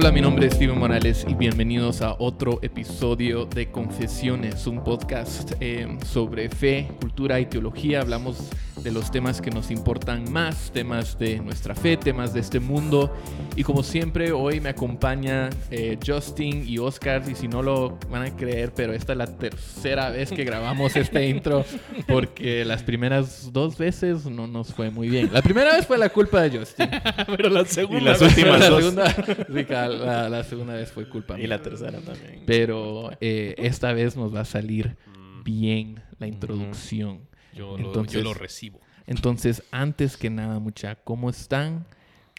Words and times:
Hola, 0.00 0.12
mi 0.12 0.22
nombre 0.22 0.46
es 0.46 0.54
Steven 0.54 0.78
Morales 0.78 1.26
y 1.28 1.34
bienvenidos 1.34 2.00
a 2.00 2.16
otro 2.18 2.58
episodio 2.62 3.44
de 3.44 3.70
Confesiones, 3.70 4.66
un 4.66 4.82
podcast 4.82 5.52
eh, 5.60 5.98
sobre 6.06 6.48
fe, 6.48 6.90
cultura 6.98 7.38
y 7.38 7.44
teología. 7.44 8.00
Hablamos 8.00 8.48
de 8.82 8.90
los 8.92 9.10
temas 9.10 9.40
que 9.40 9.50
nos 9.50 9.70
importan 9.70 10.30
más, 10.32 10.70
temas 10.72 11.18
de 11.18 11.38
nuestra 11.40 11.74
fe, 11.74 11.96
temas 11.96 12.32
de 12.32 12.40
este 12.40 12.60
mundo. 12.60 13.14
Y 13.56 13.62
como 13.62 13.82
siempre, 13.82 14.32
hoy 14.32 14.60
me 14.60 14.70
acompaña 14.70 15.50
eh, 15.70 15.98
Justin 16.04 16.64
y 16.66 16.78
Oscar. 16.78 17.22
Y 17.30 17.34
si 17.34 17.48
no 17.48 17.62
lo 17.62 17.98
van 18.10 18.22
a 18.22 18.36
creer, 18.36 18.72
pero 18.74 18.92
esta 18.92 19.12
es 19.12 19.18
la 19.18 19.26
tercera 19.38 20.10
vez 20.10 20.30
que 20.30 20.44
grabamos 20.44 20.96
este 20.96 21.28
intro 21.28 21.64
porque 22.06 22.64
las 22.64 22.82
primeras 22.82 23.52
dos 23.52 23.76
veces 23.76 24.26
no 24.26 24.46
nos 24.46 24.72
fue 24.74 24.90
muy 24.90 25.08
bien. 25.08 25.30
La 25.32 25.42
primera 25.42 25.74
vez 25.74 25.86
fue 25.86 25.98
la 25.98 26.08
culpa 26.08 26.42
de 26.42 26.58
Justin. 26.58 26.88
pero 27.36 27.48
la 27.48 27.64
segunda. 27.64 28.00
Y 28.00 28.04
las 28.04 28.20
últimas 28.22 28.60
la 28.60 28.70
dos. 28.70 28.82
segunda, 28.82 29.88
la, 29.88 30.28
la 30.28 30.44
segunda 30.44 30.74
vez 30.74 30.90
fue 30.92 31.08
culpa 31.08 31.34
Y 31.34 31.40
mía. 31.42 31.48
la 31.48 31.62
tercera 31.62 31.98
también. 32.00 32.42
Pero 32.46 33.10
eh, 33.20 33.54
esta 33.58 33.92
vez 33.92 34.16
nos 34.16 34.34
va 34.34 34.40
a 34.40 34.44
salir 34.44 34.96
bien 35.44 36.00
la 36.18 36.26
introducción. 36.26 37.29
Yo, 37.54 37.76
lo, 37.78 37.86
Entonces- 37.88 38.14
yo 38.14 38.22
lo 38.22 38.34
recibo. 38.34 38.80
Entonces, 39.06 39.62
antes 39.72 40.16
que 40.16 40.30
nada, 40.30 40.58
mucha, 40.60 40.94
¿cómo 40.96 41.30
están? 41.30 41.84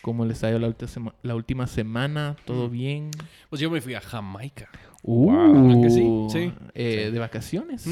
¿Cómo 0.01 0.25
les 0.25 0.43
ha 0.43 0.49
ido 0.49 0.57
la, 0.59 0.73
la 1.21 1.35
última 1.35 1.67
semana? 1.67 2.35
¿Todo 2.45 2.70
bien? 2.70 3.11
Pues 3.49 3.59
yo 3.61 3.70
me 3.70 3.81
fui 3.81 3.93
a 3.93 4.01
Jamaica. 4.01 4.70
Uh, 5.03 5.79
¿a 5.79 5.81
que 5.81 5.89
sí? 5.89 6.07
Sí. 6.31 6.53
eh, 6.75 7.09
¿De 7.11 7.20
vacaciones? 7.20 7.85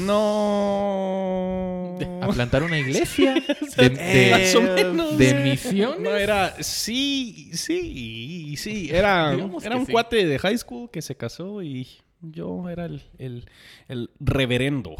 No. 0.60 1.98
¿A 2.22 2.28
plantar 2.28 2.62
una 2.62 2.78
iglesia? 2.78 3.34
¿De, 3.76 3.88
de- 3.90 4.30
Más 4.30 4.54
o 4.54 4.62
menos. 4.62 5.18
de 5.18 5.34
misiones? 5.34 6.00
No, 6.00 6.10
era. 6.16 6.54
Sí, 6.62 7.50
sí, 7.52 8.54
sí. 8.56 8.88
Era, 8.90 9.32
Digamos 9.32 9.64
era 9.64 9.76
un 9.76 9.86
sí. 9.86 9.92
cuate 9.92 10.24
de 10.26 10.38
high 10.38 10.58
school 10.58 10.90
que 10.90 11.02
se 11.02 11.16
casó 11.16 11.62
y 11.62 11.86
yo 12.22 12.68
era 12.68 12.84
el, 12.86 13.02
el, 13.18 13.46
el 13.88 14.10
reverendo 14.20 14.94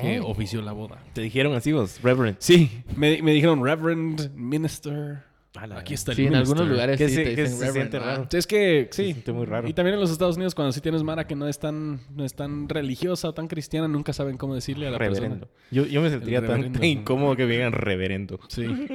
que 0.00 0.20
ofició 0.20 0.62
la 0.62 0.72
boda. 0.72 0.98
Te 1.12 1.20
dijeron 1.22 1.54
así 1.54 1.72
vos, 1.72 2.00
Reverend. 2.02 2.36
Sí, 2.40 2.82
me, 2.96 3.20
me 3.22 3.32
dijeron 3.32 3.64
reverend, 3.64 4.34
minister. 4.34 5.30
Aquí 5.76 5.92
está 5.92 6.12
el 6.12 6.16
Sí, 6.16 6.22
en 6.24 6.30
minister. 6.30 6.52
algunos 6.56 6.72
lugares 6.72 6.96
Que 6.96 7.08
sí 7.10 7.14
se- 7.16 7.24
te 7.24 7.34
que 7.34 7.42
dicen 7.42 7.58
se 7.58 7.66
reverend, 7.66 7.90
siente 7.90 7.98
raro. 7.98 8.26
Es 8.32 8.46
que, 8.46 8.88
Se 8.90 9.04
sí. 9.04 9.12
siente 9.12 9.32
muy 9.32 9.44
raro. 9.44 9.68
Y 9.68 9.74
también 9.74 9.94
en 9.94 10.00
los 10.00 10.10
Estados 10.10 10.36
Unidos, 10.36 10.54
cuando 10.54 10.72
sí 10.72 10.80
tienes 10.80 11.02
Mara 11.02 11.26
que 11.26 11.36
no 11.36 11.46
es 11.46 11.58
tan, 11.58 12.00
no 12.16 12.24
es 12.24 12.34
tan 12.34 12.70
religiosa 12.70 13.28
o 13.28 13.34
tan 13.34 13.48
cristiana, 13.48 13.86
nunca 13.86 14.14
saben 14.14 14.38
cómo 14.38 14.54
decirle 14.54 14.88
a 14.88 14.92
la 14.92 14.98
Reverendo. 14.98 15.46
persona. 15.48 15.60
Yo, 15.70 15.84
yo 15.84 16.00
me 16.00 16.08
sentiría 16.08 16.38
El 16.38 16.44
tan, 16.46 16.54
reverendo. 16.56 16.78
tan 16.80 16.88
incómodo 16.88 17.36
que 17.36 17.44
me 17.44 17.52
digan 17.52 17.72
reverendo. 17.72 18.40
Sí. 18.48 18.64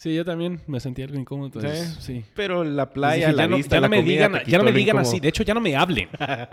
sí, 0.00 0.14
yo 0.14 0.24
también 0.24 0.60
me 0.66 0.80
sentí 0.80 1.02
algo 1.02 1.18
incómodo. 1.18 1.46
Entonces, 1.46 1.98
sí. 2.00 2.24
Pero 2.34 2.64
la 2.64 2.84
Les 2.84 2.92
playa, 2.92 3.26
dije, 3.28 3.36
la 3.36 3.42
ya 3.44 3.48
no, 3.48 3.56
vista, 3.56 3.76
ya 3.76 3.80
no 3.80 3.82
la 3.82 3.88
me 3.90 3.96
comida 3.98 4.12
digan, 4.28 4.32
te 4.44 4.50
ya 4.50 4.58
no 4.58 4.64
me 4.64 4.72
digan 4.72 4.96
incómodo. 4.96 5.10
así. 5.10 5.20
De 5.20 5.28
hecho, 5.28 5.42
ya 5.42 5.54
no 5.54 5.60
me 5.60 5.76
hablen. 5.76 6.08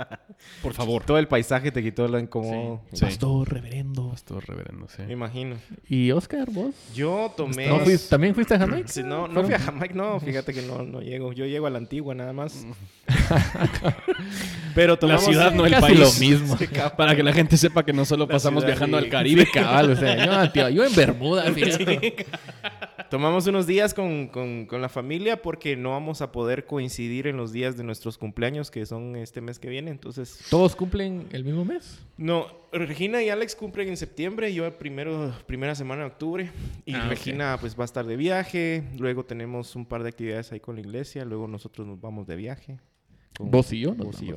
Por 0.61 0.73
favor. 0.73 1.03
Todo 1.03 1.17
el 1.17 1.27
paisaje 1.27 1.71
te 1.71 1.81
quitó 1.81 2.07
lo 2.07 2.19
incómodo. 2.19 2.81
Sí. 2.93 3.01
Pastor, 3.05 3.49
reverendo. 3.51 4.09
Pastor 4.11 4.45
reverendo, 4.47 4.87
sí. 4.89 5.01
Me 5.07 5.13
imagino. 5.13 5.55
¿Y 5.87 6.11
Oscar, 6.11 6.49
vos? 6.51 6.75
Yo 6.93 7.31
tomé... 7.37 7.67
¿No 7.67 7.79
fuiste- 7.79 8.09
¿También 8.09 8.35
fuiste 8.35 8.53
a 8.55 8.59
Jamaica? 8.59 8.87
Sí, 8.89 9.01
no, 9.03 9.27
no 9.27 9.43
fui 9.43 9.53
a 9.53 9.59
Jamaica, 9.59 9.93
no, 9.95 10.19
fíjate 10.27 10.53
que 10.53 10.61
no, 10.63 10.83
no 10.83 11.01
llego. 11.01 11.31
Yo 11.33 11.45
llego 11.45 11.67
a 11.67 11.69
la 11.69 11.77
antigua 11.77 12.13
nada 12.13 12.33
más. 12.33 12.65
Pero 14.75 14.93
La 14.93 14.99
tomamos... 14.99 15.25
ciudad, 15.25 15.53
no 15.53 15.65
el 15.65 15.73
país. 15.79 15.99
lo 15.99 16.11
mismo. 16.19 16.57
Para 16.97 17.15
que 17.15 17.23
la 17.23 17.33
gente 17.33 17.57
sepa 17.57 17.83
que 17.83 17.93
no 17.93 18.05
solo 18.05 18.27
pasamos 18.27 18.61
ciudad, 18.63 18.75
viajando 18.75 18.99
sí. 18.99 19.05
al 19.05 19.09
Caribe. 19.09 19.45
Sí, 19.45 19.51
cabal, 19.51 19.91
o 19.91 19.95
sea, 19.95 20.25
yo, 20.45 20.51
tío, 20.51 20.69
yo 20.69 20.85
en 20.85 20.95
Bermuda, 20.95 21.43
fíjate. 21.51 22.25
Tomamos 23.09 23.47
unos 23.47 23.65
días 23.67 23.93
con, 23.93 24.27
con- 24.27 24.65
con 24.65 24.81
la 24.81 24.89
familia 24.89 25.41
porque 25.41 25.75
no 25.75 25.91
vamos 25.91 26.21
a 26.21 26.31
poder 26.31 26.65
coincidir 26.65 27.27
en 27.27 27.37
los 27.37 27.51
días 27.51 27.77
de 27.77 27.83
nuestros 27.83 28.17
cumpleaños, 28.17 28.69
que 28.71 28.85
son 28.85 29.15
este 29.15 29.41
mes 29.41 29.59
que 29.59 29.69
viene. 29.69 29.91
Entonces, 29.91 30.39
¿Todos 30.49 30.75
cumplen 30.75 31.27
el 31.31 31.43
mismo 31.43 31.63
mes? 31.65 31.99
no, 32.17 32.47
Regina 32.73 33.23
y 33.23 33.29
Alex 33.29 33.55
cumplen 33.55 33.87
en 33.87 33.97
septiembre, 33.97 34.53
yo 34.53 34.65
el 34.65 34.73
primero, 34.73 35.33
primera 35.45 35.73
semana 35.73 36.01
de 36.03 36.07
octubre. 36.09 36.51
Y 36.85 36.93
Ah. 36.95 37.07
Regina 37.07 37.57
pues 37.59 37.77
va 37.77 37.83
a 37.83 37.85
estar 37.85 38.05
de 38.05 38.17
viaje. 38.17 38.83
Luego 38.99 39.23
tenemos 39.23 39.75
un 39.75 39.85
par 39.85 40.03
de 40.03 40.09
actividades 40.09 40.51
ahí 40.51 40.59
con 40.59 40.75
la 40.75 40.81
iglesia. 40.81 41.23
Luego 41.25 41.47
nosotros 41.47 41.87
nos 41.87 41.99
vamos 42.01 42.27
de 42.27 42.35
viaje. 42.35 42.77
¿Vos 43.39 43.71
y 43.73 43.81
yo? 43.81 43.93
Nos 43.93 44.07
Vos 44.07 44.21
y 44.21 44.27
yo 44.27 44.35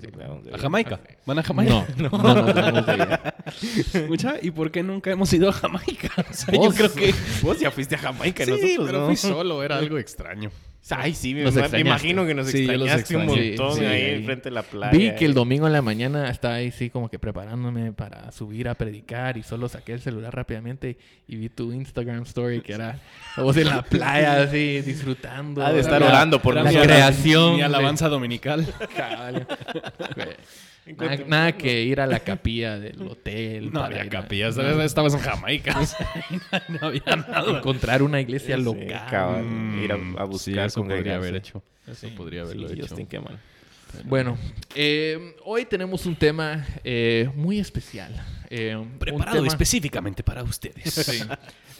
¿A. 0.53 0.59
Jamaica? 0.59 1.00
¿Van 1.27 1.38
a 1.38 1.43
Jamaica? 1.43 1.87
No, 1.97 2.09
no, 2.11 2.34
no, 2.34 2.83
de 2.83 2.97
viaje. 2.97 4.06
Mucha, 4.09 4.34
¿Y 4.43 4.50
por 4.50 4.71
qué 4.71 4.83
nunca 4.83 5.11
hemos 5.11 5.33
ido 5.33 5.49
a 5.49 5.53
Jamaica? 5.53 6.11
O 6.31 6.33
sea, 6.34 6.55
yo 6.55 6.61
Vos- 6.61 6.75
creo 6.75 6.93
que... 6.93 7.15
Vos 7.43 7.59
ya 7.59 7.71
fuiste 7.71 7.94
a 7.94 7.99
Jamaica, 7.99 8.44
Sí, 8.44 8.50
nosotros 8.50 8.87
pero 8.87 9.00
no. 9.00 9.06
fui 9.06 9.16
solo. 9.16 9.62
Era 9.62 9.77
algo 9.78 9.99
extraño. 9.99 10.50
Ay, 10.89 11.15
sí, 11.15 11.35
me, 11.35 11.43
imagino 11.79 12.27
que 12.27 12.35
nos 12.35 12.49
Sí, 12.49 12.59
extrañaste 12.65 13.15
un 13.17 13.27
montón 13.27 13.75
Sí, 13.75 13.81
sí, 13.81 13.85
ahí 13.87 14.03
ahí. 14.03 14.15
enfrente 14.15 14.45
de 14.45 14.51
la 14.55 14.63
playa. 14.63 14.91
Vi 14.97 15.15
que 15.15 15.25
el 15.27 15.35
domingo 15.35 15.67
en 15.67 15.73
la 15.75 15.83
mañana 15.83 16.31
estaba 16.31 16.55
ahí, 16.55 16.71
sí, 16.73 16.91
como 16.91 17.09
que 17.11 17.19
preparándome 17.19 17.93
para 17.93 18.33
subir 18.33 18.69
a 18.69 18.75
predicar 18.75 19.37
y 19.37 19.43
solo 19.43 19.69
saqué 19.69 19.93
el 19.93 20.01
celular 20.01 20.35
rápidamente 20.35 20.97
y 21.29 21.37
vi 21.37 21.49
tu 21.49 21.73
Instagram 21.73 22.23
story 22.23 22.63
que 22.63 22.73
era 22.73 22.99
vos 23.37 23.57
en 23.59 23.67
la 23.69 23.83
playa, 23.83 24.43
así, 24.43 24.81
disfrutando. 24.81 25.65
Ha 25.65 25.73
de 25.73 25.81
estar 25.81 26.01
la- 26.01 26.09
orando 26.09 26.41
por 26.41 26.55
la 26.55 26.63
nosotros. 26.65 26.87
creación. 26.87 27.53
Mi 27.53 27.59
de- 27.59 27.65
alabanza 27.65 28.09
dominical. 28.09 28.67
Cabal. 28.97 29.47
Nada, 30.99 31.17
nada 31.27 31.53
que 31.53 31.83
ir 31.84 32.01
a 32.01 32.06
la 32.06 32.21
capilla 32.21 32.78
del 32.78 33.01
hotel. 33.03 33.67
No 33.67 33.81
para 33.81 33.87
había 33.87 34.03
a- 34.03 34.09
capillas. 34.09 34.56
Estabas 34.59 35.15
en 35.15 35.21
Jamaica. 35.21 35.78
o 35.81 35.87
sea, 35.87 36.06
no 36.69 36.87
había 36.89 37.17
nada. 37.17 37.59
Encontrar 37.59 38.03
una 38.03 38.21
iglesia 38.21 38.56
Sí, 38.56 38.62
local. 38.62 39.06
cabal. 39.11 39.45
Mm, 39.45 39.83
ir 39.84 39.93
a, 39.93 39.95
a 39.95 40.25
buscar 40.25 40.39
sí, 40.55 40.59
eso 40.59 40.84
podría 40.84 41.17
haber 41.17 41.37
hecho. 41.37 41.62
Eso 41.87 42.09
podría 42.17 42.43
haberlo 42.43 42.69
Sí, 42.69 42.75
hecho. 42.75 42.87
Justin, 42.89 43.06
qué 43.06 43.21
mal. 43.21 43.39
Bueno, 44.05 44.39
eh, 44.77 45.34
hoy 45.45 45.65
tenemos 45.65 46.06
un 46.06 46.15
tema 46.15 46.65
eh, 46.84 47.28
muy 47.34 47.59
especial. 47.59 48.15
Eh, 48.49 48.77
un 48.77 48.99
Preparado 48.99 49.37
tema- 49.39 49.49
específicamente 49.49 50.22
para 50.22 50.45
ustedes. 50.45 50.93
Sí. 50.95 51.21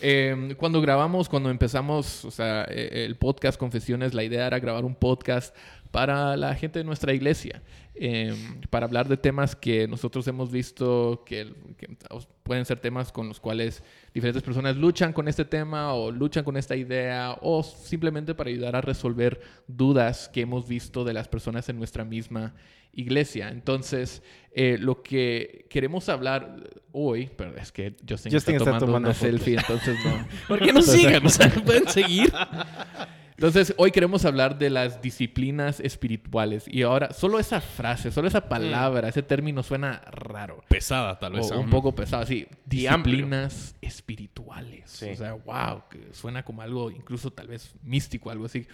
Eh, 0.03 0.55
cuando 0.57 0.81
grabamos, 0.81 1.29
cuando 1.29 1.51
empezamos, 1.51 2.25
o 2.25 2.31
sea, 2.33 2.65
eh, 2.69 3.05
el 3.07 3.17
podcast 3.17 3.59
Confesiones, 3.59 4.13
la 4.15 4.25
idea 4.25 4.47
era 4.47 4.59
grabar 4.59 4.85
un 4.85 4.95
podcast 4.97 5.55
para 5.91 6.37
la 6.37 6.55
gente 6.55 6.79
de 6.79 6.85
nuestra 6.85 7.13
iglesia, 7.13 7.63
eh, 7.95 8.35
para 8.71 8.87
hablar 8.87 9.09
de 9.09 9.17
temas 9.17 9.57
que 9.57 9.89
nosotros 9.89 10.27
hemos 10.29 10.51
visto 10.51 11.23
que, 11.27 11.53
que 11.77 11.97
pueden 12.43 12.65
ser 12.65 12.79
temas 12.79 13.13
con 13.13 13.29
los 13.29 13.41
cuales 13.41 13.83
diferentes 14.15 14.43
personas 14.43 14.77
luchan 14.77 15.13
con 15.13 15.29
este 15.29 15.45
tema 15.45 15.93
o 15.95 16.11
luchan 16.11 16.45
con 16.45 16.57
esta 16.57 16.77
idea 16.77 17.37
o 17.43 17.63
simplemente 17.63 18.35
para 18.35 18.51
ayudar 18.51 18.77
a 18.77 18.81
resolver 18.81 19.41
dudas 19.67 20.29
que 20.29 20.43
hemos 20.43 20.67
visto 20.67 21.05
de 21.05 21.13
las 21.13 21.29
personas 21.29 21.69
en 21.69 21.79
nuestra 21.79 22.05
misma 22.05 22.55
iglesia. 22.93 23.49
Entonces, 23.49 24.23
eh, 24.53 24.79
lo 24.81 25.03
que 25.03 25.67
queremos 25.69 26.09
hablar 26.09 26.71
hoy, 26.93 27.31
pero 27.37 27.57
es 27.57 27.73
que 27.73 27.95
Justin, 28.09 28.33
Justin 28.33 28.37
está 28.37 28.51
está 28.51 28.65
tomando, 28.65 28.87
tomando 28.87 29.09
una 29.09 29.15
fotos. 29.15 29.31
selfie, 29.31 29.57
entonces 29.57 29.99
no. 30.05 30.27
¿Por 30.49 30.61
qué 30.61 30.73
no 30.73 30.83
sigan? 30.83 31.25
O 31.27 31.29
sea, 31.29 31.51
pueden 31.51 31.89
seguir. 31.89 32.33
Entonces, 33.41 33.73
hoy 33.79 33.91
queremos 33.91 34.27
hablar 34.27 34.59
de 34.59 34.69
las 34.69 35.01
disciplinas 35.01 35.81
espirituales. 35.81 36.67
Y 36.69 36.83
ahora, 36.83 37.11
solo 37.15 37.39
esa 37.39 37.63
frase, 37.63 38.11
solo 38.11 38.29
esa 38.29 38.51
palabra, 38.51 39.09
ese 39.09 39.23
término 39.23 39.63
suena 39.63 40.03
raro. 40.11 40.63
Pesada, 40.69 41.19
tal 41.19 41.33
vez. 41.33 41.51
O 41.51 41.59
un 41.59 41.71
poco 41.71 41.95
pesado, 41.95 42.27
sí. 42.27 42.47
Amplio. 42.87 43.17
Disciplinas 43.17 43.77
espirituales. 43.81 44.91
Sí. 44.91 45.09
O 45.09 45.17
sea, 45.17 45.33
wow, 45.33 45.85
que 45.89 46.09
suena 46.13 46.43
como 46.45 46.61
algo 46.61 46.91
incluso 46.91 47.31
tal 47.31 47.47
vez 47.49 47.75
místico, 47.83 48.31
algo 48.31 48.45
así. 48.45 48.67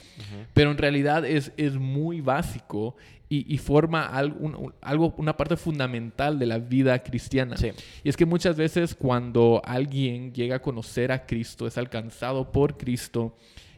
Pero 0.53 0.73
en 0.73 0.79
realidad 0.79 1.25
es, 1.25 1.53
es 1.57 1.75
muy 1.75 2.21
básico 2.21 2.97
y, 3.29 3.53
y 3.55 3.59
forma 3.59 4.05
algo, 4.07 4.37
un- 4.41 4.75
algo, 4.81 5.15
una 5.19 5.37
parte 5.37 5.57
fundamental 5.57 6.41
de 6.41 6.47
la 6.47 6.59
vida 6.59 7.01
cristiana. 7.05 7.57
Sí. 7.57 7.71
Y 8.03 8.09
es 8.09 8.17
que 8.17 8.27
muchas 8.27 8.57
veces 8.57 8.97
cuando 8.97 9.63
alguien 9.65 10.33
llega 10.33 10.57
a 10.57 10.61
conocer 10.61 11.13
a 11.13 11.25
Cristo, 11.25 11.69
es 11.69 11.79
alcanzado 11.79 12.51
por 12.51 12.77
Cristo, 12.77 13.37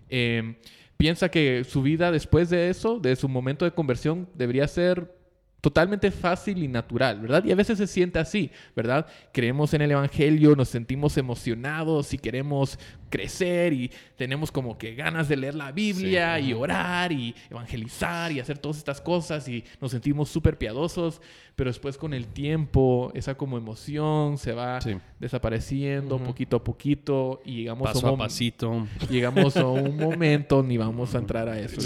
eh, 0.09 0.57
piensa 0.99 1.31
que 1.31 1.65
su 1.65 1.81
vida 1.81 2.11
después 2.11 2.51
de 2.51 2.69
eso, 2.69 2.99
de 2.99 3.17
su 3.17 3.29
momento 3.29 3.65
de 3.65 3.73
conversión, 3.73 4.29
debería 4.35 4.69
ser 4.69 5.18
totalmente 5.61 6.11
fácil 6.11 6.63
y 6.63 6.69
natural, 6.69 7.21
¿verdad? 7.21 7.45
Y 7.45 7.51
a 7.53 7.57
veces 7.57 7.79
se 7.79 7.87
siente 7.87 8.19
así, 8.19 8.51
¿verdad? 8.77 9.07
Creemos 9.33 9.75
en 9.75 9.83
el 9.83 9.91
Evangelio, 9.91 10.55
nos 10.55 10.69
sentimos 10.69 11.17
emocionados 11.17 12.15
y 12.15 12.19
queremos 12.19 12.79
crecer 13.11 13.73
y 13.73 13.91
tenemos 14.17 14.53
como 14.53 14.77
que 14.77 14.95
ganas 14.95 15.29
de 15.29 15.37
leer 15.37 15.55
la 15.55 15.73
Biblia 15.73 16.39
y 16.39 16.53
orar 16.53 17.11
y 17.11 17.35
evangelizar 17.51 18.31
y 18.33 18.39
hacer 18.41 18.59
todas 18.59 18.77
estas 18.77 19.01
cosas 19.01 19.49
y 19.49 19.65
nos 19.81 19.91
sentimos 19.93 20.29
súper 20.29 20.59
piadosos, 20.59 21.21
pero 21.57 21.71
después 21.71 21.97
con 21.97 22.13
el 22.13 22.27
tiempo 22.27 23.11
esa 23.15 23.35
como 23.35 23.57
emoción 23.57 24.37
se 24.37 24.53
va 24.53 24.81
Sí. 24.83 24.97
desapareciendo 25.19 26.19
poquito 26.19 26.57
a 26.57 26.65
poquito 26.65 27.41
y 27.45 27.57
llegamos 27.57 27.89
Paso 27.89 28.07
a 28.07 28.11
a 28.11 28.13
un 28.13 28.19
mom- 28.19 28.25
pasito. 28.25 28.87
llegamos 29.11 29.57
a 29.57 29.67
un 29.67 29.97
momento, 30.19 30.63
ni 30.63 30.77
vamos 30.77 31.15
a 31.15 31.19
entrar 31.19 31.49
a 31.49 31.59
eso, 31.59 31.81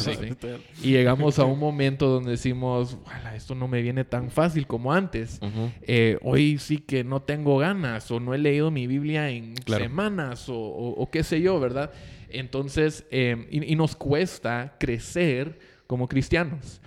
y 0.82 0.90
llegamos 0.90 1.38
a 1.38 1.44
un 1.44 1.58
momento 1.58 2.08
donde 2.08 2.32
decimos, 2.32 2.98
"Uala, 3.06 3.36
esto 3.36 3.54
no 3.54 3.61
me 3.68 3.82
viene 3.82 4.04
tan 4.04 4.30
fácil 4.30 4.66
como 4.66 4.92
antes. 4.92 5.40
Eh, 5.82 6.18
hoy 6.22 6.58
sí 6.58 6.78
que 6.78 7.04
no 7.04 7.22
tengo 7.22 7.58
ganas 7.58 8.10
o 8.10 8.20
no 8.20 8.34
he 8.34 8.38
leído 8.38 8.70
mi 8.70 8.86
Biblia 8.86 9.30
en 9.30 9.54
Claro. 9.54 9.84
semanas 9.84 10.48
o, 10.48 10.54
o- 10.56 11.00
o 11.02 11.10
qué 11.10 11.22
sé 11.22 11.40
yo, 11.40 11.58
¿verdad? 11.60 11.90
Entonces, 12.28 13.04
eh, 13.10 13.46
y, 13.50 13.72
y 13.72 13.76
nos 13.76 13.94
cuesta 13.96 14.76
crecer 14.78 15.58
como 15.86 16.08
cristianos. 16.08 16.80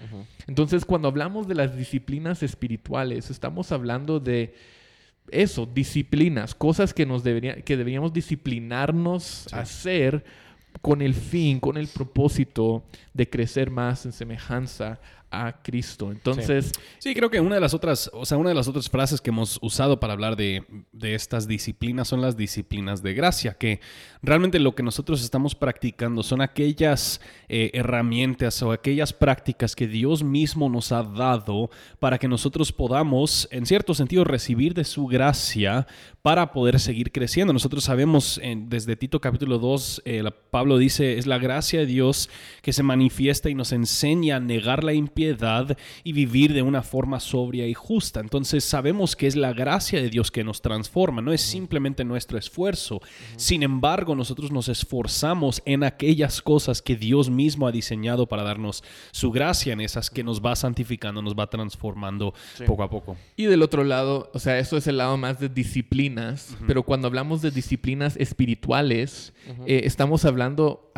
Entonces, 0.48 0.84
cuando 0.86 1.08
hablamos 1.08 1.48
de 1.48 1.54
las 1.56 1.78
disciplinas 1.78 2.42
espirituales, 2.42 3.30
estamos 3.30 3.72
hablando 3.72 4.20
de 4.20 4.56
eso, 5.32 5.66
disciplinas, 5.68 6.56
cosas 6.56 6.94
que, 6.94 7.06
nos 7.06 7.24
debería, 7.24 7.56
que 7.62 7.78
deberíamos 7.78 8.14
disciplinarnos 8.14 9.48
a 9.54 9.60
hacer 9.62 10.24
con 10.82 11.02
el 11.02 11.14
fin, 11.14 11.60
con 11.60 11.78
el 11.78 11.88
propósito 11.88 12.84
de 13.14 13.30
crecer 13.30 13.70
más 13.72 14.06
en 14.06 14.12
semejanza 14.12 15.00
a 15.32 15.62
Cristo. 15.62 16.12
Entonces... 16.12 16.72
Sí. 17.00 17.14
creo 17.14 17.30
que 17.30 17.40
una 17.40 17.56
de 17.56 17.62
las 17.62 17.74
otras, 17.74 18.10
o 18.14 18.26
sea, 18.26 18.38
una 18.38 18.50
de 18.50 18.56
las 18.56 18.68
otras 18.68 18.90
frases 18.90 19.22
que 19.22 19.30
hemos 19.30 19.60
usado 19.62 20.00
para 20.00 20.14
hablar 20.14 20.36
de, 20.36 20.64
estas 21.02 21.48
disciplinas 21.48 22.08
son 22.08 22.22
las 22.22 22.38
disciplinas 22.38 23.04
de 23.04 23.14
gracia, 23.14 23.54
que 23.54 23.80
realmente 24.22 24.60
lo 24.60 24.76
que 24.76 24.84
nosotros 24.84 25.24
estamos 25.24 25.56
practicando 25.56 26.24
son 26.24 26.42
aquellas 26.42 27.22
eh, 27.48 27.72
herramientas 27.74 28.62
o 28.64 28.72
aquellas 28.72 29.14
prácticas 29.14 29.76
que 29.76 29.88
Dios 29.88 30.24
mismo 30.24 30.70
nos 30.70 30.92
ha 30.92 31.04
dado 31.04 31.70
para 32.00 32.18
que 32.18 32.28
nosotros 32.28 32.72
podamos, 32.72 33.48
en 33.52 33.66
cierto 33.66 33.94
sentido, 33.94 34.24
recibir 34.24 34.74
de 34.74 34.84
su 34.84 35.06
gracia 35.08 35.88
para 36.22 36.52
poder 36.52 36.80
seguir 36.80 37.12
creciendo. 37.12 37.54
Nosotros 37.54 37.84
sabemos 37.84 38.42
desde 38.44 38.96
Tito 38.96 39.22
capítulo 39.22 39.60
2, 39.60 40.02
eh, 40.06 40.24
Pablo 40.50 40.78
dice, 40.78 41.18
es 41.18 41.28
la 41.28 41.38
gracia 41.38 41.82
de 41.82 41.86
Dios 41.86 42.30
que 42.62 42.74
se 42.74 42.82
manifiesta 42.82 43.50
y 43.50 43.56
nos 43.56 43.72
enseña 43.72 44.38
a 44.38 44.40
negar 44.40 44.84
la 44.84 44.94
impiedad 45.16 45.78
y 46.04 46.12
vivir 46.12 46.54
de 46.54 46.62
una 46.62 46.84
forma 46.84 47.20
sobria 47.20 47.66
y 47.68 47.74
justa. 47.74 48.20
Entonces 48.20 48.64
sabemos 48.64 49.16
que 49.16 49.28
es 49.28 49.36
la 49.36 49.54
gracia 49.54 50.02
de 50.02 50.10
Dios 50.10 50.30
que 50.30 50.44
nos 50.44 50.62
transforma, 50.62 51.22
no 51.22 51.32
es 51.32 51.42
simplemente 51.42 52.04
nuestro 52.04 52.38
esfuerzo. 52.38 53.02
Sin 53.38 53.64
embargo, 53.64 54.16
nosotros 54.16 54.52
nos 54.52 54.68
esforzamos 54.68 55.62
en 55.66 55.84
aquellas 55.84 56.42
cosas 56.42 56.82
que 56.82 56.96
Dios 56.96 57.30
mismo 57.30 57.68
ha 57.68 57.72
diseñado 57.72 58.28
para 58.28 58.44
darnos 58.44 58.84
su 59.12 59.32
gracia 59.32 59.74
en 59.74 59.82
esas 59.82 60.10
que 60.10 60.24
nos 60.24 60.42
va 60.42 60.56
santificando, 60.56 61.22
nos 61.22 61.36
va 61.36 61.50
transformando 61.50 62.34
poco 62.68 62.84
a 62.84 62.90
poco. 62.90 63.16
Y 63.38 63.46
del 63.46 63.62
otro 63.62 63.84
lado, 63.86 64.30
o 64.34 64.40
sea, 64.40 64.60
eso 64.60 64.76
es 64.76 64.88
el 64.88 64.98
lado 64.98 65.16
más 65.18 65.40
de 65.40 65.48
disciplina 65.48 66.36
pero 66.68 66.84
cuando 66.84 67.08
hablamos 67.08 67.42
de 67.42 67.52
disciplinas 67.52 68.18
espirituales, 68.18 69.34
eh, 69.66 69.82
estamos 69.86 70.26
hablando 70.26 70.92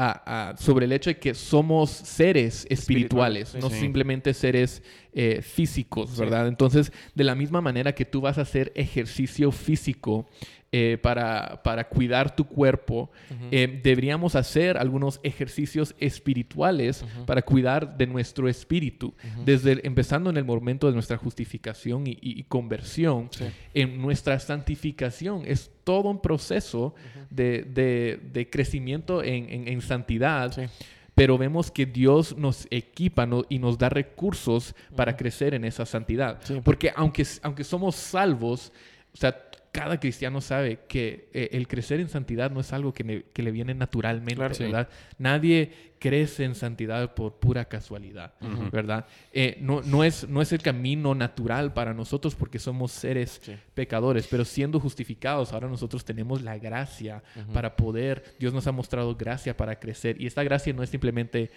sobre 0.57 0.85
el 0.85 0.91
hecho 0.91 1.09
de 1.09 1.17
que 1.17 1.33
somos 1.33 1.89
seres 1.89 2.67
espirituales, 2.69 3.55
no 3.55 3.69
simplemente 3.69 4.06
seres 4.33 4.83
eh, 5.13 5.41
físicos, 5.41 6.17
¿verdad? 6.17 6.47
Entonces, 6.47 6.91
de 7.15 7.23
la 7.23 7.35
misma 7.35 7.61
manera 7.61 7.93
que 7.93 8.05
tú 8.05 8.21
vas 8.21 8.37
a 8.37 8.41
hacer 8.41 8.71
ejercicio 8.75 9.51
físico, 9.51 10.27
eh, 10.73 10.97
para, 11.01 11.63
para, 11.63 11.87
cuidar 11.87 12.35
tu 12.35 12.43
cuerpo, 12.43 13.09
eh, 13.51 13.79
deberíamos 13.81 14.35
hacer 14.35 14.77
algunos 14.77 15.21
ejercicios 15.23 15.95
espirituales 15.97 17.05
para 17.25 17.41
cuidar 17.41 17.97
de 17.97 18.05
nuestro 18.05 18.49
espíritu, 18.49 19.13
desde 19.45 19.87
empezando 19.87 20.29
en 20.29 20.35
el 20.35 20.43
momento 20.43 20.87
de 20.87 20.93
nuestra 20.93 21.15
justificación 21.15 22.03
y, 22.05 22.43
conversión, 22.43 23.29
en 23.73 24.01
nuestra 24.01 24.37
santificación. 24.39 25.43
Es 25.45 25.71
todo 25.85 26.09
un 26.09 26.21
proceso 26.21 26.93
de, 27.29 28.19
de, 28.33 28.49
crecimiento 28.49 29.23
en, 29.23 29.69
en, 29.69 29.79
santidad. 29.79 30.69
Pero 31.17 31.35
vemos 31.35 31.71
que 31.71 31.87
Dios 31.87 32.37
nos 32.37 32.67
equipa 32.69 33.27
y 33.49 33.57
nos 33.57 33.79
da 33.79 33.89
recursos 33.89 34.75
para 34.95 35.17
crecer 35.17 35.55
en 35.55 35.65
esa 35.65 35.83
santidad. 35.83 36.39
Porque 36.63 36.93
aunque, 36.95 37.25
aunque 37.41 37.63
somos 37.63 37.95
salvos, 37.95 38.71
o 39.15 39.17
sea, 39.17 39.46
cada 39.77 39.99
cristiano 39.99 40.41
sabe 40.41 40.79
que 40.87 41.29
eh, 41.33 41.49
el 41.51 41.67
crecer 41.67 41.99
en 41.99 42.09
santidad 42.09 42.49
no 42.49 42.61
es 42.61 42.73
algo 42.73 42.95
que, 42.95 43.03
le 43.03 43.51
viene 43.51 43.75
naturalmente, 43.75 44.63
¿verdad? 44.65 44.89
Nadie 45.19 45.71
crece 45.99 46.45
en 46.45 46.55
santidad 46.55 47.13
por 47.13 47.33
pura 47.35 47.65
casualidad, 47.65 48.33
¿verdad? 48.71 49.05
Eh, 49.31 49.59
no, 49.61 49.83
no, 49.83 50.03
es, 50.03 50.27
no 50.27 50.41
es 50.41 50.51
el 50.51 50.63
camino 50.63 51.13
natural 51.13 51.73
para 51.73 51.93
nosotros 51.93 52.33
porque 52.33 52.57
somos 52.57 52.91
seres 52.91 53.39
pecadores, 53.75 54.25
pero 54.25 54.45
siendo 54.45 54.79
justificados, 54.79 55.53
ahora 55.53 55.67
nosotros 55.67 56.03
tenemos 56.03 56.41
la 56.41 56.57
gracia 56.57 57.21
para 57.53 57.75
poder, 57.75 58.35
Dios 58.39 58.55
nos 58.55 58.65
ha 58.65 58.71
mostrado 58.71 59.15
gracia 59.15 59.55
para 59.55 59.79
crecer 59.79 60.19
y 60.19 60.25
esta 60.25 60.43
gracia 60.43 60.73
no 60.73 60.81
es 60.81 60.89
simplemente 60.89 61.51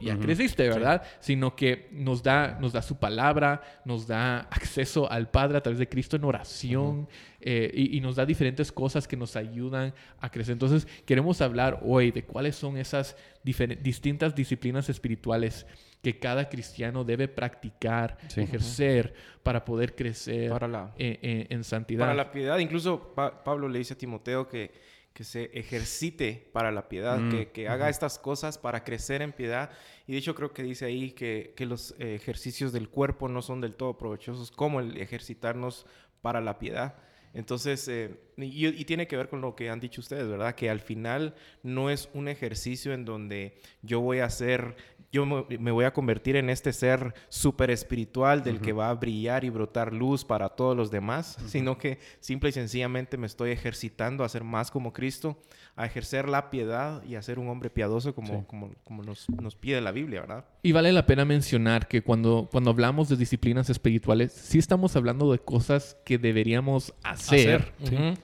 ya 0.00 0.18
creciste, 0.18 0.68
¿verdad? 0.68 1.02
Sino 1.20 1.54
que 1.54 1.88
nos 1.92 2.22
da, 2.22 2.58
nos 2.60 2.72
da 2.72 2.82
su 2.82 2.96
palabra, 2.96 3.62
nos 3.84 4.06
da 4.06 4.40
acceso 4.50 5.10
al 5.10 5.30
Padre 5.30 5.58
a 5.58 5.60
través 5.62 5.78
de 5.78 5.88
Cristo 5.88 6.16
en 6.16 6.24
oración 6.24 7.08
eh, 7.40 7.70
y, 7.72 8.00
nos 8.00 8.16
da 8.16 8.26
diferentes 8.26 8.72
cosas 8.72 9.06
que 9.06 9.16
nos 9.16 9.36
ayudan 9.36 9.94
a 10.20 10.30
crecer. 10.30 10.52
Entonces, 10.52 10.88
queremos 11.06 11.40
hablar 11.40 11.80
hoy 11.84 12.10
de 12.10 12.24
cuáles 12.24 12.56
son 12.56 12.76
esas 12.76 13.16
distintas 13.44 14.34
disciplinas 14.34 14.88
espirituales 14.88 15.66
que 16.02 16.18
cada 16.18 16.48
cristiano 16.48 17.04
debe 17.04 17.28
practicar, 17.28 18.18
ejercer 18.36 19.14
para 19.42 19.64
poder 19.64 19.94
crecer 19.94 20.52
en, 20.98 21.64
santidad. 21.64 22.06
Para 22.06 22.14
la 22.14 22.32
piedad, 22.32 22.58
incluso 22.58 23.14
Pablo 23.14 23.68
le 23.68 23.78
dice 23.78 23.94
a 23.94 23.98
Timoteo 23.98 24.48
que 24.48 24.97
que 25.18 25.24
se 25.24 25.50
ejercite 25.52 26.48
para 26.52 26.70
la 26.70 26.88
piedad, 26.88 27.18
mm, 27.18 27.46
que, 27.46 27.68
haga 27.68 27.88
estas 27.88 28.20
cosas 28.20 28.56
para 28.56 28.84
crecer 28.84 29.20
en 29.20 29.32
piedad. 29.32 29.72
Y 30.06 30.12
de 30.12 30.18
hecho 30.18 30.36
creo 30.36 30.52
que 30.52 30.62
dice 30.62 30.84
ahí 30.84 31.10
que, 31.10 31.52
los 31.66 31.96
ejercicios 31.98 32.72
del 32.72 32.88
cuerpo 32.88 33.26
no 33.26 33.42
son 33.42 33.60
del 33.60 33.74
todo 33.74 33.98
provechosos 33.98 34.52
como 34.52 34.78
el 34.78 34.96
ejercitarnos 34.96 35.86
para 36.22 36.40
la 36.40 36.60
piedad. 36.60 36.94
Entonces, 37.34 37.88
eh, 37.88 38.16
y, 38.44 38.84
tiene 38.84 39.06
que 39.06 39.16
ver 39.16 39.28
con 39.28 39.40
lo 39.40 39.54
que 39.54 39.70
han 39.70 39.80
dicho 39.80 40.00
ustedes, 40.00 40.28
¿verdad? 40.28 40.54
Que 40.54 40.70
al 40.70 40.80
final 40.80 41.34
no 41.62 41.90
es 41.90 42.08
un 42.14 42.28
ejercicio 42.28 42.92
en 42.92 43.04
donde 43.04 43.58
yo 43.82 44.00
voy 44.00 44.20
a 44.20 44.26
hacer 44.26 44.76
yo 45.10 45.24
me 45.24 45.70
voy 45.70 45.86
a 45.86 45.92
convertir 45.92 46.36
en 46.36 46.50
este 46.50 46.72
ser 46.72 47.14
súper 47.30 47.70
espiritual 47.70 48.42
del 48.42 48.60
que 48.60 48.72
va 48.72 48.90
a 48.90 48.94
brillar 48.94 49.42
y 49.42 49.48
brotar 49.48 49.92
luz 49.94 50.24
para 50.24 50.50
todos 50.50 50.76
los 50.76 50.90
demás, 50.90 51.38
sino 51.46 51.78
que 51.78 51.98
simple 52.20 52.50
y 52.50 52.52
sencillamente 52.52 53.16
me 53.16 53.26
estoy 53.26 53.50
ejercitando 53.50 54.22
a 54.22 54.28
ser 54.28 54.44
más 54.44 54.70
como 54.70 54.92
Cristo, 54.92 55.40
a 55.76 55.86
ejercer 55.86 56.28
la 56.28 56.50
piedad 56.50 57.02
y 57.04 57.14
a 57.14 57.22
ser 57.22 57.38
un 57.38 57.48
hombre 57.48 57.70
piadoso 57.70 58.14
como, 58.14 58.46
como, 58.46 58.70
como 58.84 59.02
nos, 59.02 59.30
nos, 59.30 59.56
pide 59.56 59.80
la 59.80 59.92
Biblia, 59.92 60.20
¿verdad? 60.22 60.44
Y 60.62 60.72
vale 60.72 60.92
la 60.92 61.06
pena 61.06 61.24
mencionar 61.24 61.88
que 61.88 62.02
cuando, 62.02 62.48
cuando 62.50 62.70
hablamos 62.70 63.08
de 63.08 63.16
disciplinas 63.16 63.70
espirituales, 63.70 64.32
sí 64.32 64.58
estamos 64.58 64.94
hablando 64.96 65.32
de 65.32 65.38
cosas 65.38 65.96
que 66.04 66.18
deberíamos 66.18 66.92
hacer. 67.02 67.72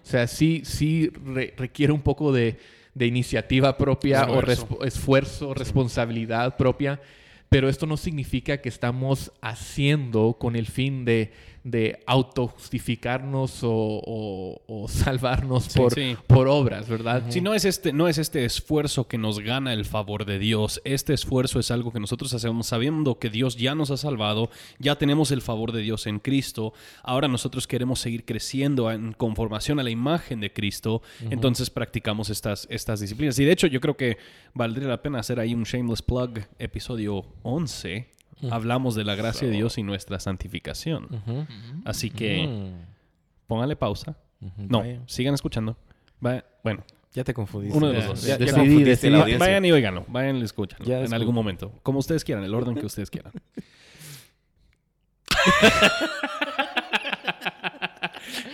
O 0.05 0.07
sea, 0.07 0.27
sí, 0.27 0.63
sí 0.65 1.11
requiere 1.57 1.93
un 1.93 2.03
poco 2.03 2.33
de 2.33 2.59
de 2.95 3.07
iniciativa 3.07 3.77
propia 3.77 4.25
o 4.27 4.41
esfuerzo, 4.85 5.53
responsabilidad 5.53 6.57
propia, 6.57 7.01
pero 7.49 7.69
esto 7.69 7.87
no 7.87 7.97
significa 7.97 8.59
que 8.59 8.69
estamos 8.69 9.33
haciendo 9.41 10.37
con 10.39 10.57
el 10.57 10.67
fin 10.67 11.05
de 11.05 11.33
de 11.65 12.03
autojustificarnos 12.07 13.61
o, 13.63 14.61
o, 14.67 14.87
salvarnos 14.89 15.71
por, 15.71 15.95
por 16.27 16.47
obras, 16.47 16.89
¿verdad? 16.89 17.25
Si 17.31 17.41
no 17.41 17.55
es, 17.55 17.65
este, 17.65 17.93
no 17.93 18.07
es 18.07 18.19
este 18.19 18.45
esfuerzo 18.45 19.09
que 19.09 19.17
nos 19.17 19.41
gana 19.41 19.73
el 19.73 19.87
favor 19.87 20.27
de 20.27 20.39
Dios, 20.39 20.83
este 20.85 21.15
esfuerzo 21.15 21.59
es 21.59 21.71
algo 21.71 21.91
que 21.91 22.01
nosotros 22.01 22.35
hacemos 22.35 22.67
sabiendo 22.67 23.19
que 23.19 23.31
Dios 23.31 23.57
ya 23.57 23.75
nos 23.75 23.91
ha 23.91 23.97
salvado, 23.97 24.51
ya 24.79 24.97
tenemos 24.97 25.31
el 25.31 25.41
favor 25.41 25.73
de 25.73 25.81
Dios 25.81 26.07
en 26.07 26.21
Cristo, 26.21 26.75
ahora 27.03 27.29
nosotros 27.29 27.67
queremos 27.67 27.99
seguir 27.99 28.27
creciendo 28.27 28.93
en 28.93 29.15
conformación 29.15 29.81
a 29.81 29.83
la 29.83 29.91
imagen 29.91 30.41
de 30.41 30.53
Cristo, 30.53 31.01
entonces 31.31 31.71
practicamos 31.71 32.29
estas, 32.29 32.67
estas 32.71 33.01
disciplinas. 33.01 33.39
Y 33.39 33.45
de 33.47 33.53
hecho 33.53 33.67
yo 33.67 33.81
creo 33.81 33.97
que 33.97 34.19
valdría 34.53 34.89
la 34.89 35.01
pena 35.01 35.21
hacer 35.21 35.41
ahí 35.41 35.55
un 35.55 35.65
shameless 35.65 36.03
plug, 36.03 36.41
episodio 36.59 37.25
11 37.43 38.14
hablamos 38.51 38.95
de 38.95 39.05
la 39.05 39.15
gracia 39.15 39.49
de 39.49 39.55
Dios 39.55 39.79
y 39.79 39.83
nuestra 39.83 40.19
santificación. 40.21 41.09
Así 41.85 42.11
que 42.11 42.47
mm. 42.47 43.47
póngale 43.47 43.77
pausa. 43.77 44.17
No, 44.57 44.83
sigan 45.07 45.35
escuchando. 45.35 45.77
bueno. 46.21 46.85
Ya 47.15 47.23
te 47.23 47.33
confundiste. 47.33 47.79
Uno 47.79 47.87
de 47.89 47.95
los 47.95 48.07
dos. 48.07 48.25
Ya, 48.25 48.37
ya 48.37 49.39
Vayan 49.39 49.65
y 49.65 49.71
oiganlo. 49.71 50.05
Vayan 50.09 50.37
y 50.39 50.43
escuchan. 50.43 50.81
en 50.85 51.15
algún 51.15 51.33
momento. 51.35 51.71
Como 51.85 52.01
ustedes 52.01 52.25
quieran. 52.25 52.43
El 52.43 52.53
orden 52.55 52.75
que 52.75 52.87
ustedes 52.87 53.09
quieran. 53.09 53.33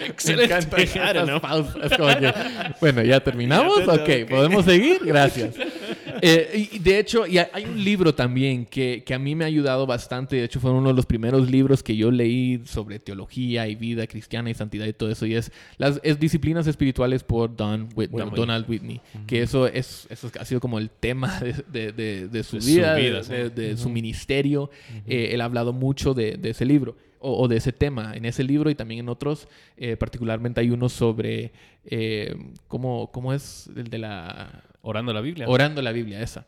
Excelente. 0.04 0.54
bueno, 2.80 3.02
ya 3.02 3.20
terminamos. 3.20 3.88
ok, 3.88 4.10
podemos 4.28 4.64
seguir. 4.66 5.00
Gracias. 5.04 5.54
Eh, 6.22 6.68
y 6.72 6.78
de 6.78 6.98
hecho, 6.98 7.26
y 7.26 7.38
hay 7.38 7.64
un 7.64 7.82
libro 7.82 8.14
también 8.14 8.66
que, 8.66 9.02
que, 9.04 9.14
a 9.14 9.18
mí 9.18 9.34
me 9.34 9.44
ha 9.44 9.46
ayudado 9.46 9.86
bastante. 9.86 10.36
De 10.36 10.44
hecho, 10.44 10.60
fue 10.60 10.70
uno 10.70 10.88
de 10.88 10.94
los 10.94 11.06
primeros 11.06 11.50
libros 11.50 11.82
que 11.82 11.96
yo 11.96 12.10
leí 12.10 12.62
sobre 12.64 12.98
teología 12.98 13.68
y 13.68 13.74
vida 13.74 14.06
cristiana 14.06 14.50
y 14.50 14.54
santidad 14.54 14.86
y 14.86 14.92
todo 14.92 15.10
eso. 15.10 15.26
Y 15.26 15.34
es 15.34 15.52
las 15.78 16.00
es 16.02 16.18
Disciplinas 16.18 16.66
Espirituales 16.66 17.22
por 17.24 17.54
Don 17.56 17.88
Donald 18.34 18.68
Whitney. 18.68 19.00
Que 19.26 19.42
eso, 19.42 19.66
es, 19.66 20.06
eso 20.10 20.30
ha 20.38 20.44
sido 20.44 20.60
como 20.60 20.78
el 20.78 20.90
tema 20.90 21.40
de, 21.40 21.92
de, 21.92 22.28
de, 22.28 22.42
su, 22.42 22.58
vida, 22.58 22.94
de, 22.94 23.76
su 23.76 23.88
ministerio. 23.88 24.70
Eh, 25.06 25.30
él 25.32 25.40
ha 25.40 25.44
hablado 25.44 25.72
mucho 25.72 26.14
de, 26.14 26.38
ese 26.42 26.64
libro. 26.64 26.96
O, 27.22 27.48
de 27.48 27.58
ese 27.58 27.70
tema 27.70 28.14
en 28.16 28.24
ese 28.24 28.42
libro 28.42 28.70
y 28.70 28.74
también 28.74 29.00
en 29.00 29.08
otros. 29.10 29.46
Eh, 29.76 29.98
particularmente 29.98 30.60
hay 30.60 30.70
uno 30.70 30.88
sobre 30.88 31.52
cómo, 32.66 33.10
cómo 33.12 33.34
es 33.34 33.68
el 33.76 33.88
de 33.88 33.98
la 33.98 34.64
Orando 34.82 35.12
la 35.12 35.20
Biblia. 35.20 35.48
Orando 35.48 35.82
la 35.82 35.92
Biblia, 35.92 36.22
esa. 36.22 36.46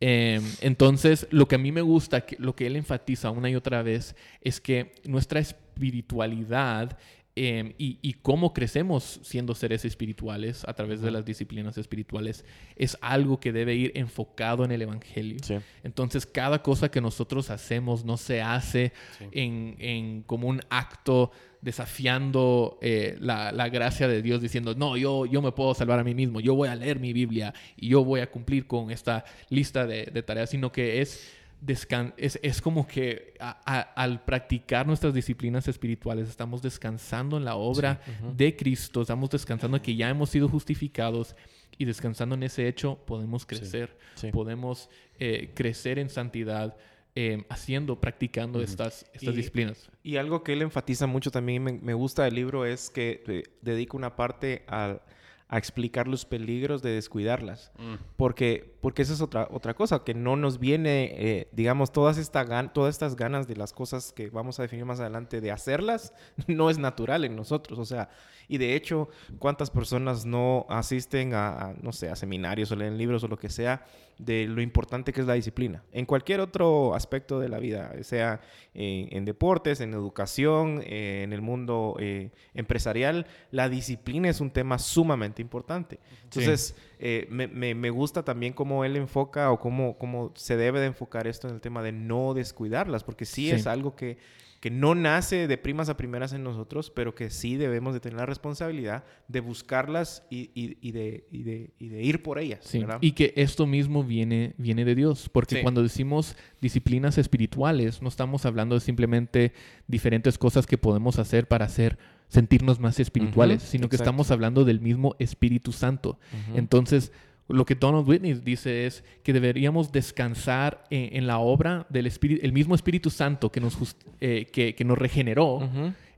Em, 0.00 0.42
entonces, 0.60 1.26
lo 1.30 1.46
que 1.46 1.54
a 1.54 1.58
mí 1.58 1.72
me 1.72 1.80
gusta, 1.80 2.24
lo 2.38 2.54
que 2.54 2.66
él 2.66 2.76
enfatiza 2.76 3.30
una 3.30 3.48
y 3.48 3.56
otra 3.56 3.82
vez, 3.82 4.16
es 4.40 4.60
que 4.60 4.92
nuestra 5.04 5.40
espiritualidad 5.40 6.98
em, 7.36 7.74
y, 7.78 8.12
cómo 8.22 8.52
crecemos 8.52 9.20
siendo 9.22 9.54
seres 9.54 9.84
espirituales 9.84 10.64
a 10.66 10.74
través 10.74 11.00
de 11.00 11.10
las 11.10 11.24
disciplinas 11.24 11.76
espirituales 11.78 12.44
es 12.76 12.96
algo 13.00 13.40
que 13.40 13.52
debe 13.52 13.74
ir 13.74 13.92
enfocado 13.94 14.64
en 14.64 14.72
el 14.72 14.82
Evangelio. 14.82 15.38
Entonces, 15.82 16.26
cada 16.26 16.62
cosa 16.62 16.90
que 16.90 17.00
nosotros 17.00 17.50
hacemos 17.50 18.04
no 18.04 18.16
se 18.16 18.40
hace 18.40 18.92
en, 19.32 19.76
en, 19.78 20.22
como 20.22 20.48
un 20.48 20.60
acto 20.70 21.30
desafiando 21.64 22.78
eh, 22.82 23.16
la, 23.20 23.68
gracia 23.70 24.06
de 24.06 24.20
Dios, 24.20 24.42
diciendo, 24.42 24.74
no, 24.74 24.98
yo, 24.98 25.24
yo 25.24 25.40
me 25.40 25.50
puedo 25.50 25.72
salvar 25.72 25.98
a 25.98 26.04
mí 26.04 26.14
mismo, 26.14 26.40
yo 26.40 26.54
voy 26.54 26.68
a 26.68 26.76
leer 26.76 27.00
mi 27.00 27.14
Biblia 27.14 27.54
y 27.74 27.88
yo 27.88 28.04
voy 28.04 28.20
a 28.20 28.30
cumplir 28.30 28.66
con 28.66 28.90
esta 28.90 29.24
lista 29.48 29.86
de, 29.86 30.04
tareas, 30.22 30.50
sino 30.50 30.70
que 30.70 31.00
es, 31.00 31.26
es, 31.66 32.38
es 32.42 32.60
como 32.60 32.86
que 32.86 33.34
al 33.38 34.24
practicar 34.24 34.86
nuestras 34.86 35.14
disciplinas 35.14 35.68
espirituales 35.68 36.28
estamos 36.28 36.62
descansando 36.62 37.36
en 37.36 37.44
la 37.44 37.56
obra 37.56 38.00
de 38.36 38.56
Cristo, 38.56 39.02
estamos 39.02 39.30
descansando 39.30 39.76
en 39.76 39.82
que 39.82 39.96
ya 39.96 40.08
hemos 40.08 40.30
sido 40.30 40.48
justificados 40.48 41.36
y 41.78 41.84
descansando 41.84 42.34
en 42.34 42.42
ese 42.44 42.68
hecho 42.68 42.98
podemos 43.06 43.46
crecer, 43.46 43.96
podemos 44.32 44.88
eh, 45.18 45.50
crecer 45.54 45.98
en 45.98 46.08
santidad. 46.08 46.76
Em, 47.16 47.44
haciendo, 47.48 48.00
practicando 48.00 48.60
estas, 48.60 49.06
estas 49.12 49.36
disciplinas. 49.36 49.88
Y 50.02 50.16
algo 50.16 50.42
que 50.42 50.52
él 50.52 50.62
enfatiza 50.62 51.06
mucho 51.06 51.30
también, 51.30 51.62
me, 51.62 51.72
me 51.74 51.94
gusta 51.94 52.24
del 52.24 52.34
libro, 52.34 52.64
es 52.64 52.90
que 52.90 53.22
eh, 53.28 53.44
dedica 53.62 53.96
una 53.96 54.16
parte 54.16 54.64
a, 54.66 54.98
a, 55.48 55.58
explicar 55.58 56.08
los 56.08 56.24
peligros 56.24 56.82
de 56.82 56.90
descuidarlas. 56.90 57.72
Mm. 57.78 57.94
Porque, 58.16 58.74
porque 58.80 59.02
esa 59.02 59.12
es 59.12 59.20
otra, 59.20 59.48
otra 59.50 59.74
cosa, 59.74 60.04
que 60.04 60.14
no 60.14 60.36
nos 60.36 60.58
viene, 60.58 61.14
eh, 61.16 61.48
digamos, 61.52 61.92
todas, 61.92 62.18
esta 62.18 62.44
todas 62.72 62.94
estas 62.94 63.16
ganas 63.16 63.46
de 63.46 63.56
las 63.56 63.72
cosas 63.72 64.12
que 64.12 64.30
vamos 64.30 64.58
a 64.58 64.62
definir 64.62 64.84
más 64.84 65.00
adelante 65.00 65.40
de 65.40 65.50
hacerlas, 65.50 66.12
no 66.46 66.70
es 66.70 66.78
natural 66.78 67.24
en 67.24 67.36
nosotros. 67.36 67.78
O 67.78 67.84
sea, 67.84 68.10
y 68.48 68.58
de 68.58 68.74
hecho, 68.74 69.08
¿cuántas 69.38 69.70
personas 69.70 70.24
no 70.24 70.66
asisten 70.68 71.34
a, 71.34 71.74
no 71.80 71.92
sé, 71.92 72.08
a 72.08 72.16
seminarios 72.16 72.70
o 72.72 72.76
leen 72.76 72.98
libros 72.98 73.24
o 73.24 73.28
lo 73.28 73.38
que 73.38 73.48
sea 73.48 73.84
de 74.18 74.46
lo 74.46 74.62
importante 74.62 75.12
que 75.12 75.20
es 75.20 75.26
la 75.26 75.34
disciplina? 75.34 75.82
En 75.92 76.06
cualquier 76.06 76.40
otro 76.40 76.94
aspecto 76.94 77.40
de 77.40 77.48
la 77.48 77.58
vida, 77.58 77.92
sea 78.02 78.40
en, 78.74 79.24
deportes, 79.24 79.80
en 79.80 79.94
educación, 79.94 80.82
en 80.84 81.32
el 81.32 81.40
mundo 81.40 81.96
eh, 81.98 82.30
empresarial, 82.54 83.26
la 83.50 83.68
disciplina 83.68 84.28
es 84.28 84.40
un 84.40 84.50
tema 84.50 84.78
sumamente 84.78 85.42
importante. 85.42 86.00
Entonces, 86.24 86.74
eh, 86.98 87.26
me, 87.30 87.90
gusta 87.90 88.24
también 88.24 88.52
cómo 88.52 88.84
él 88.84 88.96
enfoca 88.96 89.50
o 89.50 89.58
cómo, 89.58 89.96
cómo 89.98 90.32
se 90.34 90.56
debe 90.56 90.80
de 90.80 90.86
enfocar 90.86 91.26
esto 91.26 91.48
en 91.48 91.54
el 91.54 91.60
tema 91.60 91.82
de 91.82 91.92
no 91.92 92.34
descuidarlas, 92.34 93.04
porque 93.04 93.24
sí. 93.24 93.50
es 93.50 93.66
algo 93.66 93.94
que 93.94 94.18
que 94.64 94.70
no 94.70 94.94
nace 94.94 95.46
de 95.46 95.58
primas 95.58 95.90
a 95.90 95.96
primeras 95.98 96.32
en 96.32 96.42
nosotros, 96.42 96.90
pero 96.90 97.14
que 97.14 97.28
sí 97.28 97.56
debemos 97.56 97.92
de 97.92 98.00
tener 98.00 98.18
la 98.18 98.24
responsabilidad 98.24 99.04
de 99.28 99.40
buscarlas 99.40 100.26
y, 100.30 100.90
de, 100.90 101.74
ir 101.78 102.22
por 102.22 102.38
ellas. 102.38 102.74
Y 103.02 103.12
que 103.12 103.34
esto 103.36 103.66
mismo 103.66 104.04
viene, 104.04 104.54
viene 104.56 104.86
de 104.86 104.94
Dios, 104.94 105.28
porque 105.28 105.60
cuando 105.60 105.82
decimos 105.82 106.34
disciplinas 106.62 107.18
espirituales, 107.18 108.00
no 108.00 108.08
estamos 108.08 108.46
hablando 108.46 108.74
de 108.74 108.80
simplemente 108.80 109.52
diferentes 109.86 110.38
cosas 110.38 110.66
que 110.66 110.78
podemos 110.78 111.18
hacer 111.18 111.46
para 111.46 111.66
hacer 111.66 111.98
sentirnos 112.28 112.80
más 112.80 112.98
espirituales, 112.98 113.62
sino 113.62 113.90
que 113.90 113.96
estamos 113.96 114.30
hablando 114.30 114.64
del 114.64 114.80
mismo 114.80 115.14
Espíritu 115.18 115.72
Santo. 115.72 116.18
Entonces, 116.54 117.12
lo 117.48 117.66
que 117.66 117.74
Donald 117.74 118.08
Whitney 118.08 118.34
dice 118.34 118.86
es 118.86 119.04
que 119.22 119.32
deberíamos 119.32 119.92
descansar 119.92 120.84
en, 120.90 121.26
la 121.26 121.38
obra 121.38 121.86
del 121.90 122.06
Espíritu, 122.06 122.44
el 122.44 122.52
mismo 122.52 122.74
Espíritu 122.74 123.10
Santo 123.10 123.52
que 123.52 123.60
nos, 123.60 123.76
eh, 124.20 124.46
que, 124.46 124.84
nos 124.84 124.96
regeneró. 124.96 125.68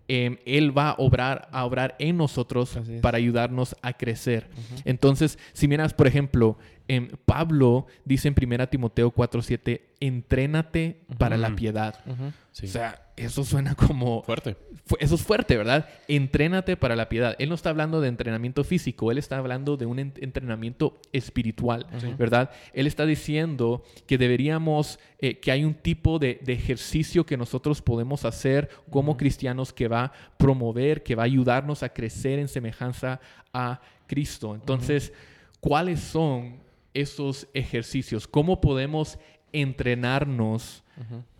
Em, 0.08 0.36
él 0.46 0.76
va 0.76 0.90
a 0.90 0.94
obrar, 0.98 1.48
a 1.50 1.64
obrar 1.64 1.96
en 1.98 2.16
nosotros 2.16 2.78
para 3.02 3.18
ayudarnos 3.18 3.74
a 3.82 3.92
crecer. 3.92 4.48
Entonces, 4.84 5.36
si 5.52 5.66
miras, 5.66 5.94
por 5.94 6.06
ejemplo, 6.06 6.58
em, 6.86 7.08
Pablo 7.24 7.86
dice 8.04 8.28
en 8.28 8.34
1 8.34 8.68
Timoteo 8.68 9.10
4:7, 9.10 9.82
entrénate 9.98 11.00
para 11.18 11.36
la 11.36 11.56
piedad. 11.56 11.96
O 12.06 12.66
sea, 12.66 13.05
eso 13.16 13.44
suena 13.44 13.74
como... 13.74 14.22
Fuerte. 14.22 14.56
Eso 15.00 15.14
es 15.14 15.22
fuerte, 15.22 15.56
¿verdad? 15.56 15.88
Entrénate 16.06 16.76
para 16.76 16.94
la 16.94 17.08
piedad. 17.08 17.34
Él 17.38 17.48
no 17.48 17.54
está 17.54 17.70
hablando 17.70 18.00
de 18.00 18.08
entrenamiento 18.08 18.62
físico, 18.62 19.10
él 19.10 19.18
está 19.18 19.38
hablando 19.38 19.76
de 19.76 19.86
un 19.86 19.98
entrenamiento 19.98 21.00
espiritual, 21.12 21.86
¿verdad? 22.18 22.50
Él 22.72 22.86
está 22.86 23.04
diciendo 23.04 23.82
que 24.06 24.16
deberíamos, 24.16 25.00
eh, 25.18 25.40
que 25.40 25.50
hay 25.50 25.64
un 25.64 25.74
tipo 25.74 26.18
de, 26.20 26.40
ejercicio 26.46 27.26
que 27.26 27.36
nosotros 27.36 27.82
podemos 27.82 28.24
hacer 28.24 28.68
como 28.90 29.16
cristianos 29.16 29.72
que 29.72 29.88
va 29.88 30.04
a 30.04 30.12
promover, 30.36 31.02
que 31.02 31.16
va 31.16 31.24
a 31.24 31.26
ayudarnos 31.26 31.82
a 31.82 31.88
crecer 31.88 32.38
en 32.38 32.46
semejanza 32.46 33.20
a 33.52 33.80
Cristo. 34.06 34.54
Entonces, 34.54 35.12
¿cuáles 35.58 36.00
son 36.00 36.60
esos 36.94 37.48
ejercicios? 37.54 38.28
¿Cómo 38.28 38.60
podemos 38.60 39.18
entrenarnos? 39.52 40.84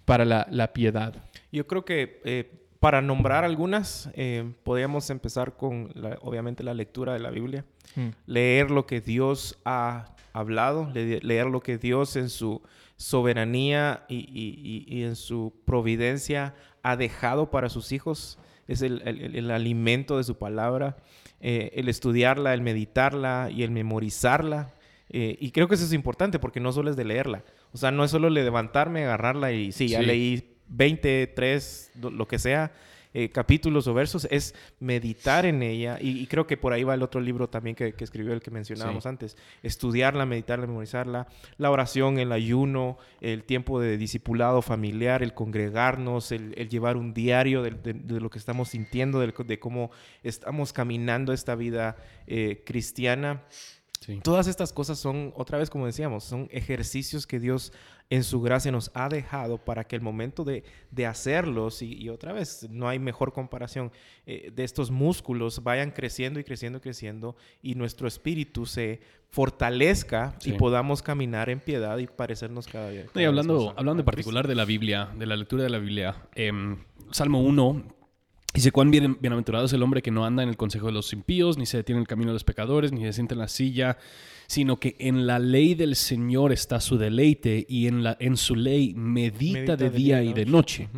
para 0.07 0.25
la, 0.25 0.73
piedad. 0.73 1.15
Yo 1.53 1.67
creo 1.67 1.85
que 1.85 2.21
eh, 2.25 2.51
para 2.81 3.01
nombrar 3.01 3.45
algunas, 3.45 4.11
eh, 4.15 4.53
podríamos 4.63 5.11
empezar 5.11 5.57
con, 5.57 5.93
obviamente, 6.21 6.63
la 6.63 6.75
lectura 6.75 7.13
de 7.13 7.19
la 7.19 7.31
Biblia. 7.31 7.65
Hmm. 7.95 8.09
Leer 8.27 8.71
lo 8.71 8.87
que 8.87 9.01
Dios 9.01 9.59
ha 9.65 10.15
hablado, 10.33 10.91
leer 10.93 11.47
lo 11.47 11.61
que 11.61 11.79
Dios 11.79 12.17
en 12.17 12.29
su 12.29 12.63
soberanía 12.97 14.05
y, 14.09 15.03
en 15.03 15.17
su 15.17 15.55
providencia 15.65 16.55
ha 16.83 16.97
dejado 16.97 17.51
para 17.51 17.69
sus 17.69 17.93
hijos. 17.93 18.39
Es 18.69 18.83
el, 18.83 19.51
alimento 19.51 20.19
de 20.19 20.25
su 20.25 20.37
palabra. 20.37 20.97
Eh, 21.41 21.73
el 21.75 21.89
estudiarla, 21.89 22.55
el 22.55 22.61
meditarla 22.61 23.49
y 23.51 23.63
el 23.63 23.71
memorizarla. 23.71 24.75
y 25.09 25.51
creo 25.53 25.69
que 25.69 25.77
eso 25.77 25.85
es 25.85 25.93
importante 25.93 26.39
porque 26.39 26.61
no 26.61 26.73
solo 26.73 26.91
es 26.91 26.97
de 26.97 27.05
leerla, 27.05 27.45
o 27.73 27.79
sea, 27.79 27.91
no 27.91 28.05
es 28.05 28.11
solo 28.11 28.29
levantarme, 28.29 29.05
agarrarla 29.05 29.53
y 29.53 29.73
sí, 29.73 29.89
ya 29.89 30.03
leí 30.03 30.56
20, 30.69 31.27
3, 31.29 31.93
lo 32.01 32.29
que 32.29 32.39
sea, 32.39 32.73
eh, 33.19 33.31
capítulos 33.31 33.87
o 33.87 33.95
versos, 33.95 34.29
es 34.31 34.55
meditar 34.79 35.47
en 35.47 35.63
ella. 35.63 35.97
Y, 35.99 36.27
creo 36.27 36.47
que 36.47 36.59
por 36.59 36.75
ahí 36.75 36.85
va 36.85 36.93
el 36.93 37.03
otro 37.03 37.19
libro 37.19 37.49
también 37.49 37.75
que, 37.75 37.95
escribió 37.99 38.35
el 38.35 38.43
que 38.43 38.51
mencionábamos 38.51 39.07
antes. 39.07 39.39
Estudiarla, 39.63 40.27
meditarla, 40.27 40.67
memorizarla. 40.67 41.27
La 41.57 41.71
oración, 41.71 42.19
el 42.19 42.31
ayuno, 42.31 42.99
el 43.23 43.45
tiempo 43.45 43.81
de 43.81 43.97
discipulado 43.97 44.61
familiar, 44.61 45.23
el 45.23 45.33
congregarnos, 45.33 46.31
el, 46.31 46.53
llevar 46.69 46.99
un 46.99 47.15
diario 47.15 47.63
de, 47.63 47.95
lo 48.21 48.29
que 48.29 48.39
estamos 48.39 48.69
sintiendo, 48.69 49.21
de, 49.21 49.59
cómo 49.59 49.91
estamos 50.23 50.75
caminando 50.75 51.33
esta 51.33 51.55
vida 51.55 51.97
eh, 52.27 52.65
cristiana. 52.67 53.45
Todas 54.23 54.47
estas 54.47 54.73
cosas 54.73 54.99
son, 54.99 55.33
otra 55.37 55.59
vez 55.59 55.71
como 55.71 55.87
decíamos, 55.87 56.25
son 56.25 56.49
ejercicios 56.53 57.27
que 57.27 57.41
Dios 57.41 57.73
en 58.09 58.25
su 58.25 58.41
gracia 58.41 58.71
nos 58.71 58.91
ha 58.95 59.09
dejado 59.09 59.59
para 59.59 59.85
que 59.85 59.97
el 59.97 60.03
momento 60.03 60.45
de, 60.45 60.63
hacerlos, 61.07 61.83
y, 61.83 62.09
otra 62.09 62.33
vez, 62.33 62.69
no 62.71 62.89
hay 62.89 62.99
mejor 62.99 63.33
comparación, 63.33 63.91
eh, 64.27 64.53
de 64.55 64.65
estos 64.65 64.91
músculos 64.91 65.63
vayan 65.63 65.91
creciendo 65.91 66.41
y 66.41 66.45
creciendo 66.45 66.79
y 66.79 66.81
creciendo 66.81 67.37
y 67.63 67.75
nuestro 67.75 68.09
espíritu 68.09 68.67
se 68.67 69.01
fortalezca 69.31 70.37
y 70.45 70.53
podamos 70.53 71.03
caminar 71.03 71.51
en 71.51 71.61
piedad 71.61 71.99
y 71.99 72.07
parecernos 72.07 72.67
cada 72.67 72.91
día. 72.91 73.07
y 73.15 73.25
hablando, 73.25 73.75
hablando 73.77 74.03
en 74.03 74.07
particular 74.07 74.47
de 74.47 74.55
la 74.55 74.65
Biblia, 74.65 75.11
de 75.17 75.27
la 75.27 75.37
lectura 75.37 75.63
de 75.63 75.71
la 75.71 75.79
Biblia, 75.79 76.29
em, 76.35 76.79
Salmo 77.11 77.41
1 77.41 77.96
Dice, 78.57 78.73
cuán 78.73 78.91
bien, 78.91 79.19
bienaventurado 79.21 79.67
es 79.67 79.73
el 79.75 79.83
hombre 79.83 80.01
que 80.01 80.11
no 80.11 80.25
anda 80.25 80.43
en 80.43 80.49
el 80.49 80.57
consejo 80.57 80.87
de 80.87 80.93
los 80.93 81.13
impíos, 81.13 81.59
ni 81.59 81.67
se 81.67 81.77
detiene 81.77 81.99
en 81.99 82.05
el 82.05 82.09
camino 82.09 82.31
de 82.31 82.37
los 82.37 82.45
pecadores, 82.45 82.91
ni 82.91 83.03
se 83.03 83.13
sienta 83.13 83.35
en 83.35 83.41
la 83.41 83.49
silla, 83.49 83.99
sino 84.47 84.81
que 84.81 84.97
en 84.99 85.27
la 85.27 85.39
ley 85.39 85.75
del 85.75 85.95
Señor 85.95 86.53
está 86.53 86.81
su 86.81 86.97
deleite 86.97 87.67
y 87.69 87.87
en, 87.87 88.03
la, 88.03 88.17
en 88.19 88.39
su 88.39 88.57
ley 88.57 88.95
medita, 88.95 89.77
de, 89.77 89.91
día 89.91 90.23
y 90.23 90.33
de 90.33 90.47
noche 90.47 90.89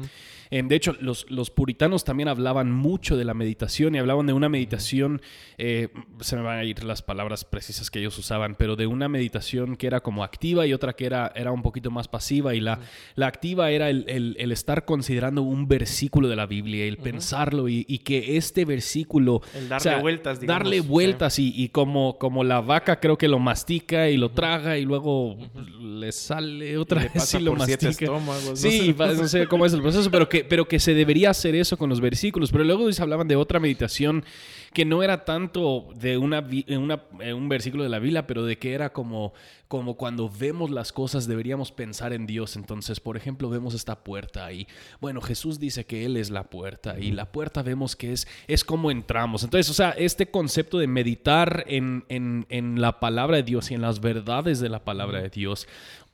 de 0.51 0.75
hecho, 0.75 0.97
los, 1.01 1.31
los, 1.31 1.51
puritanos 1.51 2.05
también 2.05 2.29
hablaban 2.29 2.71
mucho 2.71 3.17
de 3.17 3.25
la 3.25 3.35
meditación 3.35 3.95
y 3.95 3.99
hablaban 3.99 4.27
de 4.27 4.33
una 4.33 4.49
meditación, 4.49 5.21
eh, 5.59 5.89
se 6.21 6.37
me 6.37 6.43
van 6.43 6.59
a 6.59 6.65
ir 6.65 6.85
las 6.85 7.03
palabras 7.03 7.45
precisas 7.45 7.91
que 7.91 7.99
ellos 7.99 8.17
usaban, 8.19 8.55
pero 8.55 8.77
de 8.77 8.87
una 8.87 9.09
meditación 9.09 9.77
que 9.77 9.87
era 9.87 10.01
como 10.01 10.25
activa 10.25 10.67
y 10.67 10.73
otra 10.73 10.95
que 10.95 11.07
era, 11.07 11.33
era 11.35 11.53
un 11.53 11.63
poquito 11.63 11.91
más 11.91 12.09
pasiva. 12.09 12.55
Y 12.55 12.61
la, 12.61 12.81
la 13.15 13.27
activa 13.27 13.71
era 13.71 13.91
el, 13.91 14.05
el, 14.09 14.53
estar 14.53 14.85
considerando 14.85 15.43
un 15.43 15.69
versículo 15.69 16.29
de 16.29 16.37
la 16.37 16.47
Biblia, 16.47 16.85
el 16.87 16.97
pensarlo 16.99 17.69
y, 17.69 17.85
y, 17.89 17.99
que 17.99 18.37
este 18.37 18.65
versículo... 18.65 19.43
El 19.55 19.69
darle 19.69 20.01
vueltas, 20.01 20.41
digamos. 20.41 20.63
Darle 20.63 20.81
vueltas 20.81 21.39
y, 21.39 21.53
y, 21.55 21.69
como, 21.69 22.19
como 22.19 22.45
la 22.45 22.61
vaca 22.61 23.01
creo 23.01 23.19
que 23.19 23.29
lo 23.29 23.39
mastica 23.39 24.09
y 24.09 24.17
lo 24.17 24.31
traga 24.31 24.79
y 24.79 24.85
luego 24.85 25.37
le 25.81 26.13
sale 26.13 26.79
otra 26.79 27.03
vez 27.03 27.35
y 27.35 27.41
lo 27.41 27.55
mastica. 27.55 28.07
Sí, 28.55 28.95
no 28.99 29.29
sé 29.29 29.47
cómo 29.47 29.67
es 29.67 29.73
el 29.73 29.83
proceso, 29.83 30.11
pero 30.11 30.29
que 30.29 30.38
pero 30.45 30.69
que 30.69 30.79
se 30.81 30.95
debería 30.95 31.31
hacer 31.31 31.55
eso 31.55 31.77
con 31.77 31.89
los 31.91 32.01
versículos. 32.01 32.51
Pero 32.53 32.65
luego 32.65 32.89
hablaban 33.01 33.29
de 33.29 33.37
otra 33.37 33.61
meditación 33.61 34.25
que 34.73 34.85
no 34.85 35.03
era 35.03 35.25
tanto 35.25 35.89
de 35.99 36.19
una, 36.19 36.47
eh, 36.67 36.77
una- 36.77 37.03
eh, 37.21 37.33
un 37.33 37.49
versículo 37.49 37.83
de 37.85 37.89
la 37.89 37.99
Biblia, 37.99 38.27
pero 38.27 38.45
de 38.45 38.59
que 38.59 38.73
era 38.75 38.93
como, 38.93 39.33
como 39.67 39.97
cuando 39.97 40.29
vemos 40.31 40.71
las 40.71 40.93
cosas 40.93 41.27
deberíamos 41.27 41.73
pensar 41.73 42.13
en 42.13 42.27
Dios. 42.27 42.57
Entonces, 42.57 43.01
por 43.01 43.17
ejemplo, 43.17 43.49
vemos 43.49 43.75
esta 43.75 44.05
puerta 44.05 44.53
y, 44.53 44.67
bueno, 45.01 45.21
Jesús 45.21 45.59
dice 45.59 45.87
que 45.87 46.05
Él 46.05 46.17
es 46.17 46.31
la 46.31 46.45
puerta 46.45 46.99
y 46.99 47.13
la 47.13 47.33
puerta 47.33 47.63
vemos 47.63 47.97
que 47.97 48.13
es, 48.13 48.27
es 48.47 48.65
como 48.65 48.91
entramos. 48.91 49.43
Entonces, 49.43 49.71
o 49.71 49.75
sea, 49.75 49.91
este 49.91 50.31
concepto 50.31 50.79
de 50.79 50.87
meditar 50.87 51.65
en, 51.67 52.05
en- 52.09 52.47
en 52.51 52.81
la 52.81 53.01
palabra 53.01 53.37
de 53.39 53.43
Dios 53.43 53.71
y 53.71 53.75
en 53.75 53.81
las 53.83 54.01
verdades 54.01 54.61
de 54.61 54.69
la 54.69 54.85
palabra 54.85 55.21
de 55.23 55.29
Dios, 55.31 55.67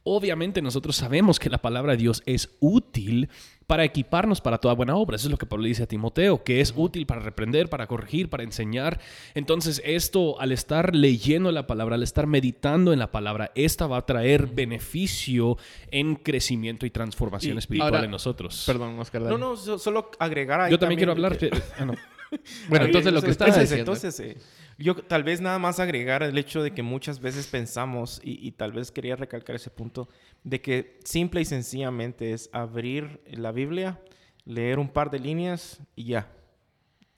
obviamente 0.04 0.62
nosotros 0.62 0.96
sabemos 0.96 1.38
que 1.38 1.50
la 1.50 1.58
palabra 1.58 1.92
de 1.92 1.98
Dios 1.98 2.22
es 2.26 2.50
útil 2.60 3.28
para 3.66 3.84
equiparnos 3.84 4.42
para 4.42 4.58
toda 4.58 4.74
buena 4.74 4.94
obra. 4.94 5.16
Eso 5.16 5.28
es 5.28 5.30
lo 5.30 5.38
que 5.38 5.46
Pablo 5.46 5.64
dice 5.64 5.84
a 5.84 5.86
Timoteo, 5.86 6.44
que 6.44 6.60
es 6.60 6.74
útil 6.76 7.06
para 7.06 7.22
reprender, 7.22 7.70
para 7.70 7.86
corregir, 7.86 8.28
para 8.28 8.42
enseñar. 8.42 9.00
Entonces 9.34 9.80
esto, 9.86 10.38
al 10.38 10.52
estar 10.52 10.94
leyendo 10.94 11.50
la 11.50 11.66
palabra, 11.66 11.94
al 11.94 12.02
estar 12.02 12.26
meditando 12.26 12.92
en 12.92 12.98
la 12.98 13.10
palabra, 13.10 13.50
esta 13.54 13.86
va 13.86 13.96
a 13.96 14.04
traer 14.06 14.46
beneficio 14.48 15.56
en 15.90 16.16
crecimiento 16.16 16.84
y 16.84 16.90
transformación 16.90 17.54
Y- 17.56 17.58
espiritual 17.58 17.94
ahora- 17.94 18.04
en 18.04 18.10
nosotros. 18.10 18.64
Perdón, 18.66 18.98
Oscar. 18.98 19.22
dale. 19.24 19.38
No, 19.38 19.38
no, 19.52 19.56
so- 19.56 19.78
solo 19.78 20.10
agregar 20.18 20.60
ahí 20.60 20.70
Yo 20.70 20.78
también 20.78 20.98
quiero 20.98 21.12
hablar. 21.12 21.38
que- 21.38 21.50
ah, 21.78 21.84
no. 21.86 21.94
Bueno, 22.68 22.86
entonces 22.86 23.12
lo 23.12 23.22
que 23.22 23.30
estaba 23.30 23.48
entonces, 23.48 23.70
diciendo. 23.70 23.92
Entonces, 23.92 24.20
eh, 24.20 24.36
yo 24.78 24.94
tal 24.96 25.22
vez 25.24 25.40
nada 25.40 25.58
más 25.58 25.80
agregar 25.80 26.22
el 26.22 26.36
hecho 26.38 26.62
de 26.62 26.72
que 26.72 26.82
muchas 26.82 27.20
veces 27.20 27.46
pensamos, 27.46 28.20
y, 28.24 28.46
y 28.46 28.52
tal 28.52 28.72
vez 28.72 28.90
quería 28.90 29.16
recalcar 29.16 29.56
ese 29.56 29.70
punto, 29.70 30.08
de 30.42 30.60
que 30.60 30.98
simple 31.04 31.40
y 31.40 31.44
sencillamente 31.44 32.32
es 32.32 32.50
abrir 32.52 33.20
la 33.30 33.52
Biblia, 33.52 34.00
leer 34.44 34.78
un 34.78 34.88
par 34.88 35.10
de 35.10 35.18
líneas 35.18 35.80
y 35.96 36.04
ya. 36.04 36.30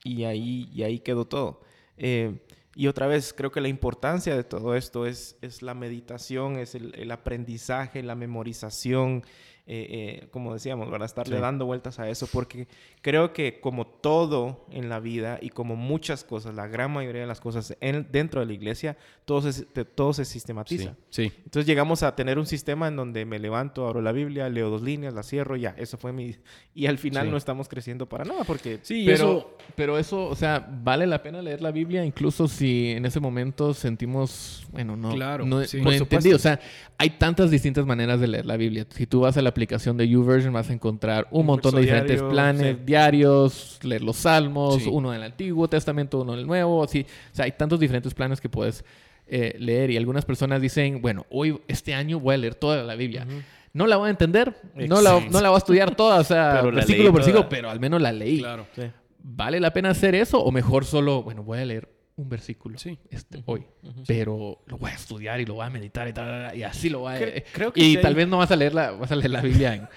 Y 0.03 0.23
ahí, 0.23 0.69
y 0.73 0.83
ahí 0.83 0.99
quedó 0.99 1.25
todo. 1.25 1.61
Eh, 1.97 2.39
y 2.75 2.87
otra 2.87 3.07
vez, 3.07 3.33
creo 3.33 3.51
que 3.51 3.59
la 3.59 3.67
importancia 3.69 4.35
de 4.35 4.43
todo 4.43 4.75
esto 4.75 5.07
es, 5.07 5.35
es 5.41 5.61
la 5.63 5.73
meditación, 5.73 6.57
es 6.59 6.75
el, 6.75 6.93
el 6.95 7.09
aprendizaje, 7.11 8.03
la 8.03 8.13
memorización, 8.15 9.23
eh, 9.65 10.21
eh, 10.21 10.27
como 10.29 10.53
decíamos, 10.53 10.89
¿verdad? 10.89 11.07
Estarle 11.07 11.37
Sí. 11.37 11.41
dando 11.41 11.65
vueltas 11.65 11.99
a 11.99 12.07
eso, 12.07 12.27
porque 12.31 12.67
creo 13.07 13.31
que 13.31 13.61
como 13.61 13.87
todo 13.87 14.65
en 14.69 14.89
la 14.89 14.99
vida 14.99 15.39
y 15.41 15.47
como 15.51 15.77
muchas 15.77 16.25
cosas, 16.25 16.53
la 16.55 16.67
gran 16.67 16.91
mayoría 16.91 17.21
de 17.21 17.27
las 17.27 17.39
cosas 17.39 17.73
en- 17.79 18.05
dentro 18.11 18.41
de 18.41 18.47
la 18.47 18.51
iglesia, 18.51 18.97
todo 19.23 19.49
se, 19.49 19.63
todo 19.63 20.11
se 20.11 20.25
sistematiza. 20.25 20.93
Sí, 21.09 21.29
sí. 21.29 21.33
Entonces 21.45 21.65
llegamos 21.65 22.03
a 22.03 22.17
tener 22.17 22.37
un 22.37 22.45
sistema 22.45 22.89
en 22.89 22.97
donde 22.97 23.23
me 23.23 23.39
levanto, 23.39 23.87
abro 23.87 24.01
la 24.01 24.11
Biblia, 24.11 24.49
leo 24.49 24.69
dos 24.69 24.81
líneas, 24.81 25.13
la 25.13 25.23
cierro, 25.23 25.55
ya, 25.55 25.73
eso 25.77 25.97
fue 25.97 26.11
mi... 26.11 26.35
Y 26.75 26.87
al 26.87 26.97
final 26.97 27.27
Sí. 27.27 27.31
no 27.31 27.37
estamos 27.37 27.69
creciendo 27.69 28.09
para 28.09 28.25
nada, 28.25 28.43
porque... 28.43 28.79
Sí, 28.81 29.03
pero, 29.05 29.15
eso- 29.15 29.57
pero 29.77 29.97
eso, 29.97 30.27
o 30.27 30.35
sea, 30.35 30.67
vale 30.83 31.07
la 31.07 31.23
pena 31.23 31.41
leer 31.41 31.61
la 31.61 31.71
Biblia, 31.71 32.03
incluso 32.03 32.49
si 32.49 32.89
en 32.91 33.05
ese 33.05 33.21
momento 33.21 33.73
sentimos, 33.73 34.67
bueno, 34.73 34.97
no, 34.97 35.13
Claro, 35.13 35.45
no, 35.45 35.63
sí. 35.63 35.79
no 35.79 35.93
entendí. 35.93 36.33
O 36.33 36.39
sea, 36.39 36.59
hay 36.97 37.11
tantas 37.11 37.49
distintas 37.51 37.85
maneras 37.85 38.19
de 38.19 38.27
leer 38.27 38.45
la 38.45 38.57
Biblia. 38.57 38.85
Si 38.89 39.07
tú 39.07 39.21
vas 39.21 39.37
a 39.37 39.41
la 39.41 39.47
aplicación 39.47 39.95
de 39.95 40.09
YouVersion, 40.09 40.51
vas 40.53 40.69
a 40.69 40.73
encontrar 40.73 41.27
un, 41.31 41.41
Un 41.41 41.45
montón 41.47 41.73
de 41.75 41.81
diferentes 41.81 42.17
diario, 42.17 42.29
planes 42.29 42.75
sí. 42.75 42.83
Diarios, 42.97 43.79
leer 43.83 44.01
los 44.03 44.17
salmos, 44.17 44.83
Sí. 44.83 44.89
uno 44.91 45.11
del 45.11 45.23
Antiguo 45.23 45.67
Testamento, 45.69 46.21
uno 46.21 46.35
del 46.35 46.45
Nuevo. 46.47 46.83
Así, 46.83 47.05
o 47.31 47.35
sea, 47.35 47.45
hay 47.45 47.51
tantos 47.51 47.79
diferentes 47.79 48.13
planes 48.13 48.41
que 48.41 48.49
puedes 48.49 48.83
eh, 49.27 49.55
leer. 49.59 49.91
Y 49.91 49.97
algunas 49.97 50.25
personas 50.25 50.61
dicen, 50.61 51.01
bueno, 51.01 51.25
hoy, 51.29 51.59
este 51.67 51.93
año 51.93 52.19
voy 52.19 52.35
a 52.35 52.37
leer 52.37 52.55
toda 52.55 52.83
la 52.83 52.95
Biblia. 52.95 53.25
No 53.73 53.85
la 53.85 53.97
voy 53.97 54.07
a 54.07 54.11
entender, 54.11 54.55
no 54.75 55.01
la, 55.01 55.19
no 55.29 55.41
la 55.41 55.49
voy 55.49 55.55
a 55.55 55.59
estudiar 55.59 55.95
toda, 55.95 56.19
o 56.19 56.23
sea, 56.23 56.61
versículo 56.73 57.09
por 57.11 57.19
versículo, 57.21 57.49
pero 57.49 57.69
al 57.69 57.79
menos 57.79 58.01
la 58.01 58.11
leí. 58.11 58.39
Claro. 58.39 58.65
Sí. 58.75 58.83
¿Vale 59.19 59.59
la 59.59 59.71
pena 59.73 59.89
hacer 59.89 60.15
eso? 60.15 60.41
O 60.41 60.51
mejor 60.51 60.85
solo, 60.85 61.21
bueno, 61.23 61.43
voy 61.43 61.59
a 61.59 61.65
leer 61.65 61.89
un 62.15 62.29
versículo 62.29 62.79
Sí. 62.79 62.97
este, 63.11 63.43
hoy, 63.45 63.65
pero 64.07 64.59
lo 64.65 64.77
voy 64.77 64.89
a 64.89 64.95
estudiar 64.95 65.39
y 65.41 65.45
lo 65.45 65.55
voy 65.55 65.65
a 65.67 65.69
meditar 65.69 66.07
y, 66.07 66.13
tal, 66.13 66.57
y 66.57 66.63
así 66.63 66.89
lo 66.89 66.99
voy 67.01 67.13
a... 67.13 67.19
Cre- 67.19 67.43
creo 67.53 67.71
que 67.73 67.79
y 67.81 67.95
sí 67.95 68.01
tal 68.01 68.07
hay- 68.07 68.15
vez 68.15 68.27
no 68.27 68.37
vas 68.39 68.49
a 68.49 68.55
leer 68.55 68.73
la, 68.73 68.91
vas 68.91 69.11
a 69.11 69.15
leer 69.15 69.29
la 69.29 69.41
Biblia 69.41 69.75
en, 69.75 69.87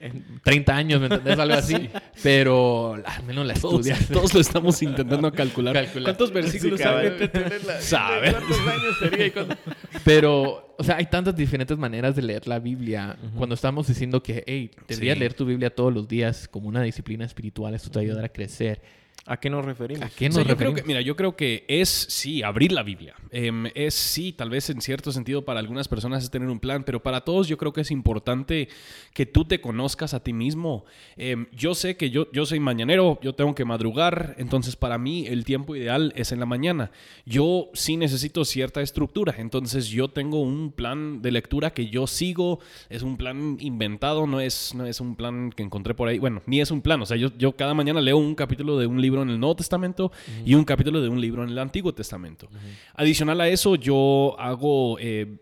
en 0.00 0.40
30 0.42 0.76
años, 0.76 1.00
¿me 1.00 1.06
entendés? 1.06 1.38
Algo 1.38 1.54
así. 1.54 1.88
Pero 2.22 2.94
al 3.04 3.22
menos 3.24 3.46
la 3.46 3.52
estudias. 3.54 4.08
todos 4.08 4.32
lo 4.34 4.40
estamos 4.40 4.82
intentando 4.82 5.32
calcular. 5.32 5.74
Calcular. 5.74 6.04
¿Cuántos 6.04 6.32
versículos 6.32 6.80
Sí, 6.80 6.86
hay? 6.86 7.10
¿Cuántos 8.30 8.58
años 8.60 8.96
sería 9.00 9.26
y 9.26 9.30
cuánto? 9.30 9.56
Pero, 10.04 10.74
o 10.78 10.84
sea, 10.84 10.96
hay 10.96 11.06
tantas 11.06 11.34
diferentes 11.36 11.76
maneras 11.76 12.16
de 12.16 12.22
leer 12.22 12.46
la 12.46 12.58
Biblia. 12.58 13.16
Cuando 13.36 13.54
estamos 13.54 13.86
diciendo 13.86 14.22
que, 14.22 14.44
hey, 14.46 14.70
deberías 14.88 15.14
Sí. 15.14 15.20
leer 15.20 15.34
tu 15.34 15.44
Biblia 15.44 15.70
todos 15.74 15.92
los 15.92 16.08
días 16.08 16.48
como 16.48 16.68
una 16.68 16.82
disciplina 16.82 17.24
espiritual, 17.24 17.74
esto 17.74 17.90
te 17.90 17.98
va 17.98 18.00
a 18.02 18.04
ayudar 18.04 18.24
a 18.24 18.28
crecer. 18.28 18.80
¿A 19.26 19.36
qué 19.38 19.48
nos 19.50 19.64
referimos? 19.64 20.04
¿A 20.04 20.10
qué 20.10 20.26
O 20.26 20.28
nos 20.28 20.34
sea, 20.34 20.42
yo 20.42 20.56
creo 20.56 20.70
referimos? 20.70 20.80
que, 20.80 20.86
mira, 20.86 21.00
yo 21.00 21.14
creo 21.14 21.36
que 21.36 21.64
es 21.68 21.88
sí 21.88 22.42
abrir 22.42 22.72
la 22.72 22.82
Biblia. 22.82 23.14
Em, 23.30 23.66
es 23.74 23.94
sí, 23.94 24.32
tal 24.32 24.50
vez 24.50 24.68
en 24.68 24.80
cierto 24.80 25.12
sentido 25.12 25.44
para 25.44 25.60
algunas 25.60 25.86
personas 25.86 26.24
es 26.24 26.30
tener 26.30 26.48
un 26.48 26.58
plan, 26.58 26.82
pero 26.82 27.02
para 27.02 27.20
todos 27.20 27.46
yo 27.46 27.56
creo 27.56 27.72
que 27.72 27.82
es 27.82 27.92
importante 27.92 28.68
que 29.14 29.24
tú 29.24 29.44
te 29.44 29.60
conozcas 29.60 30.12
a 30.12 30.24
ti 30.24 30.32
mismo. 30.32 30.84
Em, 31.16 31.46
yo 31.52 31.74
sé 31.76 31.96
que 31.96 32.10
yo, 32.10 32.30
yo 32.32 32.46
soy 32.46 32.58
mañanero, 32.58 33.20
yo 33.22 33.34
tengo 33.34 33.54
que 33.54 33.64
madrugar, 33.64 34.34
entonces 34.38 34.74
para 34.74 34.98
mí 34.98 35.26
el 35.28 35.44
tiempo 35.44 35.76
ideal 35.76 36.12
es 36.16 36.32
en 36.32 36.40
la 36.40 36.46
mañana. 36.46 36.90
Yo 37.24 37.70
sí 37.74 37.96
necesito 37.96 38.44
cierta 38.44 38.82
estructura, 38.82 39.36
entonces 39.38 39.86
yo 39.88 40.08
tengo 40.08 40.40
un 40.40 40.72
plan 40.72 41.22
de 41.22 41.30
lectura 41.30 41.72
que 41.72 41.88
yo 41.88 42.08
sigo, 42.08 42.58
es 42.90 43.02
un 43.02 43.16
plan 43.16 43.56
inventado, 43.60 44.26
no 44.26 44.40
es, 44.40 44.74
no 44.74 44.84
es 44.84 45.00
un 45.00 45.14
plan 45.14 45.50
que 45.50 45.62
encontré 45.62 45.94
por 45.94 46.08
ahí, 46.08 46.18
bueno, 46.18 46.42
ni 46.46 46.60
es 46.60 46.72
un 46.72 46.82
plan, 46.82 47.00
o 47.00 47.06
sea, 47.06 47.16
yo, 47.16 47.28
yo 47.38 47.52
cada 47.52 47.72
mañana 47.72 48.00
leo 48.00 48.18
un 48.18 48.34
capítulo 48.34 48.78
de 48.78 48.86
un 48.86 49.00
libro 49.00 49.11
en 49.20 49.28
el 49.28 49.38
Nuevo 49.38 49.56
Testamento 49.56 50.10
y 50.46 50.54
un 50.54 50.64
capítulo 50.64 51.02
de 51.02 51.10
un 51.10 51.20
libro 51.20 51.44
en 51.44 51.50
el 51.50 51.58
Antiguo 51.58 51.92
Testamento. 51.92 52.48
Adicional 52.94 53.38
a 53.42 53.48
eso, 53.48 53.74
yo 53.74 54.34
hago 54.38 54.96
eh, 54.98 55.36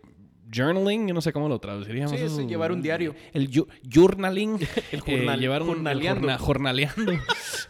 journaling, 0.50 1.08
yo 1.08 1.14
no 1.14 1.20
sé 1.20 1.32
cómo 1.32 1.48
lo 1.48 1.58
traduciríamos. 1.58 2.10
Sí, 2.10 2.16
es 2.16 2.32
eso. 2.32 2.46
llevar 2.46 2.72
un 2.72 2.82
diario. 2.82 3.14
El 3.32 3.50
journaling. 3.92 4.58
El 4.92 5.00
jornal- 5.00 5.38
eh, 5.38 5.40
llevar 5.40 5.62
un 5.62 5.68
jornaleando. 5.68 6.20
jorna- 6.28 6.38
jornaleando. 6.38 7.12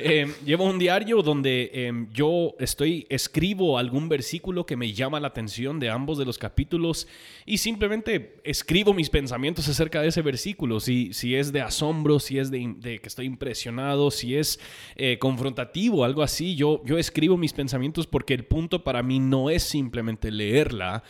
Eh, 0.03 0.33
llevo 0.47 0.65
un 0.65 0.79
diario 0.79 1.21
donde 1.23 1.71
eh, 1.75 1.93
yo 2.15 2.55
estoy, 2.59 3.07
escribo 3.11 3.77
algún 3.77 4.09
versículo 4.09 4.65
que 4.65 4.75
me 4.75 4.95
llama 4.95 5.21
la 5.21 5.29
atención 5.29 5.79
de 5.79 5.91
ambos 5.91 6.17
de 6.17 6.25
los 6.25 6.39
capítulos 6.39 7.07
y 7.45 7.59
simplemente 7.59 8.37
escribo 8.45 8.95
mis 8.95 9.11
pensamientos 9.11 9.69
acerca 9.69 10.01
de 10.01 10.09
ese 10.09 10.23
versículo. 10.23 10.81
Si, 10.81 11.13
si 11.13 11.35
es 11.35 11.53
de 11.53 11.61
asombro, 11.61 12.19
si 12.19 12.39
es 12.39 12.51
de, 12.51 12.73
de 12.79 12.99
que 13.01 13.09
estoy 13.09 13.27
impresionado, 13.27 14.11
si 14.11 14.37
es 14.37 14.59
confrontativo, 15.19 16.05
algo 16.05 16.23
así, 16.23 16.55
yo, 16.57 16.83
yo 16.87 16.97
escribo 16.97 17.37
mis 17.37 17.53
pensamientos 17.53 18.07
porque 18.07 18.33
el 18.33 18.45
punto 18.45 18.83
para 18.83 19.03
mí 19.03 19.19
no 19.21 19.51
es 19.51 19.63
simplemente 19.65 20.31
leerla, 20.31 21.03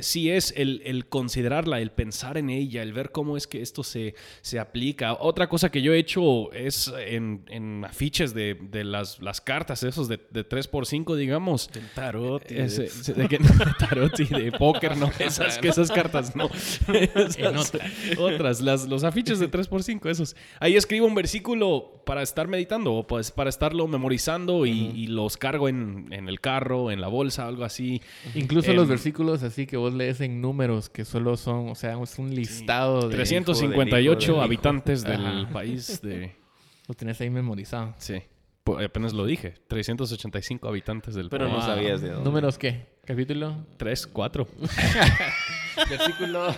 sí 0.00 0.28
es 0.30 0.52
el, 0.56 0.82
el 0.84 1.06
considerarla, 1.14 1.80
el 1.80 1.92
pensar 1.92 2.36
en 2.38 2.50
ella, 2.50 2.82
el 2.82 2.92
ver 2.92 3.12
cómo 3.12 3.36
es 3.36 3.46
que 3.46 3.62
esto 3.62 3.84
se, 3.84 4.16
se 4.40 4.58
aplica. 4.58 5.14
Otra 5.20 5.48
cosa 5.48 5.70
que 5.70 5.80
yo 5.80 5.92
he 5.94 5.98
hecho 6.00 6.50
es 6.52 6.92
en, 7.06 7.44
en 7.50 7.84
afiches 7.84 8.34
de, 8.34 8.54
de 8.60 8.82
las, 8.82 9.20
las 9.22 9.40
cartas, 9.40 9.84
esos 9.84 10.08
de, 10.08 10.18
de 10.32 10.44
3x5, 10.48 11.14
digamos. 11.14 11.70
Del 11.72 11.88
tarot. 11.94 12.50
y 12.50 12.56
Ese- 12.58 13.14
de- 13.14 13.28
que, 13.28 13.38
tarot 13.78 14.18
y 14.18 14.24
de 14.24 14.50
póker, 14.50 14.96
no, 14.96 15.08
esas, 15.20 15.58
que 15.58 15.68
esas 15.68 15.92
cartas 15.92 16.34
no. 16.34 16.50
Esas 16.92 17.38
En 17.38 17.56
otra. 17.56 17.86
otras, 18.18 18.60
las, 18.60 18.88
los 18.88 19.04
afiches 19.04 19.38
de 19.38 19.48
3x5, 19.48 20.10
esos. 20.10 20.34
Ahí 20.58 20.74
escribo 20.74 21.06
un 21.06 21.14
versículo 21.14 22.02
para 22.04 22.22
estar 22.22 22.48
meditando 22.48 22.92
o 22.92 23.06
pues 23.06 23.30
para 23.30 23.50
estarlo 23.50 23.86
memorizando 23.86 24.66
y, 24.66 24.90
y 24.96 25.06
los 25.06 25.36
cargo 25.36 25.68
en, 25.68 26.08
en 26.10 26.28
el 26.28 26.40
carro, 26.40 26.90
en 26.90 27.00
la 27.00 27.06
bolsa, 27.06 27.46
algo 27.46 27.62
así. 27.64 28.02
Incluso 28.34 28.70
Em, 28.72 28.76
los 28.76 28.88
versículos 28.88 29.42
así 29.44 29.66
que 29.66 29.76
vos 29.76 29.92
lees 29.94 30.20
en 30.22 30.40
números 30.40 30.88
que 30.88 31.03
solo 31.04 31.36
son, 31.36 31.68
o 31.70 31.74
sea, 31.74 32.00
es 32.02 32.18
un 32.18 32.34
listado 32.34 33.08
de... 33.08 33.14
358 33.16 34.32
hijo. 34.32 34.40
habitantes 34.42 35.02
del 35.04 35.24
Ajá. 35.26 35.48
país 35.52 36.00
de... 36.02 36.34
Lo 36.88 36.94
tenés 36.94 37.20
ahí 37.20 37.30
memorizado. 37.30 37.94
Sí. 37.98 38.22
Po- 38.62 38.78
Apenas 38.78 39.12
lo 39.14 39.24
dije. 39.26 39.54
385 39.68 40.68
habitantes 40.68 41.14
del 41.14 41.28
Pero 41.30 41.46
país. 41.46 41.56
no 41.58 41.62
sabías 41.66 42.00
de 42.02 42.10
dónde. 42.10 42.24
¿Números 42.24 42.58
qué? 42.58 42.86
¿Capítulo? 43.04 43.56
3, 43.78 44.06
4, 44.06 44.46
Versículo... 45.90 46.54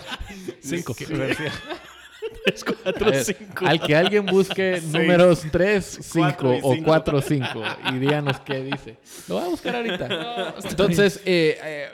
5. 0.61 0.93
¿Qué? 0.95 1.05
3, 1.05 2.63
4, 2.83 3.07
A 3.07 3.11
ver, 3.11 3.23
5. 3.23 3.65
Al 3.67 3.79
que 3.81 3.95
alguien 3.95 4.25
busque 4.25 4.81
números 4.91 5.45
3, 5.51 5.99
5 6.01 6.19
Cuatro 6.19 6.53
y 6.55 6.59
o 6.63 6.73
cinco. 6.73 6.85
4, 6.85 7.21
5 7.21 7.63
y 7.93 7.99
díganos 7.99 8.39
qué 8.41 8.63
dice. 8.63 8.97
Lo 9.27 9.35
voy 9.35 9.43
a 9.45 9.47
buscar 9.47 9.75
ahorita. 9.75 10.55
Entonces, 10.69 11.21
eh, 11.25 11.57
eh, 11.63 11.89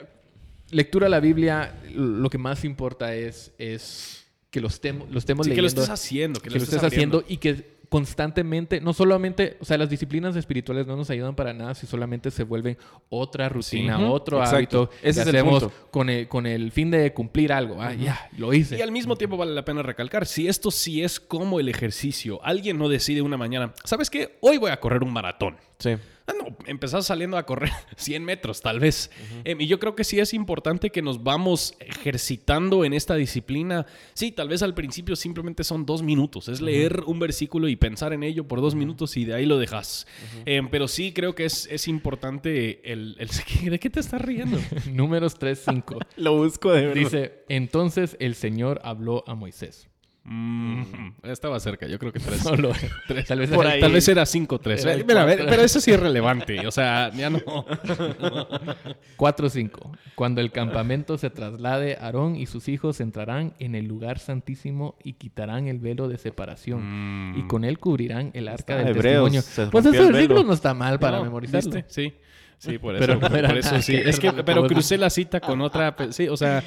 lectura 0.74 1.06
de 1.06 1.10
la 1.10 1.20
Biblia, 1.20 1.74
lo 1.94 2.28
que 2.30 2.38
más 2.38 2.64
importa 2.64 3.14
es, 3.14 3.52
es 3.58 4.26
que 4.50 4.60
lo 4.60 4.68
estemos, 4.68 5.10
lo 5.10 5.18
estemos 5.18 5.46
Sí, 5.46 5.50
que 5.52 5.56
lo 5.56 5.62
leyendo. 5.62 5.82
estés 5.82 5.92
haciendo. 5.92 6.40
Que, 6.40 6.48
que 6.50 6.56
lo 6.58 6.62
estés 6.62 6.82
haciendo 6.82 7.24
y 7.26 7.38
que 7.38 7.74
constantemente, 7.88 8.80
no 8.80 8.92
solamente, 8.92 9.56
o 9.60 9.64
sea, 9.64 9.78
las 9.78 9.88
disciplinas 9.88 10.34
espirituales 10.34 10.84
no 10.86 10.96
nos 10.96 11.10
ayudan 11.10 11.36
para 11.36 11.52
nada 11.52 11.74
si 11.74 11.86
solamente 11.86 12.30
se 12.32 12.42
vuelven 12.42 12.76
otra 13.08 13.48
rutina, 13.48 13.98
otro 14.10 14.38
exacto. 14.40 14.56
hábito 14.56 14.90
Ese 15.00 15.02
que 15.02 15.08
es 15.10 15.16
el 15.28 15.36
hacemos 15.36 15.62
punto. 15.64 15.88
con 15.92 16.10
el, 16.10 16.26
con 16.26 16.46
el 16.46 16.72
fin 16.72 16.90
de 16.90 17.12
cumplir 17.12 17.52
algo. 17.52 17.80
Ah, 17.80 17.94
ya, 17.94 18.28
lo 18.36 18.52
hice. 18.52 18.78
Y 18.78 18.82
al 18.82 18.90
mismo 18.90 19.14
tiempo 19.16 19.36
vale 19.36 19.52
la 19.54 19.64
pena 19.64 19.82
recalcar, 19.82 20.26
si 20.26 20.48
esto 20.48 20.72
sí 20.72 21.04
es 21.04 21.20
como 21.20 21.60
el 21.60 21.68
ejercicio, 21.68 22.40
alguien 22.44 22.78
no 22.78 22.88
decide 22.88 23.22
una 23.22 23.36
mañana, 23.36 23.72
¿sabes 23.84 24.10
qué? 24.10 24.38
Hoy 24.40 24.58
voy 24.58 24.72
a 24.72 24.80
correr 24.80 25.04
un 25.04 25.12
maratón. 25.12 25.56
Sí. 25.78 25.90
Ah, 26.26 26.32
no, 26.38 26.56
empezás 26.66 27.04
saliendo 27.06 27.36
a 27.36 27.44
correr 27.44 27.70
100 27.96 28.24
metros, 28.24 28.62
tal 28.62 28.80
vez. 28.80 29.10
Em, 29.44 29.60
y 29.60 29.66
yo 29.66 29.78
creo 29.78 29.94
que 29.94 30.04
sí 30.04 30.18
es 30.20 30.32
importante 30.32 30.88
que 30.90 31.02
nos 31.02 31.22
vamos 31.22 31.74
ejercitando 31.80 32.84
en 32.84 32.94
esta 32.94 33.14
disciplina. 33.16 33.84
Sí, 34.14 34.32
tal 34.32 34.48
vez 34.48 34.62
al 34.62 34.74
principio 34.74 35.16
simplemente 35.16 35.64
son 35.64 35.84
dos 35.84 36.02
minutos. 36.02 36.48
Es 36.48 36.60
leer 36.60 37.02
un 37.06 37.18
versículo 37.18 37.68
y 37.68 37.76
pensar 37.76 38.12
en 38.12 38.22
ello 38.22 38.48
por 38.48 38.60
dos 38.60 38.74
minutos 38.74 39.16
y 39.16 39.24
de 39.24 39.34
ahí 39.34 39.44
lo 39.46 39.58
dejas. 39.58 40.06
Em, 40.46 40.68
pero 40.70 40.88
sí 40.88 41.12
creo 41.12 41.34
que 41.34 41.44
es, 41.44 41.66
es 41.70 41.88
importante 41.88 42.90
el, 42.92 43.16
el- 43.18 43.28
¿De 43.70 43.78
qué 43.78 43.90
te 43.90 44.00
estás 44.00 44.22
riendo? 44.22 44.58
Números 44.92 45.38
3, 45.38 45.62
5. 45.68 45.98
Lo 46.16 46.36
busco 46.36 46.72
de 46.72 46.86
verdad. 46.86 46.94
Dice, 47.02 47.44
entonces 47.48 48.16
el 48.20 48.34
Señor 48.34 48.80
habló 48.84 49.24
a 49.26 49.34
Moisés. 49.34 49.88
Mm, 50.26 50.82
estaba 51.24 51.60
cerca, 51.60 51.86
yo 51.86 51.98
creo 51.98 52.10
que 52.12 52.18
tres. 52.18 52.40
Solo 52.42 52.72
tres, 53.06 53.26
tal 53.26 53.40
vez 53.40 53.50
Por 53.50 53.66
era- 53.66 53.74
ahí. 53.74 53.80
Tal 53.80 53.92
vez 53.92 54.08
era 54.08 54.22
5-3. 54.22 54.80
Era 54.80 54.92
el 54.94 55.04
Mira, 55.04 55.22
a 55.22 55.24
ver, 55.26 55.36
cuatro. 55.38 55.50
pero 55.50 55.62
eso 55.62 55.80
sí 55.80 55.90
es 55.92 56.00
relevante. 56.00 56.66
O 56.66 56.70
sea, 56.70 57.10
ya 57.14 57.28
no. 57.30 57.38
4.5. 59.16 59.90
Cuando 60.14 60.40
el 60.40 60.50
campamento 60.50 61.18
se 61.18 61.30
traslade, 61.30 61.96
Aarón 62.00 62.36
y 62.36 62.46
sus 62.46 62.68
hijos 62.68 63.00
entrarán 63.00 63.54
en 63.58 63.74
el 63.74 63.86
lugar 63.86 64.18
santísimo 64.18 64.96
y 65.02 65.14
quitarán 65.14 65.68
el 65.68 65.78
velo 65.78 66.08
de 66.08 66.18
separación. 66.18 67.32
Mm. 67.34 67.38
Y 67.40 67.42
con 67.46 67.64
él 67.64 67.78
cubrirán 67.78 68.30
el 68.34 68.48
arca 68.48 68.74
Está 68.76 68.88
del 68.88 68.96
Hebreos, 68.96 69.30
testimonio. 69.32 69.70
Pues 69.72 69.86
ese 69.86 70.12
versículo 70.12 70.44
no 70.44 70.52
está 70.52 70.74
mal 70.74 70.98
para 70.98 71.18
No, 71.18 71.24
memorizarlo. 71.24 71.70
¿viste? 71.70 71.84
Sí. 71.88 72.14
Sí, 72.58 72.78
por 72.78 72.94
eso. 72.94 73.00
Pero 73.06 73.20
no 73.20 73.28
por 73.28 73.36
era 73.38 73.48
eso 73.58 73.70
nada 73.70 73.82
sí. 73.82 73.92
que 73.92 74.08
Es 74.08 74.18
que, 74.18 74.32
pero 74.32 74.66
crucé 74.66 74.96
la 74.98 75.10
cita 75.10 75.40
con 75.40 75.60
otra. 75.60 75.94
Sí, 76.10 76.28
o 76.28 76.36
sea. 76.36 76.62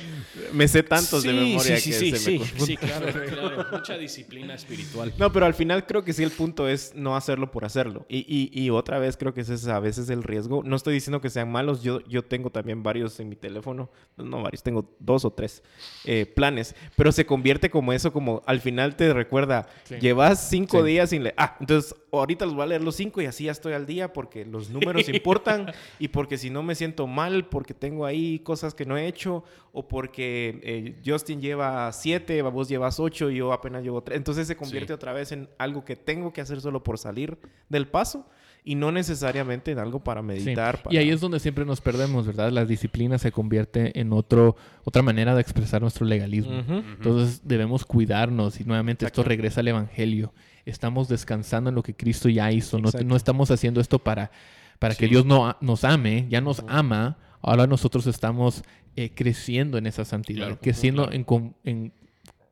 Me 0.54 0.68
sé 0.68 0.82
tantos 0.84 1.24
de 1.24 1.34
memoria 1.34 1.78
sí, 1.78 1.92
que 1.92 1.98
sí, 1.98 2.12
se 2.12 2.18
sí, 2.18 2.40
me 2.40 2.46
sí, 2.46 2.66
sí, 2.66 2.78
claro, 2.78 3.08
claro. 3.08 3.66
Mucha 3.72 3.98
disciplina 3.98 4.54
espiritual. 4.54 5.14
No, 5.18 5.32
pero 5.34 5.46
al 5.46 5.54
final 5.54 5.86
creo 5.86 6.04
que 6.04 6.14
sí 6.14 6.24
el 6.24 6.32
punto 6.32 6.68
es 6.70 6.94
no 6.96 7.16
hacerlo 7.18 7.52
por 7.52 7.66
hacerlo. 7.66 8.06
Y, 8.08 8.20
y, 8.28 8.50
y 8.64 8.70
otra 8.70 9.00
vez 9.00 9.18
creo 9.18 9.34
que 9.34 9.42
ese 9.42 9.56
es 9.56 9.68
a 9.68 9.80
veces 9.80 10.10
el 10.10 10.24
riesgo. 10.24 10.64
No 10.64 10.76
estoy 10.76 10.94
diciendo 10.94 11.20
que 11.22 11.30
sean 11.30 11.52
malos. 11.52 11.84
Yo, 11.84 12.00
yo 12.08 12.24
tengo 12.24 12.50
también 12.50 12.82
varios 12.84 13.20
en 13.20 13.30
mi 13.30 13.36
teléfono. 13.36 13.90
No 14.16 14.42
varios, 14.42 14.64
tengo 14.64 14.96
dos 15.00 15.26
o 15.26 15.32
tres 15.32 15.64
eh, 16.06 16.26
planes. 16.26 16.76
Pero 16.96 17.12
se 17.12 17.26
convierte 17.26 17.70
como 17.70 17.92
eso, 17.92 18.14
como 18.14 18.42
al 18.46 18.62
final 18.62 18.96
te 18.96 19.14
recuerda, 19.14 19.68
Sí. 19.84 19.96
llevas 20.00 20.50
cinco 20.50 20.82
Sí. 20.82 20.88
días 20.88 21.10
sin 21.10 21.24
leer. 21.24 21.36
Ah, 21.38 21.58
entonces 21.60 21.94
ahorita 22.12 22.46
los 22.46 22.56
voy 22.56 22.64
a 22.64 22.68
leer 22.68 22.84
los 22.84 22.96
cinco 22.96 23.22
y 23.22 23.26
así 23.26 23.46
ya 23.46 23.52
estoy 23.52 23.74
al 23.74 23.86
día 23.86 24.14
porque 24.14 24.46
los 24.46 24.70
números 24.72 25.10
importan 25.10 25.72
y 26.00 26.10
porque 26.10 26.38
si 26.38 26.50
no 26.50 26.64
me 26.64 26.76
siento 26.76 27.08
mal 27.08 27.46
porque 27.46 27.74
tengo 27.74 28.06
ahí 28.06 28.40
cosas 28.40 28.74
que 28.74 28.86
no 28.86 28.98
he 28.98 29.08
hecho 29.08 29.44
o 29.80 29.88
porque 29.88 30.60
eh, 30.64 30.96
Justin 31.06 31.40
lleva 31.40 31.92
siete, 31.92 32.42
vos 32.42 32.68
llevas 32.68 33.00
ocho 33.00 33.30
y 33.30 33.36
yo 33.38 33.54
apenas 33.54 33.84
llevo 33.84 34.02
tres. 34.02 34.18
Entonces 34.18 34.48
se 34.48 34.56
convierte 34.58 34.88
Sí. 34.88 34.94
otra 34.94 35.14
vez 35.14 35.32
en 35.32 35.50
algo 35.60 35.86
que 35.86 35.96
tengo 35.96 36.34
que 36.34 36.42
hacer 36.42 36.62
solo 36.62 36.84
por 36.84 36.98
salir 36.98 37.38
del 37.70 37.88
paso 37.88 38.28
y 38.64 38.74
no 38.74 38.92
necesariamente 38.92 39.72
en 39.72 39.78
algo 39.78 40.04
para 40.04 40.22
Sí. 40.22 40.26
meditar. 40.28 40.82
Y 40.90 40.98
ahí 40.98 41.12
es 41.12 41.22
donde 41.22 41.40
siempre 41.40 41.64
nos 41.64 41.80
perdemos, 41.80 42.26
¿verdad? 42.26 42.52
La 42.52 42.66
disciplina 42.66 43.20
se 43.20 43.32
convierte 43.32 44.00
en 44.00 44.14
otro, 44.14 44.56
otra 44.84 45.04
manera 45.04 45.36
de 45.36 45.42
expresar 45.42 45.80
nuestro 45.82 46.08
legalismo. 46.08 46.54
Entonces 46.68 47.42
debemos 47.44 47.86
cuidarnos 47.86 48.60
y 48.60 48.64
nuevamente 48.64 49.06
esto 49.06 49.22
regresa 49.24 49.60
al 49.62 49.68
Evangelio. 49.68 50.34
Estamos 50.66 51.08
descansando 51.08 51.70
en 51.70 51.76
lo 51.76 51.84
que 51.84 51.94
Cristo 51.96 52.30
ya 52.30 52.52
hizo. 52.52 52.80
No, 52.80 53.16
estamos 53.16 53.52
haciendo 53.52 53.80
esto 53.80 54.00
para, 54.00 54.32
para 54.80 54.96
que. 54.96 55.08
Dios 55.08 55.24
no, 55.24 55.56
nos 55.62 55.84
ame, 55.84 56.26
ya 56.30 56.42
nos 56.42 56.64
ama. 56.68 57.18
Ahora 57.42 57.68
nosotros 57.68 58.08
estamos 58.08 58.64
eh, 58.98 59.12
creciendo 59.16 59.78
en 59.78 59.88
esa 59.88 60.04
santidad, 60.04 60.48
Claro, 60.48 60.60
creciendo 60.60 61.04
claro. 61.04 61.16
en, 61.16 61.24
con- 61.24 61.56
en- 61.64 61.94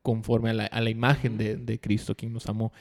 conforme 0.02 0.50
a 0.50 0.54
la, 0.54 0.64
a 0.66 0.80
la 0.80 0.88
imagen 0.90 1.36
de, 1.36 1.56
de 1.56 1.78
Cristo, 1.78 2.14
quien 2.14 2.32
nos 2.32 2.46
amó. 2.48 2.72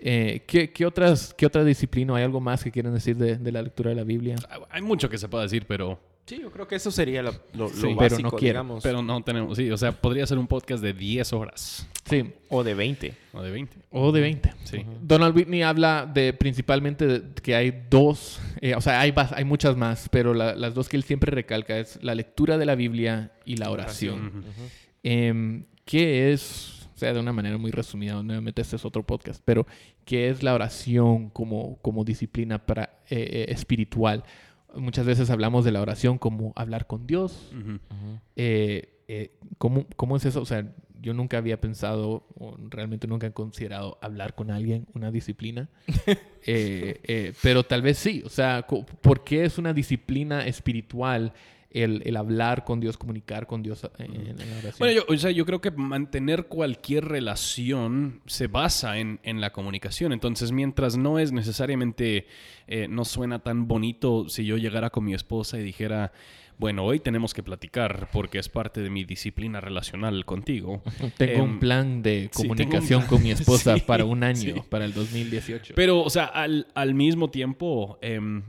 Eh, 0.00 0.42
¿qué, 0.46 0.70
qué 0.70 0.84
otras, 0.84 1.32
¿Qué 1.32 1.46
otra 1.46 1.64
disciplina? 1.64 2.16
¿Hay 2.16 2.24
algo 2.24 2.40
más 2.40 2.62
que 2.64 2.70
quieren 2.70 2.92
decir 2.92 3.16
de, 3.16 3.36
de 3.36 3.52
la 3.52 3.62
lectura 3.62 3.90
de 3.90 3.96
la 3.96 4.04
Biblia? 4.04 4.36
Hay 4.70 4.82
mucho 4.82 5.08
que 5.08 5.16
se 5.16 5.28
pueda 5.28 5.44
decir, 5.44 5.64
pero, 5.66 5.98
Sí, 6.26 6.38
yo 6.40 6.50
creo 6.50 6.66
que 6.66 6.76
eso 6.76 6.90
sería 6.90 7.22
lo, 7.22 7.32
lo, 7.52 7.64
lo 7.64 7.68
Sí, 7.68 7.82
pero 7.82 7.96
básico, 7.96 8.22
no 8.22 8.30
quiero. 8.30 8.60
digamos. 8.60 8.82
pero 8.82 9.02
no 9.02 9.22
tenemos. 9.22 9.56
Sí, 9.58 9.70
o 9.70 9.76
sea, 9.76 9.92
podría 9.92 10.26
ser 10.26 10.38
un 10.38 10.46
podcast 10.46 10.82
de 10.82 10.94
10 10.94 11.32
horas 11.34 11.86
Sí, 12.08 12.32
O 12.48 12.64
de 12.64 12.72
20. 12.74 13.14
o 13.34 13.42
de 13.42 13.50
20. 13.50 13.76
o 13.90 14.10
de 14.12 14.20
20. 14.22 14.52
Sí. 14.64 14.84
Donald 15.02 15.36
Whitney 15.36 15.62
habla 15.62 16.10
de 16.12 16.32
principalmente 16.32 17.06
de 17.06 17.34
que 17.42 17.54
hay 17.54 17.84
dos, 17.90 18.40
eh, 18.62 18.74
o 18.74 18.80
sea, 18.80 19.00
hay, 19.00 19.12
hay 19.16 19.44
muchas 19.44 19.76
más, 19.76 20.08
pero 20.10 20.32
la- 20.32 20.54
las 20.54 20.74
dos 20.74 20.88
que 20.88 20.96
él 20.96 21.02
siempre 21.02 21.30
recalca 21.30 21.78
es 21.78 21.98
la 22.02 22.14
lectura 22.14 22.56
de 22.56 22.64
la 22.66 22.74
Biblia 22.74 23.32
y 23.44 23.56
la 23.56 23.70
oración. 23.70 24.28
Ujú. 24.38 24.42
Em, 25.02 25.64
¿Qué 25.84 26.32
es, 26.32 26.88
o 26.94 26.98
sea, 26.98 27.12
de 27.12 27.20
una 27.20 27.32
manera 27.34 27.58
muy 27.58 27.70
resumida, 27.70 28.22
nuevamente 28.22 28.62
este 28.62 28.76
es 28.76 28.84
otro 28.86 29.02
podcast, 29.02 29.42
pero 29.44 29.66
qué 30.06 30.30
es 30.30 30.42
la 30.42 30.54
oración 30.54 31.28
como, 31.28 31.76
como 31.82 32.04
disciplina 32.04 32.64
para, 32.64 32.84
eh, 33.10 33.28
eh, 33.30 33.46
espiritual? 33.48 34.24
Muchas 34.76 35.06
veces 35.06 35.30
hablamos 35.30 35.64
de 35.64 35.72
la 35.72 35.80
oración 35.80 36.18
como 36.18 36.52
hablar 36.56 36.86
con 36.86 37.06
Dios. 37.06 37.52
Eh, 38.36 39.02
eh, 39.08 39.38
¿cómo, 39.58 39.86
¿Cómo 39.96 40.16
es 40.16 40.24
eso? 40.24 40.40
O 40.40 40.46
sea, 40.46 40.66
yo 41.04 41.12
nunca 41.12 41.36
había 41.36 41.60
pensado, 41.60 42.26
o 42.38 42.56
realmente 42.70 43.06
nunca 43.06 43.26
he 43.26 43.32
considerado 43.32 43.98
hablar 44.00 44.34
con 44.34 44.50
alguien 44.50 44.86
una 44.94 45.10
disciplina. 45.10 45.68
Eh, 46.46 47.00
eh, 47.04 47.32
pero 47.42 47.64
tal 47.64 47.80
vez 47.80 47.96
sí. 47.96 48.22
O 48.26 48.28
sea, 48.28 48.66
¿por 48.66 49.24
qué 49.24 49.46
es 49.46 49.56
una 49.56 49.72
disciplina 49.72 50.46
espiritual 50.46 51.32
el, 51.74 52.02
el 52.06 52.16
hablar 52.16 52.64
con 52.64 52.80
Dios, 52.80 52.96
comunicar 52.96 53.46
con 53.46 53.62
Dios 53.62 53.84
eh, 53.84 53.88
en, 53.98 54.14
en 54.14 54.36
la 54.36 54.58
oración? 54.58 54.76
Bueno, 54.78 54.94
yo, 54.94 55.04
o 55.06 55.16
sea, 55.18 55.30
yo 55.32 55.44
creo 55.44 55.60
que 55.60 55.70
mantener 55.72 56.46
cualquier 56.46 57.04
relación 57.04 58.22
se 58.26 58.46
basa 58.46 58.98
en, 58.98 59.20
en 59.24 59.40
la 59.40 59.52
comunicación. 59.52 60.12
Entonces, 60.12 60.52
mientras 60.52 60.96
no 60.96 61.18
es 61.18 61.32
necesariamente, 61.32 62.26
eh, 62.68 62.86
no 62.88 63.04
suena 63.04 63.40
tan 63.40 63.66
bonito 63.68 64.28
si 64.28 64.46
yo 64.46 64.56
llegara 64.56 64.90
con 64.90 65.04
mi 65.04 65.14
esposa 65.14 65.58
y 65.58 65.62
dijera, 65.64 66.12
bueno, 66.58 66.84
hoy 66.84 67.00
tenemos 67.00 67.34
que 67.34 67.42
platicar 67.42 68.08
porque 68.12 68.38
es 68.38 68.48
parte 68.48 68.80
de 68.80 68.90
mi 68.90 69.04
disciplina 69.04 69.60
relacional 69.60 70.24
contigo. 70.24 70.82
tengo 71.18 71.44
em, 71.44 71.50
un 71.50 71.58
plan 71.58 72.02
de 72.02 72.30
sí, 72.32 72.42
comunicación 72.42 73.00
plan. 73.00 73.08
con 73.08 73.22
mi 73.22 73.30
esposa 73.32 73.74
Sí, 73.74 73.82
para 73.84 74.04
un 74.04 74.22
año, 74.22 74.54
sí. 74.54 74.62
para 74.68 74.84
el 74.84 74.94
2018. 74.94 75.74
Pero, 75.74 76.02
o 76.02 76.10
sea, 76.10 76.26
al, 76.26 76.68
al 76.74 76.94
mismo 76.94 77.30
tiempo, 77.30 77.98
em, 78.00 78.42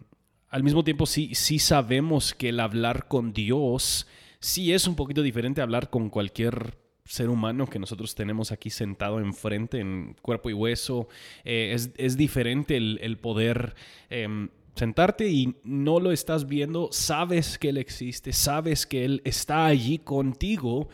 al 0.55 0.63
mismo 0.63 0.85
tiempo 0.85 1.05
sí, 1.05 1.35
sí 1.35 1.59
sabemos 1.59 2.33
que 2.33 2.47
el 2.47 2.61
hablar 2.61 3.09
con 3.09 3.33
Dios 3.33 4.07
sí 4.39 4.71
es 4.71 4.87
un 4.87 4.95
poquito 4.95 5.21
diferente 5.21 5.59
a 5.59 5.65
hablar 5.65 5.89
con 5.89 6.09
cualquier 6.09 6.77
ser 7.03 7.27
humano 7.27 7.67
que 7.67 7.77
nosotros 7.77 8.15
tenemos 8.15 8.53
aquí 8.53 8.69
sentado 8.69 9.19
enfrente 9.19 9.81
en 9.81 10.15
cuerpo 10.21 10.49
y 10.49 10.53
hueso. 10.53 11.09
Eh, 11.43 11.73
es, 11.73 11.91
es 11.97 12.15
diferente 12.15 12.77
el, 12.77 12.99
el 13.01 13.17
poder 13.17 13.75
em, 14.09 14.47
sentarte 14.75 15.27
y 15.27 15.57
no 15.65 15.99
lo 15.99 16.13
estás 16.13 16.47
viendo, 16.47 16.87
sabes 16.89 17.57
que 17.57 17.67
Él 17.67 17.77
existe, 17.77 18.31
sabes 18.31 18.85
que 18.85 19.03
Él 19.03 19.21
está 19.25 19.65
allí 19.65 19.97
contigo, 19.99 20.87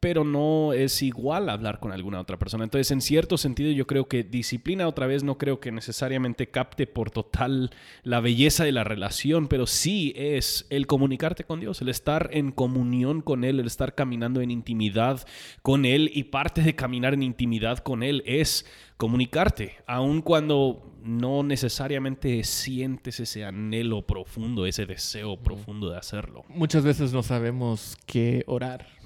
pero 0.00 0.24
no 0.24 0.72
es 0.72 1.02
igual 1.02 1.50
hablar 1.50 1.78
con 1.78 1.92
alguna 1.92 2.20
otra 2.20 2.38
persona. 2.38 2.64
Entonces, 2.64 2.90
en 2.90 3.02
cierto 3.02 3.36
sentido, 3.36 3.70
yo 3.70 3.86
creo 3.86 4.08
que 4.08 4.24
disciplina 4.24 4.88
otra 4.88 5.06
vez 5.06 5.22
no 5.22 5.36
creo 5.36 5.60
que 5.60 5.70
necesariamente 5.70 6.48
capte 6.48 6.86
por 6.86 7.10
total 7.10 7.70
la 8.02 8.20
belleza 8.20 8.64
de 8.64 8.72
la 8.72 8.82
relación, 8.82 9.46
pero 9.46 9.66
sí 9.66 10.14
es 10.16 10.66
el 10.70 10.86
comunicarte 10.86 11.44
con 11.44 11.60
Dios, 11.60 11.82
el 11.82 11.90
estar 11.90 12.30
en 12.32 12.50
comunión 12.50 13.20
con 13.20 13.44
Él, 13.44 13.60
el 13.60 13.66
estar 13.66 13.94
caminando 13.94 14.40
en 14.40 14.50
intimidad 14.50 15.26
con 15.60 15.84
Él 15.84 16.10
y 16.14 16.24
parte 16.24 16.62
de 16.62 16.74
caminar 16.74 17.12
en 17.12 17.22
intimidad 17.22 17.78
con 17.78 18.02
Él 18.02 18.22
es 18.24 18.64
comunicarte, 18.96 19.76
aun 19.86 20.22
cuando 20.22 20.94
no 21.02 21.42
necesariamente 21.42 22.44
sientes 22.44 23.20
ese 23.20 23.44
anhelo 23.44 24.06
profundo, 24.06 24.66
ese 24.66 24.86
deseo 24.86 25.38
profundo 25.38 25.90
de 25.90 25.96
hacerlo. 25.96 26.44
Muchas 26.48 26.84
veces 26.84 27.12
no 27.12 27.22
sabemos 27.22 27.96
qué 28.06 28.44
orar 28.46 28.99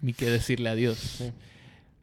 ni 0.00 0.12
qué 0.12 0.26
decirle 0.26 0.68
a 0.68 0.74
Dios. 0.74 1.22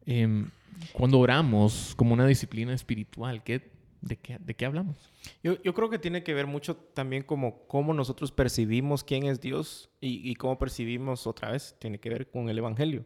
Em, 0.05 0.49
cuando 0.91 1.19
oramos 1.19 1.93
como 1.95 2.13
una 2.13 2.27
disciplina 2.27 2.73
espiritual, 2.73 3.43
¿qué, 3.43 3.71
de, 4.01 4.17
qué, 4.17 4.37
¿de 4.39 4.53
qué 4.53 4.65
hablamos? 4.65 4.97
Yo, 5.43 5.61
yo 5.61 5.73
creo 5.73 5.89
que 5.89 5.99
tiene 5.99 6.23
que 6.23 6.33
ver 6.33 6.47
mucho 6.47 6.75
también 6.75 7.23
como 7.23 7.65
cómo 7.67 7.93
nosotros 7.93 8.31
percibimos 8.31 9.03
quién 9.03 9.23
es 9.23 9.39
Dios 9.39 9.89
y, 10.01 10.29
y 10.29 10.35
cómo 10.35 10.57
percibimos 10.57 11.25
otra 11.27 11.51
vez, 11.51 11.75
tiene 11.79 11.99
que 11.99 12.09
ver 12.09 12.29
con 12.29 12.49
el 12.49 12.57
Evangelio. 12.57 13.05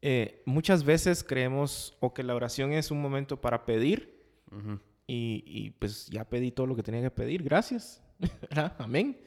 Eh, 0.00 0.42
muchas 0.46 0.84
veces 0.84 1.24
creemos 1.24 1.96
o 1.98 2.14
que 2.14 2.22
la 2.22 2.34
oración 2.34 2.72
es 2.72 2.92
un 2.92 3.02
momento 3.02 3.40
para 3.40 3.66
pedir 3.66 4.16
Ujú. 4.52 4.78
y, 5.08 5.42
y, 5.44 5.70
pues 5.70 6.06
ya 6.06 6.24
pedí 6.24 6.52
todo 6.52 6.68
lo 6.68 6.76
que 6.76 6.84
tenía 6.84 7.02
que 7.02 7.10
pedir, 7.10 7.42
gracias, 7.42 8.00
amén. 8.78 9.18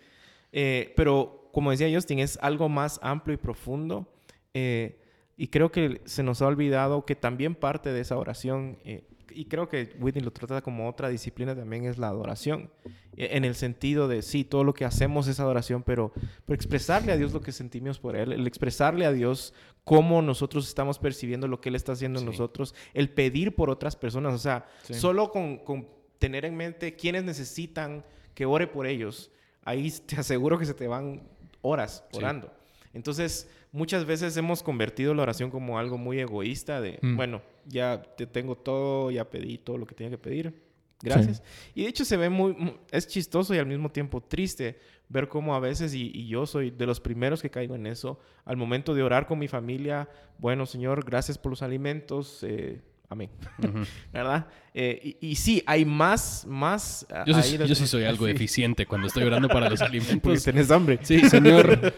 Eh, 0.53 0.93
pero 0.95 1.49
como 1.51 1.71
decía 1.71 1.93
Justin, 1.93 2.19
es 2.19 2.37
algo 2.41 2.69
más 2.69 2.99
amplio 3.03 3.33
y 3.33 3.37
profundo 3.37 4.07
eh, 4.53 4.97
y 5.37 5.47
creo 5.47 5.71
que 5.71 6.01
se 6.05 6.23
nos 6.23 6.41
ha 6.41 6.47
olvidado 6.47 7.05
que 7.05 7.15
también 7.15 7.55
parte 7.55 7.91
de 7.91 8.01
esa 8.01 8.17
oración, 8.17 8.77
eh, 8.85 9.03
y 9.33 9.45
creo 9.45 9.69
que 9.69 9.95
Whitney 9.99 10.21
lo 10.23 10.31
trata 10.31 10.61
como 10.61 10.89
otra 10.89 11.07
disciplina 11.07 11.55
también, 11.55 11.85
es 11.85 11.97
la 11.97 12.09
adoración. 12.09 12.69
Eh, 13.15 13.29
En 13.31 13.45
el 13.45 13.55
sentido 13.55 14.07
de, 14.09 14.21
sí, 14.23 14.43
todo 14.43 14.63
lo 14.65 14.73
que 14.73 14.83
hacemos 14.83 15.27
es 15.27 15.39
adoración, 15.39 15.83
pero, 15.83 16.11
pero 16.45 16.53
expresarle 16.55 17.13
a 17.13 17.17
Dios 17.17 17.31
lo 17.31 17.41
que 17.41 17.53
sentimos 17.53 17.97
por 17.97 18.15
Él, 18.17 18.33
el 18.33 18.45
expresarle 18.45 19.05
a 19.05 19.11
Dios 19.13 19.53
cómo 19.85 20.21
nosotros 20.21 20.67
estamos 20.67 20.99
percibiendo 20.99 21.47
lo 21.47 21.61
que 21.61 21.69
Él 21.69 21.75
está 21.75 21.93
haciendo 21.93 22.19
en 22.19 22.25
Sí. 22.25 22.31
nosotros, 22.31 22.75
el 22.93 23.09
pedir 23.09 23.55
por 23.55 23.69
otras 23.69 23.95
personas, 23.95 24.33
o 24.33 24.37
sea, 24.37 24.65
Sí. 24.83 24.93
solo 24.95 25.31
con, 25.31 25.57
con 25.59 25.87
tener 26.19 26.43
en 26.45 26.55
mente 26.57 26.95
quiénes 26.97 27.23
necesitan 27.23 28.03
que 28.35 28.45
ore 28.45 28.67
por 28.67 28.85
ellos, 28.85 29.31
ahí 29.63 29.89
te 30.05 30.17
aseguro 30.17 30.59
que 30.59 30.65
se 30.65 30.73
te 30.73 30.87
van 30.87 31.23
horas 31.61 32.03
orando. 32.13 32.51
Entonces, 32.93 33.49
muchas 33.71 34.05
veces 34.05 34.35
hemos 34.37 34.63
convertido 34.63 35.13
la 35.13 35.23
oración 35.23 35.49
como 35.49 35.79
algo 35.79 35.97
muy 35.97 36.19
egoísta 36.19 36.81
de, 36.81 36.99
Mm. 37.01 37.15
bueno, 37.15 37.41
ya 37.65 38.01
te 38.17 38.25
tengo 38.27 38.55
todo, 38.55 39.11
ya 39.11 39.29
pedí 39.29 39.57
todo 39.57 39.77
lo 39.77 39.85
que 39.85 39.95
tenía 39.95 40.11
que 40.11 40.17
pedir. 40.17 40.53
Gracias. 41.03 41.41
Y 41.73 41.81
de 41.83 41.89
hecho 41.89 42.05
se 42.05 42.15
ve 42.15 42.29
muy, 42.29 42.53
mu- 42.53 42.73
es 42.91 43.07
chistoso 43.07 43.55
y 43.55 43.57
al 43.57 43.65
mismo 43.65 43.89
tiempo 43.89 44.21
triste 44.21 44.77
ver 45.09 45.27
cómo 45.27 45.55
a 45.55 45.59
veces, 45.59 45.95
y, 45.95 46.11
y 46.13 46.27
yo 46.27 46.45
soy 46.45 46.69
de 46.69 46.85
los 46.85 46.99
primeros 46.99 47.41
que 47.41 47.49
caigo 47.49 47.73
en 47.75 47.87
eso, 47.87 48.19
al 48.45 48.55
momento 48.55 48.93
de 48.93 49.01
orar 49.01 49.25
con 49.25 49.39
mi 49.39 49.47
familia, 49.47 50.07
bueno 50.37 50.65
Señor, 50.67 51.03
gracias 51.03 51.39
por 51.39 51.51
los 51.51 51.63
alimentos, 51.63 52.43
eh, 52.43 52.81
amén. 53.11 53.29
¿Verdad? 54.13 54.47
Eh, 54.73 55.17
y, 55.21 55.31
y 55.31 55.35
sí, 55.35 55.61
hay 55.65 55.83
más, 55.83 56.45
más... 56.47 57.05
ah, 57.11 57.25
Yo, 57.27 57.41
sí, 57.43 57.57
yo 57.57 57.75
soy 57.75 58.05
algo 58.05 58.25
Sí, 58.25 58.31
eficiente 58.31 58.85
cuando 58.85 59.07
estoy 59.07 59.23
orando 59.23 59.47
para 59.49 59.69
los 59.69 59.79
Porque 59.81 59.97
alimentos. 59.97 60.43
tenés 60.43 60.71
hambre. 60.71 60.97
Sí, 61.03 61.19
Señor, 61.29 61.93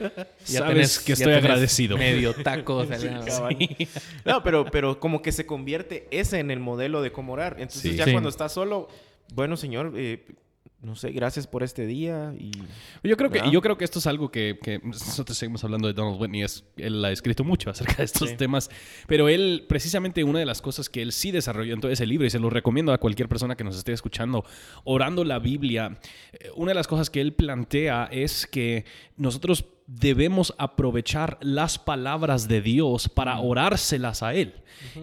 Ya 0.48 0.60
sabes 0.60 1.00
tenés- 1.00 1.06
que 1.06 1.14
estoy 1.14 1.34
agradecido. 1.34 1.98
Medio 1.98 2.34
taco. 2.34 2.84
No, 4.26 4.44
pero, 4.44 4.66
pero 4.66 5.00
como 5.00 5.22
que 5.22 5.32
se 5.32 5.46
convierte 5.46 6.08
ese 6.12 6.40
en 6.40 6.52
el 6.52 6.60
modelo 6.60 7.02
de 7.02 7.12
cómo 7.12 7.34
orar. 7.34 7.58
Entonces 7.60 7.96
ya 7.96 8.12
cuando 8.12 8.30
estás 8.30 8.52
solo, 8.52 8.88
bueno, 9.34 9.56
Señor, 9.56 9.94
eh, 9.96 10.26
no 10.84 10.96
sé, 10.98 11.12
gracias 11.12 11.48
por 11.48 11.64
este 11.64 11.88
día 11.88 12.34
y... 12.38 12.52
Yo 13.04 13.16
creo 13.16 13.30
que, 13.32 13.42
yo 13.50 13.62
creo 13.62 13.78
que 13.78 13.86
esto 13.86 14.00
es 14.00 14.08
algo 14.08 14.30
que, 14.30 14.60
que 14.62 14.80
nosotros 14.84 15.38
seguimos 15.38 15.64
hablando 15.64 15.88
de 15.88 15.94
Donald 15.94 16.22
Whitney. 16.22 16.44
Es, 16.44 16.66
él 16.78 17.04
ha 17.06 17.12
escrito 17.12 17.44
mucho 17.46 17.70
acerca 17.72 17.96
de 17.98 18.04
estos 18.04 18.30
Sí. 18.30 18.36
temas. 18.36 18.70
Pero 19.08 19.30
él, 19.30 19.66
precisamente, 19.68 20.24
una 20.24 20.40
de 20.40 20.46
las 20.46 20.62
cosas 20.62 20.90
que 20.90 21.02
él 21.02 21.12
sí 21.14 21.32
desarrolló 21.32 21.74
en 21.74 21.80
todo 21.82 21.92
ese 21.92 22.06
libro, 22.06 22.28
y 22.28 22.30
se 22.30 22.40
lo 22.40 22.50
recomiendo 22.50 22.92
a 22.92 22.98
cualquier 22.98 23.30
persona 23.30 23.56
que 23.56 23.64
nos 23.64 23.78
esté 23.78 23.94
escuchando, 23.94 24.44
orando 24.84 25.24
la 25.24 25.40
Biblia, 25.40 25.98
eh, 26.34 26.50
una 26.56 26.72
de 26.72 26.76
las 26.76 26.88
cosas 26.88 27.10
que 27.10 27.22
él 27.22 27.34
plantea 27.34 28.10
es 28.12 28.46
que 28.46 28.86
nosotros 29.18 29.66
debemos 30.00 30.54
aprovechar 30.58 31.38
las 31.42 31.78
palabras 31.78 32.48
de 32.48 32.62
Dios 32.62 33.10
para 33.10 33.40
orárselas 33.40 34.24
a 34.24 34.34
Él. 34.34 34.56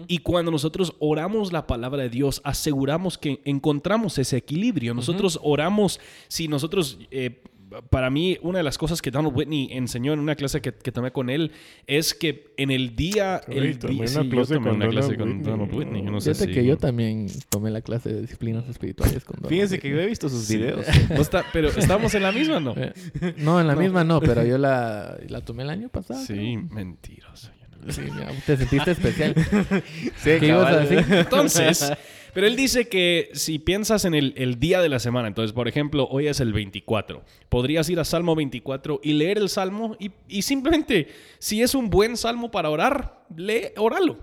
Y 0.07 0.19
cuando 0.19 0.51
nosotros 0.51 0.93
oramos 0.99 1.53
la 1.53 1.65
palabra 1.65 2.03
de 2.03 2.09
Dios, 2.09 2.41
aseguramos 2.43 3.17
que 3.17 3.41
encontramos 3.45 4.17
ese 4.17 4.37
equilibrio. 4.37 4.93
Nosotros 4.93 5.39
oramos, 5.41 5.99
si 6.27 6.47
nosotros... 6.47 6.99
eh, 7.11 7.41
para 7.89 8.09
mí, 8.09 8.37
una 8.41 8.59
de 8.59 8.63
las 8.63 8.77
cosas 8.77 9.01
que 9.01 9.11
Donald 9.11 9.35
Whitney 9.35 9.69
enseñó 9.71 10.13
en 10.13 10.19
una 10.19 10.35
clase 10.35 10.61
que, 10.61 10.73
que 10.73 10.91
tomé 10.91 11.11
con 11.11 11.29
él 11.29 11.51
es 11.87 12.13
que 12.13 12.53
en 12.57 12.71
el 12.71 12.95
día... 12.95 13.41
el 13.47 13.79
tomé 13.79 13.95
una 13.99 14.07
sí, 14.07 14.13
yo 14.15 14.29
clase 14.29 14.53
tomé 14.55 14.67
con 14.67 14.75
una 14.77 14.89
clase 14.89 15.15
Donald 15.15 15.19
con 15.19 15.29
Whitney. 15.37 15.51
Donald 15.51 15.73
Whitney. 15.73 16.03
Yo 16.05 16.11
no 16.11 16.21
sé 16.21 16.33
Fíjate 16.33 16.51
si- 16.53 16.59
que 16.59 16.65
yo 16.65 16.77
también 16.77 17.27
tomé 17.49 17.71
la 17.71 17.81
clase 17.81 18.09
de 18.13 18.21
disciplinas 18.21 18.67
espirituales 18.67 19.23
con 19.23 19.35
Donald 19.37 19.49
Fíjense 19.49 19.79
que 19.79 19.89
yo 19.89 19.99
he 19.99 20.05
visto 20.05 20.27
sus 20.29 20.47
videos. 20.49 20.85
No 21.09 21.21
está- 21.21 21.45
pero 21.53 21.69
estamos 21.69 22.13
en 22.15 22.23
la 22.23 22.31
misma, 22.31 22.59
¿no? 22.59 22.73
Eh, 22.77 22.93
No, 23.37 23.59
en 23.61 23.67
la 23.67 23.75
misma 23.75 24.03
no, 24.03 24.19
pero 24.19 24.43
yo 24.45 24.57
la, 24.57 25.17
la 25.27 25.41
tomé 25.41 25.63
el 25.63 25.69
año 25.69 25.89
pasado. 25.89 26.23
Sí, 26.25 26.57
mentiroso. 26.71 27.49
creo. 27.81 27.93
Sí, 27.93 28.01
mira, 28.01 28.27
te 28.45 28.57
sentiste 28.57 28.91
especial. 28.91 29.33
Sí, 30.17 30.29
¿Qué 30.39 30.47
ibas 30.47 30.67
a 30.67 30.69
cabal. 30.71 30.89
decir? 30.89 31.13
Entonces, 31.15 31.91
pero 32.33 32.47
él 32.47 32.55
dice 32.55 32.87
que 32.87 33.29
si 33.33 33.59
piensas 33.59 34.05
en 34.05 34.13
el, 34.13 34.59
día 34.59 34.81
de 34.81 34.89
la 34.89 34.99
semana, 34.99 35.27
entonces, 35.27 35.53
por 35.53 35.67
ejemplo, 35.67 36.07
hoy 36.09 36.27
es 36.27 36.39
el 36.39 36.53
24, 36.53 37.23
podrías 37.49 37.89
ir 37.89 37.99
a 37.99 38.05
Salmo 38.05 38.35
24 38.35 39.01
y 39.03 39.13
leer 39.13 39.37
el 39.37 39.49
Salmo 39.49 39.95
y, 39.99 40.11
y 40.27 40.41
simplemente, 40.41 41.07
si 41.39 41.61
es 41.61 41.75
un 41.75 41.89
buen 41.89 42.17
Salmo 42.17 42.51
para 42.51 42.69
orar, 42.69 43.25
lee, 43.35 43.69
óralo. 43.77 44.19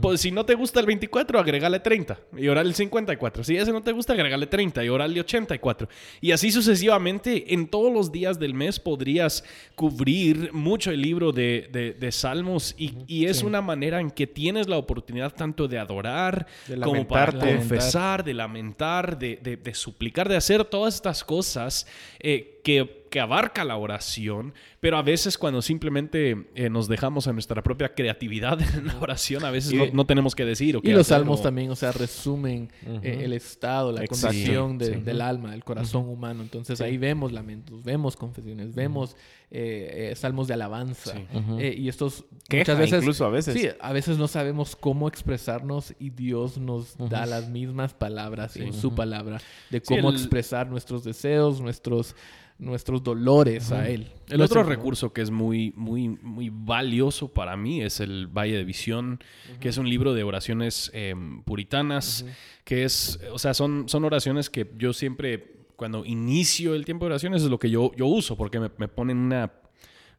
Pues 0.00 0.20
si 0.20 0.30
no 0.30 0.44
te 0.46 0.54
gusta 0.54 0.80
el 0.80 0.86
24, 0.86 1.38
agregale 1.38 1.80
30 1.80 2.18
y 2.36 2.48
orar 2.48 2.64
el 2.66 2.74
54. 2.74 3.44
Si 3.44 3.56
ese 3.56 3.72
no 3.72 3.82
te 3.82 3.92
gusta, 3.92 4.12
agregale 4.14 4.46
30 4.46 4.84
y 4.84 4.88
orarle 4.88 5.20
84. 5.20 5.88
Y 6.20 6.32
así 6.32 6.50
sucesivamente, 6.50 7.52
en 7.54 7.68
todos 7.68 7.92
los 7.92 8.10
días 8.12 8.38
del 8.38 8.54
mes 8.54 8.80
podrías 8.80 9.44
cubrir 9.74 10.52
mucho 10.52 10.90
el 10.90 11.00
libro 11.02 11.32
de, 11.32 11.68
de- 11.72 11.92
de 11.92 12.12
Salmos. 12.12 12.74
Y, 12.78 12.92
y 13.06 13.26
es 13.26 13.42
una 13.42 13.60
manera 13.60 14.00
en 14.00 14.10
que 14.10 14.26
tienes 14.26 14.68
la 14.68 14.76
oportunidad 14.78 15.32
tanto 15.34 15.68
de 15.68 15.78
adorar 15.78 16.46
De 16.66 16.78
como 16.80 17.06
para 17.06 17.32
confesar, 17.58 18.24
de 18.24 18.34
lamentar, 18.34 19.18
de 19.18 19.70
suplicar, 19.74 20.28
de 20.28 20.36
hacer 20.36 20.64
todas 20.64 20.94
estas 20.94 21.22
cosas 21.24 21.86
eh, 22.20 22.53
que, 22.64 23.06
que 23.10 23.20
abarca 23.20 23.62
la 23.62 23.76
oración, 23.76 24.54
pero 24.80 24.96
a 24.96 25.02
veces 25.02 25.38
cuando 25.38 25.62
simplemente 25.62 26.48
eh, 26.56 26.68
nos 26.70 26.88
dejamos 26.88 27.28
a 27.28 27.32
nuestra 27.32 27.62
propia 27.62 27.94
creatividad 27.94 28.58
en 28.76 28.86
la 28.88 28.98
oración, 28.98 29.44
a 29.44 29.50
veces 29.52 29.72
Y- 29.72 29.76
no, 29.76 29.86
no 29.92 30.06
tenemos 30.06 30.34
que 30.34 30.44
decir. 30.44 30.76
o 30.76 30.80
Y 30.82 30.90
los 30.92 31.06
salmos 31.08 31.40
o- 31.40 31.42
también, 31.44 31.70
o 31.70 31.76
sea, 31.76 31.92
resumen 31.92 32.70
eh, 33.02 33.20
el 33.22 33.32
estado, 33.34 33.92
la 33.92 34.02
Exacto. 34.02 34.26
condición 34.28 34.78
de- 34.78 34.94
Sí. 34.94 35.00
del 35.02 35.20
alma, 35.20 35.52
del 35.52 35.62
corazón 35.62 36.08
humano. 36.08 36.42
Entonces 36.42 36.80
ahí 36.80 36.96
vemos 36.98 37.30
lamentos, 37.30 37.84
vemos 37.84 38.16
confesiones, 38.16 38.74
vemos 38.74 39.14
eh, 39.56 40.10
eh, 40.10 40.16
salmos 40.16 40.48
de 40.48 40.54
alabanza. 40.54 41.12
Sí. 41.12 41.26
Eh, 41.60 41.74
y 41.78 41.88
estos 41.88 42.24
Queja, 42.48 42.62
muchas 42.72 42.78
veces, 42.78 42.98
incluso 43.02 43.24
a 43.24 43.28
veces. 43.30 43.54
Sí, 43.54 43.68
a 43.80 43.92
veces 43.92 44.18
no 44.18 44.26
sabemos 44.26 44.74
cómo 44.74 45.06
expresarnos 45.06 45.94
y 46.00 46.10
Dios 46.10 46.58
nos 46.58 46.96
da 46.98 47.24
las 47.24 47.48
mismas 47.48 47.94
palabras 47.94 48.56
en 48.56 48.72
su 48.72 48.94
palabra 48.96 49.40
de 49.70 49.78
Sí, 49.78 49.84
cómo 49.86 50.10
el- 50.10 50.16
expresar 50.16 50.68
nuestros 50.68 51.04
deseos, 51.04 51.60
nuestros, 51.60 52.16
nuestros 52.58 53.02
dolores 53.04 53.70
a 53.70 53.88
Él. 53.88 54.08
El 54.28 54.40
otro 54.40 54.64
recurso 54.64 55.12
que 55.12 55.22
es 55.22 55.30
muy, 55.30 55.72
muy, 55.76 56.08
muy 56.08 56.50
valioso 56.52 57.28
para 57.28 57.56
mí 57.56 57.80
es 57.80 58.00
el 58.00 58.26
Valle 58.26 58.56
de 58.56 58.64
Visión, 58.64 59.20
que 59.60 59.68
es 59.68 59.78
un 59.78 59.88
libro 59.88 60.14
de 60.14 60.24
oraciones 60.24 60.90
eh, 60.94 61.14
puritanas, 61.44 62.24
que 62.64 62.84
es, 62.84 63.20
o 63.32 63.38
sea, 63.38 63.54
son, 63.54 63.88
son 63.88 64.04
oraciones 64.04 64.50
que 64.50 64.68
yo 64.76 64.92
siempre, 64.92 65.63
cuando 65.76 66.04
inicio 66.04 66.74
el 66.74 66.84
tiempo 66.84 67.04
de 67.04 67.12
oraciones, 67.12 67.42
es 67.42 67.48
lo 67.50 67.58
que 67.58 67.70
yo, 67.70 67.92
yo 67.96 68.06
uso, 68.06 68.36
porque 68.36 68.60
me, 68.60 68.70
me 68.78 68.88
ponen 68.88 69.18
una, 69.18 69.50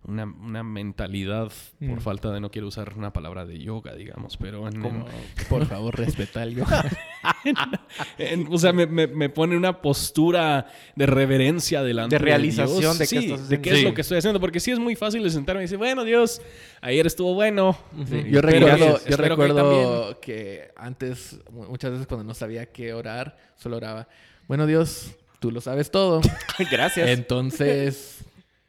una, 0.04 0.26
una 0.26 0.64
mentalidad, 0.64 1.52
por 1.80 1.98
Mm. 1.98 2.02
falta 2.02 2.32
de 2.32 2.40
no 2.40 2.52
quiero 2.52 2.68
usar 2.68 2.94
una 2.98 3.12
palabra 3.14 3.46
de 3.46 3.58
yoga, 3.60 3.96
digamos, 3.96 4.38
pero 4.38 4.68
en, 4.68 4.82
Como, 4.82 5.06
por 5.50 5.66
favor, 5.66 5.98
respeta 5.98 6.44
el 6.44 6.56
yo. 6.56 6.66
en- 8.18 8.48
o 8.52 8.58
sea, 8.58 8.74
me, 8.74 8.86
me, 8.88 9.08
me 9.08 9.30
pone 9.30 9.56
una 9.58 9.82
postura 9.82 10.68
de 10.96 11.06
reverencia 11.06 11.84
delante 11.84 12.16
De 12.16 12.20
realización 12.20 12.80
Dios. 12.80 12.98
de 13.00 13.08
qué 13.08 13.20
Sí, 13.22 13.32
estás 13.32 13.50
de 13.50 13.62
qué 13.62 13.70
haciendo. 13.70 13.76
es 13.76 13.80
Sí. 13.80 13.86
lo 13.86 13.94
que 13.94 14.02
estoy 14.02 14.18
haciendo, 14.18 14.40
porque 14.40 14.60
sí 14.60 14.72
es 14.72 14.80
muy 14.80 14.96
fácil 14.96 15.24
de 15.24 15.30
sentarme 15.30 15.62
y 15.62 15.66
decir, 15.66 15.78
bueno, 15.78 16.04
Dios, 16.04 16.42
ayer 16.82 17.06
estuvo 17.08 17.34
bueno. 17.34 17.78
Sí, 18.08 18.24
yo 18.30 18.42
recuerdo, 18.42 19.00
yo 19.00 19.18
que 19.18 19.18
recuerdo 19.18 20.20
que, 20.20 20.70
antes, 20.76 21.40
mu- 21.52 21.66
muchas 21.66 21.92
veces 21.92 22.08
cuando 22.08 22.24
no 22.24 22.34
sabía 22.34 22.66
qué 22.68 22.94
orar, 22.94 23.38
solo 23.56 23.78
oraba, 23.78 24.08
bueno 24.48 24.66
Dios, 24.68 25.16
tú 25.46 25.52
lo 25.52 25.62
sabes 25.62 25.92
todo. 25.92 26.22
Gracias. 26.72 27.08
Entonces, 27.08 28.18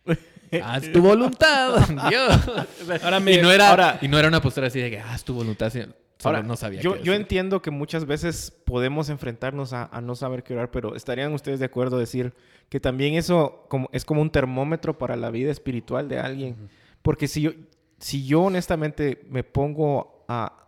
haz 0.63 0.93
tu 0.93 1.01
voluntad, 1.01 1.89
Dios. 2.11 3.01
Ahora 3.03 3.19
me- 3.19 3.33
y, 3.33 3.41
no 3.41 3.51
era, 3.51 3.71
ahora- 3.71 3.99
y 4.03 4.09
no 4.09 4.19
era 4.19 4.29
una 4.29 4.43
postura 4.43 4.67
así 4.67 4.79
de 4.79 4.91
que 4.91 5.01
haz 5.01 5.25
tu 5.25 5.33
voluntad, 5.33 5.71
sino- 5.71 5.87
solo 6.19 6.37
Ahora, 6.37 6.43
no 6.47 6.55
sabía 6.57 6.81
yo, 6.83 6.97
yo 6.97 7.15
entiendo 7.15 7.63
que 7.63 7.71
muchas 7.71 8.05
veces 8.05 8.53
podemos 8.67 9.09
enfrentarnos 9.09 9.73
a, 9.73 9.85
a 9.91 10.01
no 10.03 10.15
saber 10.15 10.43
qué 10.43 10.53
orar, 10.53 10.71
pero 10.71 10.95
¿estarían 10.97 11.33
ustedes 11.33 11.61
de 11.61 11.67
acuerdo 11.67 11.99
decir 11.99 12.35
que 12.69 12.79
también 12.79 13.15
eso 13.15 13.65
como, 13.69 13.89
es 13.93 14.05
como 14.05 14.21
un 14.21 14.29
termómetro 14.31 14.99
para 14.99 15.17
la 15.17 15.31
vida 15.31 15.51
espiritual 15.51 16.09
de 16.11 16.19
alguien? 16.19 16.69
Porque 17.01 17.27
si 17.27 17.41
yo, 17.41 17.53
si 18.01 18.27
yo 18.27 18.43
honestamente 18.43 19.25
me 19.31 19.45
pongo 19.45 20.25
a, 20.29 20.66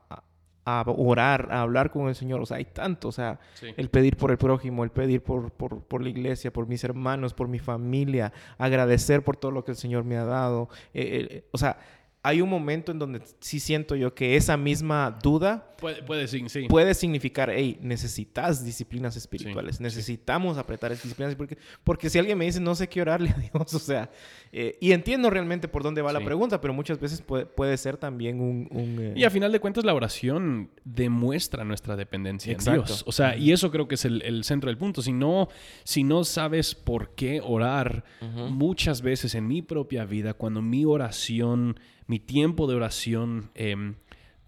a- 0.69 0.85
orar, 0.87 1.49
a 1.51 1.63
hablar 1.63 1.91
con 1.91 2.09
el 2.09 2.15
Señor, 2.15 2.41
o 2.41 2.47
sea, 2.47 2.59
hay 2.59 2.65
tanto, 2.67 3.09
o 3.09 3.13
sea, 3.13 3.39
Sí. 3.55 3.69
el 3.77 3.89
pedir 3.89 4.17
por 4.17 4.31
el 4.31 4.39
prójimo, 4.39 4.85
el 4.85 4.91
pedir 4.91 5.23
por, 5.23 5.51
por, 5.51 5.81
por 5.83 6.03
la 6.03 6.09
iglesia, 6.09 6.53
por 6.53 6.67
mis 6.67 6.83
hermanos, 6.85 7.33
por 7.35 7.49
mi 7.49 7.59
familia, 7.59 8.33
agradecer 8.59 9.23
por 9.23 9.37
todo 9.37 9.51
lo 9.53 9.65
que 9.65 9.71
el 9.73 9.77
Señor 9.77 10.05
me 10.05 10.17
ha 10.17 10.25
dado. 10.25 10.69
eh, 10.95 11.27
eh, 11.31 11.45
o 11.53 11.59
sea, 11.59 11.79
hay 12.23 12.41
un 12.41 12.49
momento 12.49 12.93
en 12.93 12.99
donde 12.99 13.23
sí 13.41 13.61
siento 13.61 13.95
yo 13.95 14.15
que 14.15 14.37
esa 14.37 14.57
misma 14.57 15.19
duda 15.23 15.69
Puede, 15.79 16.03
puede 16.03 16.27
sí, 16.27 16.45
puede 16.69 16.93
significar, 16.93 17.51
hey, 17.51 17.79
necesitas 17.81 18.65
disciplinas 18.65 19.17
espirituales, 19.17 19.77
Sí, 19.77 19.83
necesitamos 19.85 20.59
apretar 20.59 20.91
esas 20.91 21.05
disciplinas, 21.05 21.37
porque, 21.37 21.57
porque 21.85 22.11
si 22.11 22.19
alguien 22.19 22.37
me 22.37 22.47
dice, 22.47 22.59
no 22.59 22.75
sé 22.75 22.89
qué 22.89 23.01
orarle 23.01 23.31
a 23.37 23.39
Dios, 23.39 23.73
o 23.73 23.79
sea, 23.79 24.11
eh, 24.51 24.77
y 24.81 24.91
entiendo 24.91 25.31
realmente 25.31 25.69
por 25.69 25.85
dónde 25.85 26.03
va 26.03 26.13
la 26.13 26.19
pregunta, 26.25 26.61
pero 26.61 26.75
muchas 26.75 26.99
veces 26.99 27.23
puede, 27.23 27.47
puede 27.47 27.77
ser 27.77 27.97
también 27.97 28.41
un... 28.41 28.67
un, 28.73 28.99
eh, 29.01 29.13
Y 29.15 29.23
a 29.23 29.31
final 29.31 29.53
de 29.53 29.61
cuentas 29.61 29.85
la 29.85 29.95
oración 29.95 30.71
demuestra 30.85 31.63
nuestra 31.63 31.95
dependencia 31.95 32.53
Exacto. 32.53 32.81
en 32.81 32.87
Dios. 32.87 33.05
O 33.07 33.13
sea, 33.13 33.37
y 33.37 33.53
eso 33.53 33.71
creo 33.71 33.87
que 33.87 33.95
es 33.95 34.05
el, 34.05 34.23
el 34.23 34.43
centro 34.43 34.69
del 34.69 34.79
punto. 34.79 35.01
Si 35.01 35.13
no, 35.13 35.49
si 35.85 36.03
no 36.03 36.25
sabes 36.25 36.75
por 36.75 37.15
qué 37.15 37.41
orar, 37.41 38.03
muchas 38.51 39.01
veces 39.01 39.37
en 39.37 39.47
mi 39.47 39.63
propia 39.63 40.05
vida, 40.05 40.35
cuando 40.35 40.61
mi 40.61 40.85
oración, 40.85 41.79
mi 42.09 42.19
tiempo 42.19 42.67
de 42.67 42.75
oración 42.75 43.51
em, 43.55 43.95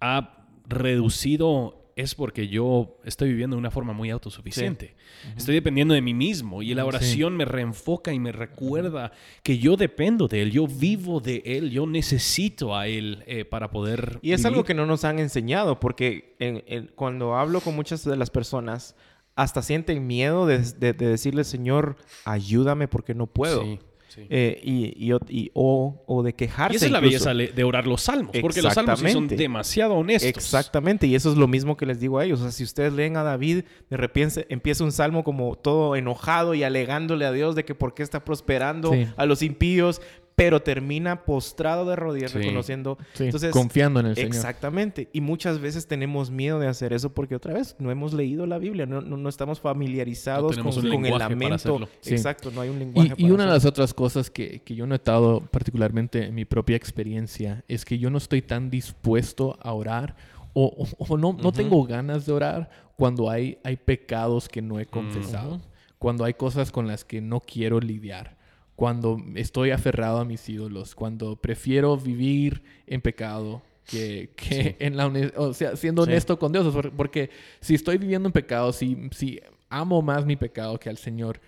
ha 0.00 0.44
reducido 0.68 1.76
es 1.96 2.14
porque 2.14 2.48
yo 2.48 2.96
estoy 3.04 3.28
viviendo 3.28 3.56
de 3.56 3.60
una 3.60 3.70
forma 3.70 3.92
muy 3.92 4.08
autosuficiente. 4.08 4.94
Estoy 5.36 5.54
dependiendo 5.56 5.92
de 5.92 6.00
mí 6.00 6.14
mismo 6.14 6.62
y 6.62 6.72
la 6.74 6.86
oración 6.86 7.36
me 7.36 7.44
reenfoca 7.44 8.10
y 8.14 8.18
me 8.18 8.32
recuerda 8.32 9.12
que 9.42 9.58
yo 9.58 9.76
dependo 9.76 10.26
de 10.26 10.40
Él, 10.40 10.50
yo 10.50 10.66
vivo 10.66 11.20
de 11.20 11.42
Él, 11.44 11.70
yo 11.70 11.86
necesito 11.86 12.74
a 12.74 12.86
Él 12.86 13.22
eh, 13.26 13.44
para 13.44 13.70
poder... 13.70 14.18
Y 14.22 14.32
es 14.32 14.40
vivir. 14.40 14.46
algo 14.46 14.64
que 14.64 14.72
no 14.72 14.86
nos 14.86 15.04
han 15.04 15.18
enseñado, 15.18 15.78
porque 15.78 16.36
en- 16.38 16.62
en- 16.66 16.90
cuando 16.94 17.34
hablo 17.36 17.60
con 17.60 17.76
muchas 17.76 18.02
de 18.04 18.16
las 18.16 18.30
personas, 18.30 18.96
hasta 19.34 19.60
sienten 19.60 20.06
miedo 20.06 20.46
de, 20.46 20.58
de- 20.60 20.94
de 20.94 21.06
decirle, 21.06 21.44
Señor, 21.44 21.96
ayúdame 22.24 22.88
porque 22.88 23.14
no 23.14 23.26
puedo. 23.26 23.62
Sí, 23.62 23.78
sí. 24.14 24.26
Eh, 24.28 24.60
y, 24.62 25.10
y- 25.10 25.16
y- 25.28 25.50
o, 25.54 26.02
o 26.06 26.22
de 26.22 26.34
quejarse. 26.34 26.74
Y 26.74 26.76
esa 26.76 26.86
es 26.86 26.92
la 26.92 27.00
belleza 27.00 27.32
le- 27.34 27.48
de 27.48 27.64
orar 27.64 27.86
los 27.86 28.02
salmos, 28.02 28.36
porque 28.40 28.60
los 28.62 28.74
salmos 28.74 29.00
sí 29.00 29.10
son 29.10 29.26
demasiado 29.28 29.94
honestos. 29.94 30.28
Exactamente, 30.28 31.06
y 31.06 31.14
eso 31.14 31.30
es 31.32 31.38
lo 31.38 31.48
mismo 31.48 31.76
que 31.76 31.86
les 31.86 32.00
digo 32.00 32.18
a 32.18 32.24
ellos. 32.24 32.40
O 32.40 32.42
sea, 32.42 32.52
si 32.52 32.64
ustedes 32.64 32.92
leen 32.92 33.16
a 33.16 33.22
David, 33.22 33.64
de 33.88 33.96
repente 33.96 34.46
empieza 34.50 34.84
un 34.84 34.92
salmo 34.92 35.24
como 35.24 35.56
todo 35.56 35.96
enojado 35.96 36.54
y 36.54 36.62
alegándole 36.62 37.24
a 37.24 37.32
Dios 37.32 37.54
de 37.54 37.64
que 37.64 37.74
por 37.74 37.94
qué 37.94 38.02
está 38.02 38.24
prosperando 38.24 38.92
Sí. 38.92 39.06
a 39.16 39.26
los 39.26 39.42
impíos, 39.42 40.02
pero 40.42 40.62
termina 40.62 41.24
postrado 41.24 41.84
de 41.88 41.96
rodillas 41.96 42.30
Sí. 42.30 42.38
reconociendo. 42.38 42.96
Sí, 43.12 43.24
Entonces, 43.24 43.50
confiando 43.52 44.00
en 44.00 44.06
el 44.06 44.14
Señor. 44.14 44.28
Exactamente. 44.34 45.08
Y 45.12 45.20
muchas 45.20 45.58
veces 45.60 45.86
tenemos 45.86 46.30
miedo 46.30 46.58
de 46.58 46.66
hacer 46.66 46.92
eso 46.92 47.12
porque 47.12 47.34
otra 47.36 47.52
vez 47.54 47.76
no 47.78 47.90
hemos 47.90 48.14
leído 48.14 48.46
la 48.46 48.58
Biblia, 48.58 48.86
no, 48.86 49.00
no, 49.02 49.16
no 49.16 49.28
estamos 49.28 49.60
familiarizados 49.60 50.56
No 50.56 50.64
con, 50.64 50.72
con 50.90 51.06
el 51.06 51.18
lamento. 51.18 51.88
Sí. 52.00 52.14
Exacto, 52.14 52.50
no 52.54 52.60
hay 52.62 52.70
un 52.70 52.78
lenguaje. 52.78 53.08
Y, 53.10 53.12
y 53.12 53.14
para 53.24 53.34
una 53.34 53.42
de 53.44 53.48
hacerlo. 53.50 53.54
las 53.54 53.64
otras 53.66 53.94
cosas 53.94 54.30
que, 54.30 54.60
que 54.62 54.74
yo 54.74 54.84
he 54.84 54.88
notado 54.88 55.40
particularmente 55.50 56.24
en 56.26 56.34
mi 56.34 56.44
propia 56.44 56.76
experiencia 56.76 57.64
es 57.68 57.84
que 57.84 57.98
yo 57.98 58.08
no 58.10 58.18
estoy 58.18 58.42
tan 58.42 58.70
dispuesto 58.70 59.58
a 59.60 59.72
orar 59.72 60.16
o, 60.54 60.64
o- 60.66 61.04
o 61.14 61.16
no, 61.16 61.32
no 61.34 61.48
Ujú. 61.48 61.52
tengo 61.52 61.84
ganas 61.84 62.26
de 62.26 62.32
orar 62.32 62.70
cuando 62.96 63.30
hay, 63.30 63.58
hay 63.64 63.76
pecados 63.76 64.48
que 64.48 64.62
no 64.62 64.80
he 64.80 64.86
confesado, 64.86 65.56
Ujú. 65.56 65.62
cuando 65.98 66.24
hay 66.24 66.34
cosas 66.34 66.70
con 66.72 66.86
las 66.86 67.04
que 67.04 67.20
no 67.20 67.40
quiero 67.40 67.78
lidiar, 67.80 68.36
cuando 68.80 69.22
estoy 69.34 69.72
aferrado 69.72 70.20
a 70.20 70.24
mis 70.24 70.48
ídolos, 70.48 70.94
cuando 70.94 71.36
prefiero 71.36 71.98
vivir 71.98 72.62
en 72.86 73.02
pecado. 73.02 73.60
Que, 73.86 74.30
que 74.34 74.76
en 74.78 74.96
la 74.96 75.06
o 75.36 75.52
sea, 75.52 75.76
siendo 75.76 76.02
Sí. 76.04 76.10
honesto 76.10 76.38
con 76.38 76.50
Dios, 76.50 76.72
por- 76.72 76.90
porque 76.92 77.28
si 77.60 77.74
estoy 77.74 77.98
viviendo 77.98 78.26
en 78.26 78.32
pecado, 78.32 78.72
si, 78.72 79.10
si 79.14 79.38
amo 79.68 80.00
más 80.00 80.24
mi 80.24 80.34
pecado 80.36 80.78
que 80.78 80.88
al 80.88 80.96
Señor, 80.96 81.42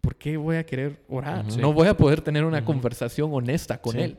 ¿por 0.00 0.16
qué 0.16 0.38
voy 0.38 0.56
a 0.56 0.64
querer 0.64 0.98
orar? 1.10 1.44
No 1.58 1.74
voy 1.74 1.88
a 1.88 1.94
poder 1.96 2.22
tener 2.22 2.42
una 2.46 2.64
conversación 2.64 3.28
honesta 3.34 3.76
con 3.78 3.92
Sí. 3.92 4.00
Él. 4.00 4.18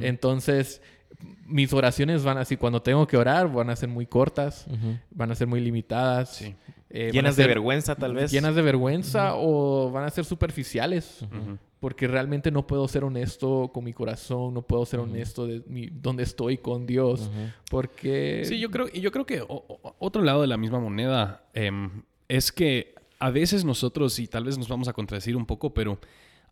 Entonces, 0.00 0.82
mis 1.46 1.72
oraciones 1.72 2.22
van 2.22 2.36
así, 2.36 2.58
cuando 2.58 2.82
tengo 2.82 3.06
que 3.06 3.16
orar, 3.16 3.50
van 3.50 3.70
a 3.70 3.76
ser 3.76 3.88
muy 3.88 4.04
cortas, 4.04 4.66
van 5.10 5.30
a 5.30 5.34
ser 5.34 5.46
muy 5.46 5.60
limitadas. 5.60 6.36
Sí. 6.36 6.54
Eh, 6.96 7.10
Llenas 7.12 7.34
de 7.36 7.46
vergüenza, 7.48 7.96
tal 7.96 8.14
vez. 8.14 8.30
Llenas 8.30 8.54
de 8.54 8.62
vergüenza 8.62 9.32
o 9.34 9.90
van 9.90 10.04
a 10.04 10.10
ser 10.10 10.24
superficiales. 10.24 11.24
Porque 11.80 12.06
realmente 12.08 12.50
no 12.50 12.66
puedo 12.66 12.88
ser 12.88 13.04
honesto 13.04 13.70
con 13.74 13.84
mi 13.84 13.92
corazón, 13.92 14.54
no 14.54 14.62
puedo 14.62 14.86
ser 14.86 15.00
honesto 15.00 15.46
de 15.46 15.62
mi, 15.66 15.88
donde 15.88 16.22
estoy 16.22 16.56
con 16.56 16.86
Dios. 16.86 17.28
Porque... 17.70 18.42
Sí, 18.46 18.58
yo 18.58 18.70
creo, 18.70 18.86
y 18.90 19.00
yo 19.00 19.10
creo 19.12 19.26
que 19.26 19.42
o- 19.42 19.48
o- 19.50 19.94
otro 19.98 20.22
lado 20.22 20.40
de 20.40 20.46
la 20.46 20.56
misma 20.56 20.78
moneda 20.80 21.44
em, 21.52 21.90
es 22.28 22.52
que 22.52 22.94
a 23.18 23.28
veces 23.30 23.64
nosotros, 23.66 24.18
y 24.18 24.28
tal 24.28 24.44
vez 24.44 24.56
nos 24.56 24.68
vamos 24.68 24.88
a 24.88 24.92
contradecir 24.94 25.36
un 25.36 25.44
poco, 25.46 25.74
pero 25.74 25.98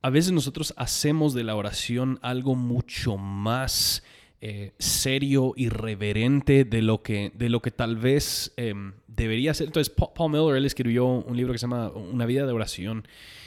a 0.02 0.10
veces 0.10 0.32
nosotros 0.32 0.74
hacemos 0.76 1.32
de 1.32 1.44
la 1.44 1.54
oración 1.56 2.18
algo 2.20 2.54
mucho 2.54 3.16
más 3.16 4.02
eh, 4.44 4.72
serio 4.78 5.52
y 5.56 5.68
reverente 5.68 6.64
de 6.64 6.82
lo 6.82 7.00
que, 7.02 7.30
de 7.34 7.48
lo 7.48 7.62
que 7.62 7.70
tal 7.70 7.96
vez 7.96 8.52
em, 8.56 8.92
debería 9.06 9.54
ser. 9.54 9.68
Entonces, 9.68 9.88
Pa- 9.88 10.12
Paul 10.12 10.32
Miller, 10.32 10.64
escribió 10.66 11.06
un 11.06 11.36
libro 11.36 11.52
que 11.52 11.58
se 11.58 11.62
llama 11.62 11.90
Una 11.90 12.26
vida 12.26 12.44
de 12.44 12.52
oración. 12.52 13.06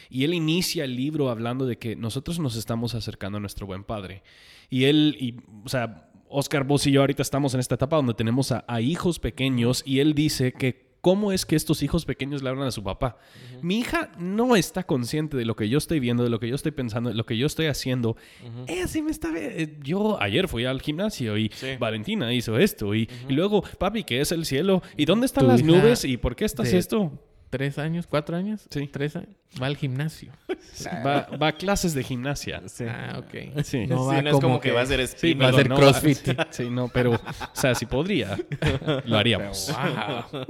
Y 0.09 0.23
él 0.23 0.33
inicia 0.33 0.85
el 0.85 0.95
libro 0.95 1.29
hablando 1.29 1.65
de 1.65 1.77
que 1.77 1.95
nosotros 1.95 2.39
nos 2.39 2.55
estamos 2.55 2.95
acercando 2.95 3.37
a 3.37 3.41
nuestro 3.41 3.67
buen 3.67 3.83
padre. 3.83 4.23
Y 4.69 4.85
él, 4.85 5.17
y, 5.19 5.35
o 5.65 5.69
sea, 5.69 6.09
Oscar, 6.29 6.63
vos 6.63 6.87
y 6.87 6.91
yo 6.91 7.01
ahorita 7.01 7.21
estamos 7.21 7.53
en 7.53 7.59
esta 7.59 7.75
etapa 7.75 7.97
donde 7.97 8.13
tenemos 8.13 8.51
a 8.51 8.81
hijos 8.81 9.19
pequeños 9.19 9.83
y 9.85 9.99
él 9.99 10.13
dice 10.15 10.53
que 10.53 10.84
cómo 11.05 11.31
es 11.31 11.45
que 11.45 11.55
estos 11.55 11.83
hijos 11.83 12.03
pequeños 12.03 12.41
le 12.41 12.49
hablan 12.49 12.65
a 12.67 12.71
su 12.71 12.81
papá. 12.83 13.19
Mi 13.61 13.77
hija 13.77 14.09
no 14.17 14.55
está 14.55 14.81
consciente 14.87 15.37
de 15.37 15.45
lo 15.45 15.55
que 15.55 15.69
yo 15.69 15.77
estoy 15.77 15.99
viendo, 15.99 16.23
de 16.23 16.31
lo 16.31 16.39
que 16.39 16.47
yo 16.47 16.55
estoy 16.55 16.71
pensando, 16.71 17.11
de 17.11 17.15
lo 17.15 17.27
que 17.27 17.37
yo 17.37 17.45
estoy 17.45 17.67
haciendo. 17.67 18.17
Ella 18.65 18.87
sí 18.87 19.03
me 19.03 19.11
está... 19.11 19.29
eh, 19.35 19.77
Yo 19.83 20.19
ayer 20.19 20.47
fui 20.47 20.65
al 20.65 20.81
gimnasio 20.81 21.37
y 21.37 21.51
Sí. 21.53 21.75
Valentina 21.79 22.33
hizo 22.33 22.57
esto 22.57 22.95
y, 22.95 23.07
y 23.29 23.33
luego, 23.33 23.61
papi, 23.77 24.03
¿qué 24.03 24.19
es 24.19 24.31
el 24.31 24.47
cielo? 24.47 24.81
¿Y 24.97 25.05
dónde 25.05 25.27
están 25.27 25.43
Tu 25.45 25.51
las 25.51 25.61
nubes? 25.61 26.05
¿Y 26.05 26.17
por 26.17 26.35
qué 26.35 26.45
estás 26.45 26.71
de- 26.71 26.79
esto? 26.79 27.11
¿Tres 27.49 27.77
años? 27.77 28.05
¿Cuatro 28.07 28.35
años? 28.35 28.67
Sí. 28.69 28.87
¿Tres 28.91 29.15
años? 29.15 29.29
Va 29.61 29.67
al 29.67 29.77
gimnasio. 29.77 30.33
Va, 31.05 31.29
va 31.41 31.47
a 31.47 31.51
clases 31.53 31.93
de 31.93 32.03
gimnasia. 32.03 32.61
Sí. 32.67 32.83
Ah, 32.85 33.19
ok. 33.19 33.63
Sí. 33.63 33.87
No 33.87 33.99
Sí, 34.09 34.15
va 34.15 34.21
no 34.21 34.29
es 34.29 34.33
como 34.33 34.41
como 34.41 34.59
que, 34.59 34.69
que- 34.69 34.75
va 34.75 34.81
a 34.81 34.85
ser 34.85 35.07
Sí, 35.07 35.33
va 35.33 35.45
a 35.45 35.51
pero 35.51 35.57
ser 35.57 35.69
no 35.69 35.75
CrossFit. 35.77 36.17
Sí, 36.49 36.69
no, 36.69 36.89
pero, 36.89 37.13
o 37.13 37.19
sea, 37.53 37.73
si 37.75 37.85
podría, 37.85 38.37
lo 39.05 39.17
haríamos. 39.17 39.71
Wow. 39.71 40.45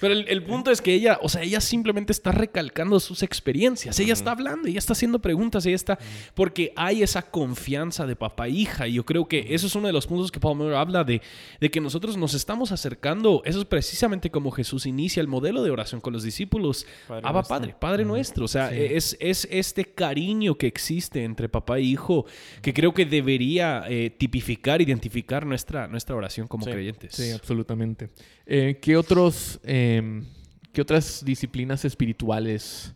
Pero 0.00 0.12
el, 0.14 0.28
el 0.28 0.44
punto 0.44 0.70
es 0.70 0.80
que 0.80 0.94
ella, 0.94 1.18
o 1.22 1.28
sea, 1.28 1.42
ella 1.42 1.60
simplemente 1.60 2.12
está 2.12 2.30
recalcando 2.30 3.00
sus 3.00 3.24
experiencias. 3.24 3.98
Ella 3.98 4.12
está 4.12 4.30
hablando, 4.30 4.68
ella 4.68 4.78
está 4.78 4.92
haciendo 4.92 5.18
preguntas, 5.18 5.66
ella 5.66 5.74
está. 5.76 5.98
Porque 6.34 6.72
hay 6.76 7.02
esa 7.02 7.22
confianza 7.22 8.06
de 8.06 8.14
papá 8.14 8.46
e 8.46 8.50
hija. 8.50 8.86
Y 8.86 8.92
yo 8.94 9.04
creo 9.04 9.26
que 9.26 9.46
eso 9.54 9.66
es 9.66 9.74
uno 9.74 9.88
de 9.88 9.92
los 9.92 10.06
puntos 10.06 10.30
que 10.30 10.38
Paul 10.38 10.58
Miller 10.58 10.74
habla 10.74 11.02
de, 11.02 11.20
de 11.60 11.70
que 11.70 11.80
nosotros 11.80 12.16
nos 12.16 12.34
estamos 12.34 12.70
acercando. 12.70 13.42
Eso 13.44 13.58
es 13.58 13.64
precisamente 13.64 14.30
como 14.30 14.52
Jesús 14.52 14.86
inicia 14.86 15.20
el 15.20 15.26
modelo 15.26 15.64
de 15.64 15.70
oración 15.72 16.00
con 16.00 16.12
los 16.12 16.22
discípulos. 16.26 16.86
Padre 17.08 17.22
Abba 17.26 17.32
nuestro. 17.40 17.56
Padre, 17.56 17.74
Padre 17.80 18.04
nuestro. 18.04 18.44
O 18.44 18.48
sea, 18.48 18.68
Sí. 18.68 18.76
es, 18.78 19.16
es 19.18 19.48
este 19.50 19.86
cariño 19.86 20.56
que 20.56 20.66
existe 20.66 21.24
entre 21.24 21.48
papá 21.48 21.78
e 21.78 21.82
hijo 21.82 22.26
que 22.60 22.74
creo 22.74 22.92
que 22.92 23.06
debería 23.06 23.84
eh, 23.88 24.10
tipificar, 24.10 24.82
identificar 24.82 25.46
nuestra, 25.46 25.88
nuestra 25.88 26.14
oración 26.14 26.46
como 26.46 26.64
Sí. 26.66 26.70
creyentes. 26.72 27.14
Sí, 27.14 27.30
absolutamente. 27.30 28.10
Eh, 28.44 28.78
¿qué, 28.82 28.96
otros, 28.98 29.58
em, 29.64 30.26
¿Qué 30.72 30.82
otras 30.82 31.24
disciplinas 31.24 31.86
espirituales 31.86 32.92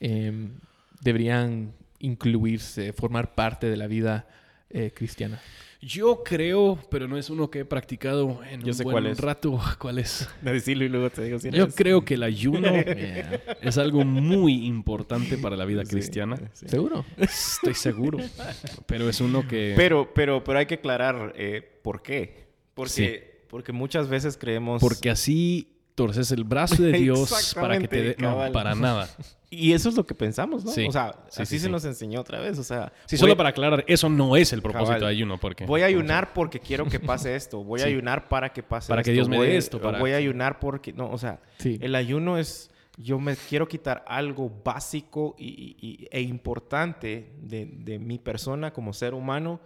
em, 0.00 0.52
deberían 1.00 1.72
incluirse, 1.98 2.92
formar 2.92 3.34
parte 3.34 3.68
de 3.68 3.76
la 3.76 3.86
vida 3.88 4.28
eh, 4.70 4.92
cristiana? 4.94 5.40
Yo 5.86 6.22
creo, 6.24 6.78
pero 6.90 7.06
no 7.08 7.16
es 7.18 7.28
uno 7.30 7.50
que 7.50 7.60
he 7.60 7.64
practicado 7.64 8.40
en 8.50 8.60
Yo 8.62 8.68
un 8.68 8.74
sé 8.74 8.84
buen 8.84 8.94
cuál 8.94 9.06
es. 9.08 9.18
rato. 9.20 9.60
¿Cuál 9.78 9.98
es? 9.98 10.28
Decirlo 10.42 10.84
y 10.84 10.88
luego 10.88 11.10
te 11.10 11.22
digo 11.24 11.38
si 11.38 11.50
Yo 11.50 11.64
eres- 11.64 11.74
creo 11.76 12.04
que 12.04 12.14
el 12.14 12.22
ayuno 12.22 12.68
es 13.60 13.78
algo 13.78 14.04
muy 14.04 14.66
importante 14.66 15.36
para 15.36 15.56
la 15.56 15.64
vida 15.64 15.84
Sí, 15.84 15.90
cristiana. 15.90 16.36
sí. 16.54 16.68
¿Seguro? 16.68 17.04
Estoy 17.18 17.74
seguro. 17.74 18.18
Pero 18.86 19.08
es 19.08 19.20
uno 19.20 19.46
que... 19.46 19.74
Pero, 19.76 20.12
pero, 20.14 20.42
pero 20.42 20.58
hay 20.58 20.66
que 20.66 20.74
aclarar 20.74 21.32
eh, 21.36 21.60
por 21.82 22.02
qué. 22.02 22.44
Porque, 22.74 23.42
porque 23.48 23.72
muchas 23.72 24.08
veces 24.08 24.36
creemos... 24.36 24.80
Porque 24.80 25.10
así 25.10 25.73
torces 25.94 26.30
el 26.32 26.44
brazo 26.44 26.82
de 26.82 26.92
Dios 26.98 27.54
para 27.54 27.78
que 27.78 27.88
te 27.88 28.02
dé... 28.02 28.16
No, 28.18 28.38
para 28.52 28.74
nada. 28.74 29.08
Y 29.50 29.72
eso 29.72 29.88
es 29.88 29.94
lo 29.94 30.04
que 30.04 30.14
pensamos, 30.16 30.64
¿no? 30.64 30.72
Sí. 30.72 30.86
O 30.88 30.92
sea, 30.92 31.14
Sí, 31.28 31.42
así 31.42 31.58
sí, 31.58 31.64
se 31.64 31.68
nos 31.70 31.84
enseñó 31.84 32.20
otra 32.20 32.40
vez. 32.40 32.58
O 32.58 32.64
sea, 32.64 32.92
Sí, 33.06 33.14
voy- 33.16 33.20
solo 33.20 33.36
para 33.36 33.50
aclarar, 33.50 33.84
eso 33.86 34.08
no 34.08 34.36
es 34.36 34.52
el 34.52 34.60
propósito 34.62 34.86
Cabal. 34.88 35.00
de 35.02 35.06
ayuno. 35.06 35.38
Porque, 35.38 35.64
Voy 35.66 35.82
a 35.82 35.86
ayunar 35.86 36.32
porque 36.32 36.58
quiero 36.58 36.86
que 36.86 36.98
pase 36.98 37.36
esto. 37.36 37.62
Voy 37.62 37.80
a 37.80 37.84
ayunar 37.84 38.28
para 38.28 38.52
que 38.52 38.62
pase 38.64 38.88
Para 38.88 39.02
esto. 39.02 39.08
que 39.10 39.12
Dios 39.12 39.28
me 39.28 39.36
dé 39.38 39.46
Voy- 39.46 39.56
esto, 39.56 39.80
para- 39.80 39.98
Voy 40.00 40.10
a 40.12 40.16
ayunar 40.16 40.58
porque... 40.58 40.92
No, 40.92 41.08
o 41.10 41.18
sea, 41.18 41.40
el 41.64 41.94
ayuno 41.94 42.38
es... 42.38 42.70
Yo 42.96 43.18
me 43.18 43.34
quiero 43.36 43.66
quitar 43.66 44.04
algo 44.06 44.50
básico 44.64 45.34
y, 45.38 45.76
y- 45.80 46.06
e 46.12 46.20
importante 46.20 47.32
de, 47.40 47.66
de 47.66 47.98
mi 47.98 48.18
persona 48.18 48.72
como 48.72 48.92
ser 48.92 49.14
humano 49.14 49.60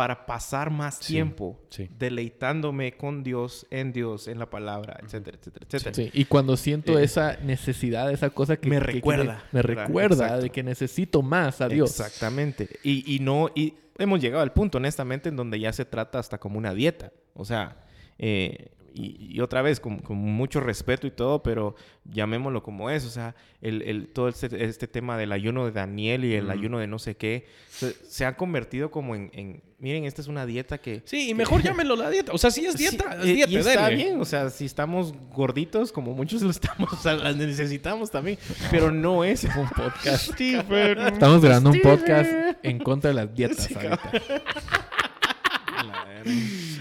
para 0.00 0.24
pasar 0.24 0.70
más 0.70 0.94
Sí, 0.94 1.12
tiempo 1.12 1.60
sí. 1.68 1.86
deleitándome 1.98 2.96
con 2.96 3.22
Dios, 3.22 3.66
en 3.70 3.92
Dios, 3.92 4.28
en 4.28 4.38
la 4.38 4.48
palabra, 4.48 4.98
etcétera, 5.04 5.36
etcétera, 5.38 5.66
etcétera. 5.68 5.94
Sí, 5.94 6.10
y 6.14 6.24
cuando 6.24 6.56
siento 6.56 6.98
Eh, 6.98 7.04
esa 7.04 7.36
necesidad, 7.42 8.10
esa 8.10 8.30
cosa 8.30 8.56
que 8.56 8.70
me 8.70 8.78
que- 8.78 8.86
que 8.86 8.92
recuerda, 8.92 9.44
me 9.52 9.60
¿verdad? 9.60 9.84
recuerda 9.86 10.24
Exacto. 10.24 10.42
de 10.44 10.50
que 10.50 10.62
necesito 10.62 11.20
más 11.20 11.60
a 11.60 11.68
Dios. 11.68 11.90
Exactamente. 11.90 12.70
Y, 12.82 13.14
y 13.14 13.18
no, 13.18 13.50
y 13.54 13.74
hemos 13.98 14.22
llegado 14.22 14.42
al 14.42 14.54
punto, 14.54 14.78
honestamente, 14.78 15.28
en 15.28 15.36
donde 15.36 15.60
ya 15.60 15.70
se 15.70 15.84
trata 15.84 16.18
hasta 16.18 16.38
como 16.38 16.56
una 16.56 16.72
dieta. 16.72 17.12
O 17.34 17.44
sea, 17.44 17.76
eh, 18.18 18.68
y, 18.94 19.16
y 19.36 19.40
otra 19.40 19.62
vez, 19.62 19.80
con, 19.80 19.98
con 19.98 20.16
mucho 20.18 20.60
respeto 20.60 21.06
y 21.06 21.10
todo, 21.10 21.42
pero 21.42 21.74
llamémoslo 22.04 22.62
como 22.62 22.90
es. 22.90 23.04
O 23.04 23.10
sea, 23.10 23.34
el, 23.60 23.82
el- 23.82 24.08
todo 24.08 24.28
este, 24.28 24.64
este 24.64 24.88
tema 24.88 25.16
del 25.16 25.32
ayuno 25.32 25.64
de 25.66 25.72
Daniel 25.72 26.24
y 26.24 26.34
el 26.34 26.50
ayuno 26.50 26.78
de 26.78 26.86
no 26.86 26.98
sé 26.98 27.16
qué, 27.16 27.46
se, 27.70 27.92
se 28.08 28.24
ha 28.26 28.36
convertido 28.36 28.90
como 28.90 29.14
en, 29.14 29.30
en, 29.32 29.62
miren, 29.78 30.04
esta 30.04 30.20
es 30.22 30.28
una 30.28 30.44
dieta 30.46 30.78
que... 30.78 31.02
Sí, 31.04 31.30
y 31.30 31.34
mejor 31.34 31.62
llámenlo 31.64 31.96
la 31.96 32.10
dieta. 32.10 32.32
O 32.32 32.38
sea, 32.38 32.50
sí 32.50 32.66
es 32.66 32.76
dieta, 32.76 33.22
Sí, 33.22 33.30
es 33.30 33.36
dieta, 33.36 33.50
y 33.52 33.56
está 33.56 33.84
dele. 33.86 33.96
bien, 33.96 34.20
o 34.20 34.24
sea, 34.24 34.50
si 34.50 34.64
estamos 34.64 35.12
gorditos, 35.34 35.92
como 35.92 36.14
muchos 36.14 36.42
lo 36.42 36.50
estamos, 36.50 36.92
o 36.94 36.96
sea, 36.96 37.14
las 37.14 37.36
necesitamos 37.36 38.10
también, 38.10 38.38
pero 38.70 38.90
no 38.90 39.24
es 39.24 39.44
un 39.44 39.68
podcast. 39.68 40.30
Estamos 40.40 41.42
grabando 41.42 41.70
un 41.70 41.80
podcast 41.80 42.30
en 42.62 42.78
contra 42.78 43.08
de 43.10 43.14
las 43.14 43.34
dietas 43.34 43.64
Sí, 43.64 43.74
ahorita. 43.74 44.10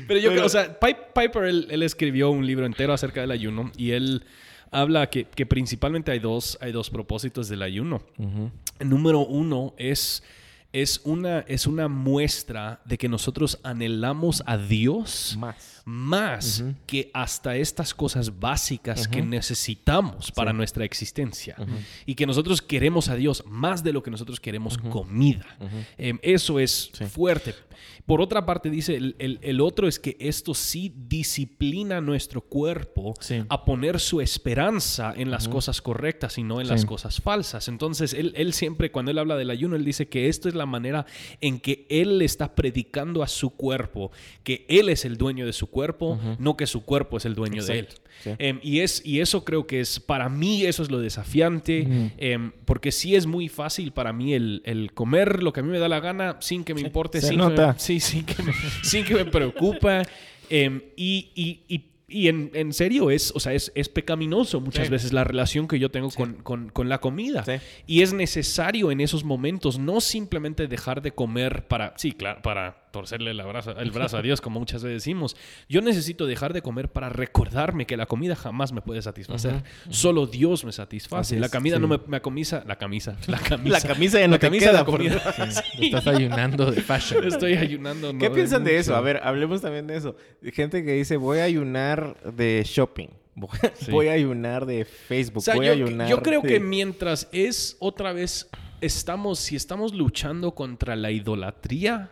Pero 0.10 0.20
yo 0.20 0.32
creo, 0.32 0.45
o 0.45 0.49
sea, 0.49 0.78
Pi- 0.78 0.97
Piper, 1.16 1.43
él, 1.45 1.68
él 1.70 1.84
escribió 1.84 2.30
un 2.32 2.45
libro 2.45 2.66
entero 2.66 2.91
acerca 2.91 3.22
del 3.22 3.32
ayuno 3.32 3.72
y 3.78 3.91
él 3.91 4.26
habla 4.72 5.10
que, 5.10 5.24
que 5.24 5.45
principalmente 5.45 6.12
hay 6.12 6.20
dos, 6.20 6.57
hay 6.60 6.72
dos 6.74 6.89
propósitos 6.89 7.47
del 7.47 7.62
ayuno. 7.62 8.01
Número 8.82 9.20
uno 9.20 9.74
es 9.78 10.22
es 10.72 11.01
una, 11.03 11.39
es 11.47 11.66
una 11.66 11.88
muestra 11.88 12.80
de 12.86 12.99
que 12.99 13.10
nosotros 13.10 13.60
anhelamos 13.64 14.43
a 14.45 14.55
Dios 14.57 15.36
Más. 15.39 15.78
Más 15.86 16.63
que 16.88 17.09
hasta 17.13 17.55
estas 17.55 17.93
cosas 17.93 18.39
básicas 18.39 19.07
que 19.07 19.21
necesitamos 19.21 20.32
para 20.32 20.53
nuestra 20.53 20.86
existencia. 20.86 21.55
Y 22.05 22.15
que 22.15 22.25
nosotros 22.25 22.61
queremos 22.61 23.09
a 23.09 23.15
Dios 23.15 23.43
más 23.47 23.84
de 23.84 23.93
lo 23.93 24.03
que 24.03 24.11
nosotros 24.11 24.39
queremos 24.39 24.77
comida. 24.77 25.45
Em, 25.97 26.19
eso 26.21 26.59
es 26.59 26.91
fuerte. 27.11 27.53
Por 28.05 28.21
otra 28.21 28.45
parte, 28.45 28.69
dice 28.69 28.95
el, 28.95 29.15
el- 29.19 29.39
el 29.41 29.61
otro 29.61 29.88
es 29.88 29.99
que 29.99 30.17
esto 30.19 30.53
sí 30.53 30.91
disciplina 31.07 32.01
nuestro 32.01 32.41
cuerpo 32.41 33.13
Sí. 33.19 33.43
a 33.47 33.63
poner 33.65 33.99
su 33.99 34.19
esperanza 34.19 35.13
en 35.15 35.30
las 35.32 35.47
cosas 35.47 35.82
correctas 35.82 36.38
y 36.38 36.43
no 36.43 36.59
en 36.59 36.67
las 36.67 36.86
cosas 36.86 37.21
falsas. 37.21 37.67
Entonces, 37.67 38.13
él, 38.13 38.34
él 38.36 38.53
siempre, 38.53 38.91
cuando 38.91 39.11
él 39.11 39.19
habla 39.19 39.38
del 39.38 39.49
ayuno, 39.51 39.75
él 39.75 39.86
dice 39.86 40.07
que 40.09 40.27
esto 40.27 40.49
es 40.49 40.55
la 40.55 40.65
manera 40.65 41.05
en 41.39 41.59
que 41.59 41.86
él 41.89 42.17
le 42.17 42.25
está 42.25 42.55
predicando 42.55 43.21
a 43.23 43.27
su 43.27 43.51
cuerpo 43.51 44.11
que 44.43 44.65
él 44.67 44.89
es 44.89 45.05
el 45.05 45.17
dueño 45.17 45.45
de 45.45 45.53
su 45.53 45.67
cuerpo, 45.70 46.20
no 46.39 46.57
que 46.57 46.67
su 46.67 46.84
cuerpo 46.86 47.17
es 47.17 47.26
el 47.26 47.36
dueño 47.36 47.63
de 47.63 47.80
él. 47.80 47.88
Sí. 48.24 48.32
Em, 48.38 48.59
y, 48.61 48.80
es, 48.82 49.01
y 49.05 49.22
eso 49.22 49.45
creo 49.45 49.65
que 49.65 49.80
es, 49.80 49.99
para 49.99 50.28
mí, 50.30 50.65
eso 50.65 50.84
es 50.84 50.91
lo 50.91 50.99
desafiante, 50.99 52.11
em, 52.17 52.51
porque 52.65 52.91
sí 52.91 53.15
es 53.15 53.26
muy 53.26 53.47
fácil 53.49 53.91
para 53.91 54.11
mí 54.13 54.34
el, 54.34 54.61
el 54.65 54.91
comer 54.93 55.41
lo 55.43 55.53
que 55.53 55.61
a 55.61 55.63
mí 55.63 55.70
me 55.70 55.80
da 55.80 55.88
la 55.88 55.99
gana 55.99 56.38
sin 56.41 56.63
que 56.63 56.74
me 56.74 56.82
importe, 56.82 57.22
se 57.22 57.28
sin, 57.30 57.39
que 57.39 57.47
me, 57.47 57.74
sí, 57.80 57.99
sin, 57.99 58.26
que 58.26 58.43
me, 58.43 58.53
sin 58.84 59.05
que 59.05 59.13
me 59.15 59.26
preocupa. 59.26 60.03
Em, 60.49 60.82
y, 60.95 61.30
y- 61.36 61.61
y- 61.67 61.86
y 62.11 62.28
en, 62.28 62.49
en 62.55 62.74
serio, 62.74 63.11
es, 63.11 63.32
o 63.36 63.39
sea, 63.39 63.53
es, 63.53 63.72
es 63.76 63.88
pecaminoso 63.88 64.59
muchas 64.59 64.88
Sí. 64.88 64.91
veces 64.91 65.13
la 65.13 65.24
relación 65.24 65.67
que 65.67 65.78
yo 65.78 65.91
tengo 65.91 66.09
con, 66.09 66.34
con- 66.41 66.70
con 66.70 66.89
la 66.89 66.99
comida. 66.99 67.45
Sí. 67.45 67.63
Y 67.86 68.01
es 68.01 68.13
necesario 68.13 68.89
en 68.89 68.99
esos 68.99 69.24
momentos 69.24 69.78
no 69.78 70.01
simplemente 70.01 70.67
dejar 70.67 71.03
de 71.03 71.11
comer 71.11 71.67
para, 71.67 71.93
sí, 71.97 72.13
claro, 72.13 72.41
para 72.41 72.89
torcerle 72.92 73.34
la 73.34 73.46
brazo- 73.46 73.78
el 73.78 73.92
brazo 73.92 74.18
a 74.18 74.22
Dios, 74.22 74.42
como 74.42 74.60
muchas 74.60 74.84
veces 74.84 75.04
decimos. 75.04 75.36
Yo 75.68 75.82
necesito 75.82 76.26
dejar 76.26 76.54
de 76.54 76.62
comer 76.62 76.90
para 76.90 77.10
recordarme 77.10 77.86
que 77.86 77.98
la 77.98 78.06
comida 78.06 78.36
jamás 78.36 78.72
me 78.72 78.82
puede 78.82 79.02
satisfacer. 79.02 79.64
Solo 79.90 80.26
Dios 80.28 80.66
me 80.66 80.72
satisface. 80.72 81.36
Así 81.36 81.40
la 81.40 81.50
comida 81.50 81.76
sí. 81.78 81.82
no 81.82 81.88
me, 81.88 82.00
me 82.08 82.18
acomisa, 82.18 82.64
la 82.68 82.78
camisa, 82.78 83.18
la 83.28 83.38
camisa. 83.40 83.70
La 83.80 83.82
camisa 83.82 84.20
ya 84.20 84.28
no 84.28 84.34
la 84.34 84.40
te 84.40 84.48
camisa 84.48 84.66
queda, 84.68 84.80
la 84.80 84.86
por- 84.86 84.98
comida. 84.98 85.20
Sí, 85.78 85.86
Estás 85.88 86.08
ayunando 86.08 86.72
de 86.72 86.82
fashion. 86.82 87.24
Estoy 87.28 87.54
ayunando. 87.56 88.12
¿Qué 88.18 88.30
no 88.30 88.36
piensan 88.36 88.64
de 88.64 88.78
eso? 88.78 88.96
A 88.96 89.02
ver, 89.02 89.20
hablemos 89.24 89.62
también 89.62 89.88
de 89.88 89.96
eso. 89.98 90.16
Gente 90.54 90.84
que 90.84 90.94
dice, 90.94 91.18
voy 91.18 91.40
a 91.40 91.44
ayunar 91.44 92.16
de 92.34 92.64
shopping. 92.66 93.08
Voy, 93.90 94.08
a 94.10 94.12
ayunar 94.14 94.66
de 94.66 94.84
Facebook. 94.84 95.38
O 95.38 95.42
sea, 95.42 95.56
voy 95.56 95.68
yo, 95.68 95.72
a 95.72 95.76
ayunar 95.76 96.10
yo 96.10 96.22
creo 96.22 96.42
de- 96.42 96.50
que 96.50 96.60
mientras 96.60 97.30
es 97.32 97.78
otra 97.80 98.12
vez, 98.12 98.50
estamos, 98.82 99.40
si 99.40 99.56
estamos 99.56 99.94
luchando 99.94 100.56
contra 100.56 100.96
la 100.98 101.12
idolatría. 101.12 102.10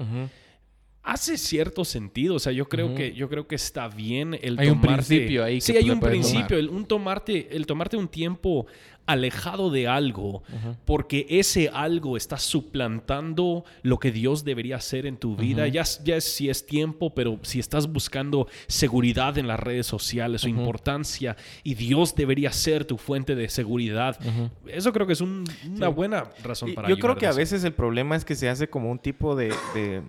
Hace 1.07 1.37
cierto 1.37 1.85
sentido. 1.85 2.35
O 2.35 2.39
sea, 2.39 2.51
yo 2.51 2.67
creo 2.67 2.93
que 2.93 3.13
yo 3.13 3.29
creo 3.29 3.47
que 3.47 3.55
está 3.55 3.87
bien 3.87 4.37
el 4.41 4.59
Hay 4.59 4.69
un 4.69 4.81
tomarte- 4.81 5.07
principio 5.07 5.43
ahí 5.43 5.55
que 5.55 5.61
Sí, 5.61 5.77
hay 5.77 5.89
un 5.89 5.99
principio, 5.99 6.47
tomar. 6.47 6.59
el, 6.59 6.69
un 6.69 6.85
tomarte, 6.85 7.55
el 7.55 7.65
tomarte 7.65 7.95
un 7.97 8.07
tiempo 8.09 8.67
alejado 9.05 9.69
de 9.71 9.87
algo, 9.87 10.43
porque 10.83 11.25
ese 11.29 11.69
algo 11.69 12.17
está 12.17 12.37
suplantando 12.37 13.63
lo 13.81 13.99
que 13.99 14.11
Dios 14.11 14.43
debería 14.43 14.75
hacer 14.75 15.05
en 15.05 15.15
tu 15.15 15.37
vida. 15.37 15.65
Ya, 15.69 15.83
ya 16.03 16.17
es 16.17 16.25
si 16.25 16.49
es 16.49 16.65
tiempo, 16.65 17.13
pero 17.13 17.39
si 17.41 17.59
estás 17.59 17.87
buscando 17.91 18.47
seguridad 18.67 19.37
en 19.37 19.47
las 19.47 19.61
redes 19.61 19.87
sociales 19.87 20.43
o 20.43 20.49
importancia 20.49 21.37
y 21.63 21.75
Dios 21.75 22.15
debería 22.15 22.51
ser 22.51 22.83
tu 22.83 22.97
fuente 22.97 23.33
de 23.35 23.47
seguridad, 23.47 24.19
eso 24.67 24.91
creo 24.91 25.07
que 25.07 25.13
es 25.13 25.21
un- 25.21 25.45
una 25.73 25.87
buena 25.87 26.25
razón 26.43 26.69
Y 26.69 26.73
para 26.73 26.89
Yo 26.89 26.97
creo 26.99 27.15
que 27.15 27.27
a 27.27 27.31
veces 27.33 27.63
el 27.63 27.71
problema 27.73 28.15
es 28.17 28.25
que 28.25 28.35
se 28.35 28.49
hace 28.49 28.67
como 28.69 28.91
un 28.91 28.99
tipo 28.99 29.37
de, 29.37 29.53
de- 29.73 30.01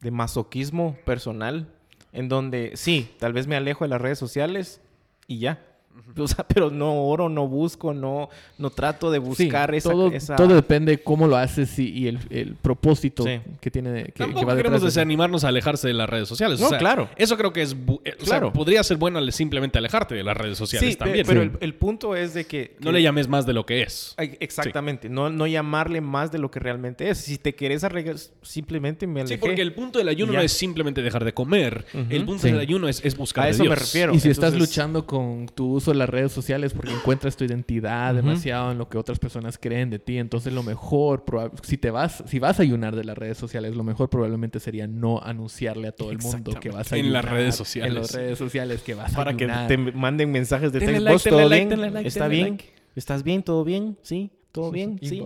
de 0.00 0.10
masoquismo 0.10 0.96
personal, 1.04 1.72
en 2.12 2.28
donde 2.28 2.72
sí, 2.74 3.14
tal 3.18 3.32
vez 3.32 3.46
me 3.46 3.56
alejo 3.56 3.84
de 3.84 3.88
las 3.88 4.00
redes 4.00 4.18
sociales 4.18 4.80
y 5.26 5.38
ya. 5.38 5.62
O 6.18 6.26
sea, 6.28 6.46
pero 6.48 6.70
no 6.70 7.04
oro, 7.08 7.28
no 7.28 7.46
busco, 7.46 7.92
no, 7.92 8.30
no 8.58 8.70
trato 8.70 9.10
de 9.10 9.18
Sí, 9.18 9.24
buscar 9.44 9.74
esa, 9.74 9.90
todo, 9.90 10.10
esa- 10.12 10.36
todo 10.36 10.54
depende 10.54 10.98
cómo 11.02 11.26
lo 11.26 11.36
haces 11.36 11.78
y, 11.78 11.90
y 11.90 12.08
el, 12.08 12.18
el 12.30 12.54
propósito 12.56 13.22
Sí. 13.24 13.40
que 13.60 13.70
tiene 13.70 14.04
que, 14.04 14.12
que 14.12 14.18
Tampoco 14.24 14.46
va 14.46 14.56
queremos 14.56 14.82
desanimarnos 14.82 15.44
a 15.44 15.48
alejarse 15.48 15.88
de 15.88 15.94
las 15.94 16.08
redes 16.08 16.26
sociales. 16.28 16.58
No, 16.60 16.66
O 16.66 16.68
sea, 16.70 16.78
claro. 16.78 17.08
Eso 17.16 17.36
creo 17.36 17.52
que 17.52 17.60
es... 17.62 17.76
bu- 17.76 18.00
eh, 18.04 18.12
o 18.14 18.24
sea, 18.24 18.38
Claro. 18.38 18.52
podría 18.52 18.82
ser 18.82 18.96
bueno 18.96 19.20
simplemente 19.30 19.76
alejarte 19.78 20.14
de 20.14 20.22
las 20.24 20.36
redes 20.36 20.56
sociales 20.56 20.90
Sí, 20.92 20.96
también. 20.96 21.26
pero 21.26 21.42
Sí. 21.42 21.50
el, 21.52 21.58
el 21.60 21.74
punto 21.74 22.16
es 22.16 22.32
de 22.34 22.44
que... 22.46 22.76
No 22.80 22.86
que- 22.86 22.92
le 22.92 23.02
llames 23.02 23.28
más 23.28 23.44
de 23.46 23.52
lo 23.52 23.66
que 23.66 23.82
es. 23.82 24.14
Exactamente, 24.40 25.08
no, 25.08 25.28
no 25.30 25.46
llamarle 25.46 26.00
más 26.00 26.32
de 26.32 26.38
lo 26.38 26.50
que 26.50 26.60
realmente 26.60 27.10
es. 27.10 27.18
Si 27.18 27.36
te 27.38 27.54
querés 27.54 27.84
arreglar, 27.84 28.16
simplemente 28.42 29.06
me 29.06 29.20
alejé. 29.20 29.34
Sí, 29.36 29.40
porque 29.40 29.60
el 29.62 29.74
punto 29.74 29.98
del 29.98 30.08
ayuno 30.08 30.32
ya. 30.32 30.38
no 30.38 30.44
es 30.44 30.52
simplemente 30.52 31.02
dejar 31.02 31.24
de 31.24 31.34
comer. 31.34 31.84
El 32.08 32.24
punto 32.24 32.42
Sí. 32.44 32.50
del 32.52 32.60
ayuno 32.60 32.88
es, 32.88 33.04
es 33.04 33.16
buscar 33.16 33.44
A 33.44 33.48
eso 33.50 33.64
me 33.64 33.74
refiero. 33.74 34.14
Y 34.14 34.20
si 34.20 34.28
estás 34.30 34.54
luchando 34.54 35.04
con 35.06 35.46
tu 35.54 35.80
uso 35.86 35.92
de 35.92 35.98
las 35.98 36.08
redes 36.08 36.32
sociales 36.32 36.72
porque 36.74 36.92
encuentras 36.92 37.36
tu 37.36 37.44
identidad 37.44 38.14
demasiado 38.14 38.72
en 38.72 38.78
lo 38.78 38.88
que 38.88 38.98
otras 38.98 39.18
personas 39.18 39.56
creen 39.58 39.88
de 39.90 39.98
ti, 39.98 40.18
entonces 40.18 40.52
lo 40.52 40.62
mejor, 40.62 41.24
si 41.62 41.78
te 41.78 41.90
vas, 41.90 42.24
si 42.26 42.38
vas 42.38 42.58
a 42.58 42.62
ayunar 42.62 42.96
de 42.96 43.04
las 43.04 43.16
redes 43.16 43.38
sociales, 43.38 43.76
lo 43.76 43.84
mejor 43.84 44.10
probablemente 44.10 44.58
sería 44.58 44.86
no 44.86 45.20
anunciarle 45.22 45.88
a 45.88 45.92
todo 45.92 46.10
el 46.10 46.18
mundo 46.18 46.58
que 46.60 46.70
vas 46.70 46.92
a 46.92 46.96
En 46.96 47.12
las 47.12 47.24
ayunar 47.24 47.38
redes 47.38 47.54
sociales. 47.54 47.94
En 47.94 48.00
las 48.00 48.12
redes 48.12 48.38
sociales 48.38 48.82
que 48.82 48.94
vas 48.94 49.12
a 49.12 49.16
Para 49.16 49.36
que 49.36 49.44
ayunar. 49.44 49.68
te 49.68 49.76
manden 49.78 50.32
mensajes 50.32 50.72
de 50.72 50.80
texto. 50.80 51.00
like, 51.00 51.12
¿Vos 51.12 51.24
denle 51.24 51.38
todo 51.40 51.48
like, 51.48 51.76
like, 51.76 52.08
¿Está 52.08 52.28
bien? 52.28 52.48
like. 52.50 52.64
¿Estás 52.96 53.22
bien? 53.22 53.42
¿Todo 53.42 53.62
bien? 53.64 53.96
¿Sí? 54.02 54.30
¿Todo 54.56 54.70
bien? 54.72 54.98
Sí. 55.02 55.22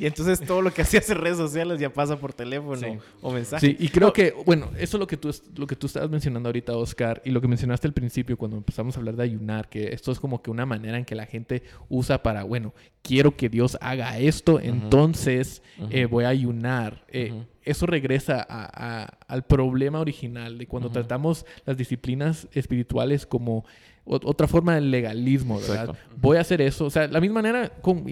Y 0.00 0.06
entonces 0.06 0.40
todo 0.40 0.60
lo 0.62 0.72
que 0.74 0.82
hacías 0.82 1.08
en 1.10 1.18
redes 1.18 1.36
sociales 1.36 1.78
ya 1.80 1.92
pasa 1.92 2.18
por 2.18 2.32
teléfono 2.32 2.76
Sí. 2.76 2.98
o 3.22 3.32
mensaje. 3.32 3.66
Sí, 3.66 3.76
y 3.78 3.88
creo 3.88 4.12
que, 4.12 4.34
bueno, 4.44 4.70
eso 4.78 4.96
es 4.96 5.00
lo 5.00 5.06
que 5.06 5.16
tú, 5.16 5.30
lo 5.56 5.66
que 5.66 5.76
tú 5.76 5.86
estabas 5.86 6.10
mencionando 6.10 6.48
ahorita, 6.48 6.76
Oscar, 6.76 7.22
y 7.24 7.30
lo 7.30 7.40
que 7.40 7.46
mencionaste 7.48 7.86
al 7.86 7.92
principio 7.94 8.36
cuando 8.36 8.56
empezamos 8.56 8.96
a 8.96 8.98
hablar 9.00 9.16
de 9.16 9.22
ayunar, 9.22 9.68
que 9.68 9.92
esto 9.94 10.10
es 10.12 10.18
como 10.20 10.42
que 10.42 10.50
una 10.50 10.66
manera 10.66 10.98
en 10.98 11.04
que 11.04 11.14
la 11.14 11.26
gente 11.26 11.62
usa 11.88 12.22
para, 12.22 12.42
bueno, 12.44 12.74
quiero 13.02 13.36
que 13.36 13.48
Dios 13.48 13.78
haga 13.80 14.18
esto, 14.18 14.58
entonces 14.60 15.62
eh, 15.90 16.06
voy 16.06 16.24
a 16.24 16.28
ayunar. 16.28 17.04
Eh, 17.08 17.44
Eso 17.64 17.84
regresa 17.86 18.44
a- 18.48 19.02
a- 19.02 19.18
al 19.28 19.44
problema 19.44 20.00
original 20.00 20.56
de 20.58 20.66
cuando 20.66 20.90
tratamos 20.90 21.44
las 21.66 21.76
disciplinas 21.76 22.48
espirituales 22.52 23.26
como 23.26 23.64
ot- 24.06 24.22
otra 24.24 24.48
forma 24.48 24.74
del 24.74 24.90
legalismo, 24.90 25.60
¿verdad? 25.60 25.90
Exacto. 25.90 26.16
Voy 26.16 26.38
a 26.38 26.40
hacer 26.40 26.62
eso. 26.62 26.86
O 26.86 26.90
sea, 26.90 27.08
la 27.08 27.20
misma 27.20 27.42
manera 27.42 27.68
con 27.82 28.08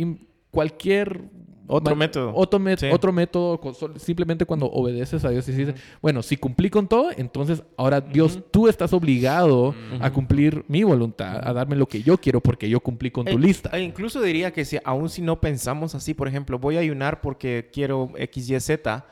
cualquier 0.50 1.20
Otro 1.68 1.96
método. 1.96 2.32
Otro, 2.32 2.60
met- 2.60 2.78
Sí. 2.78 2.86
otro 2.92 3.12
método, 3.12 3.60
simplemente 3.96 4.44
cuando 4.46 4.66
obedeces 4.66 5.24
a 5.24 5.30
Dios 5.30 5.48
y 5.48 5.52
dices, 5.52 5.74
bueno, 6.00 6.22
si 6.22 6.36
cumplí 6.36 6.70
con 6.70 6.86
todo, 6.86 7.10
entonces 7.16 7.64
ahora 7.76 8.00
Dios, 8.00 8.38
tú 8.52 8.68
estás 8.68 8.92
obligado 8.92 9.74
a 9.98 10.12
cumplir 10.12 10.64
mi 10.68 10.84
voluntad, 10.84 11.40
a 11.42 11.52
darme 11.52 11.74
lo 11.74 11.86
que 11.88 12.02
yo 12.04 12.18
quiero 12.18 12.40
porque 12.40 12.68
yo 12.68 12.78
cumplí 12.78 13.10
con 13.10 13.24
tu 13.26 13.32
Eh, 13.32 13.38
lista. 13.40 13.70
eh, 13.76 13.80
incluso 13.82 14.22
diría 14.22 14.52
que 14.52 14.64
si, 14.64 14.78
aún 14.84 15.08
si 15.08 15.22
no 15.22 15.40
pensamos 15.40 15.96
así, 15.96 16.14
por 16.14 16.28
ejemplo, 16.28 16.56
voy 16.60 16.76
a 16.76 16.80
ayunar 16.80 17.20
porque 17.20 17.68
quiero 17.72 18.12
X, 18.16 18.48
Y, 18.48 18.60
Z, 18.60 19.04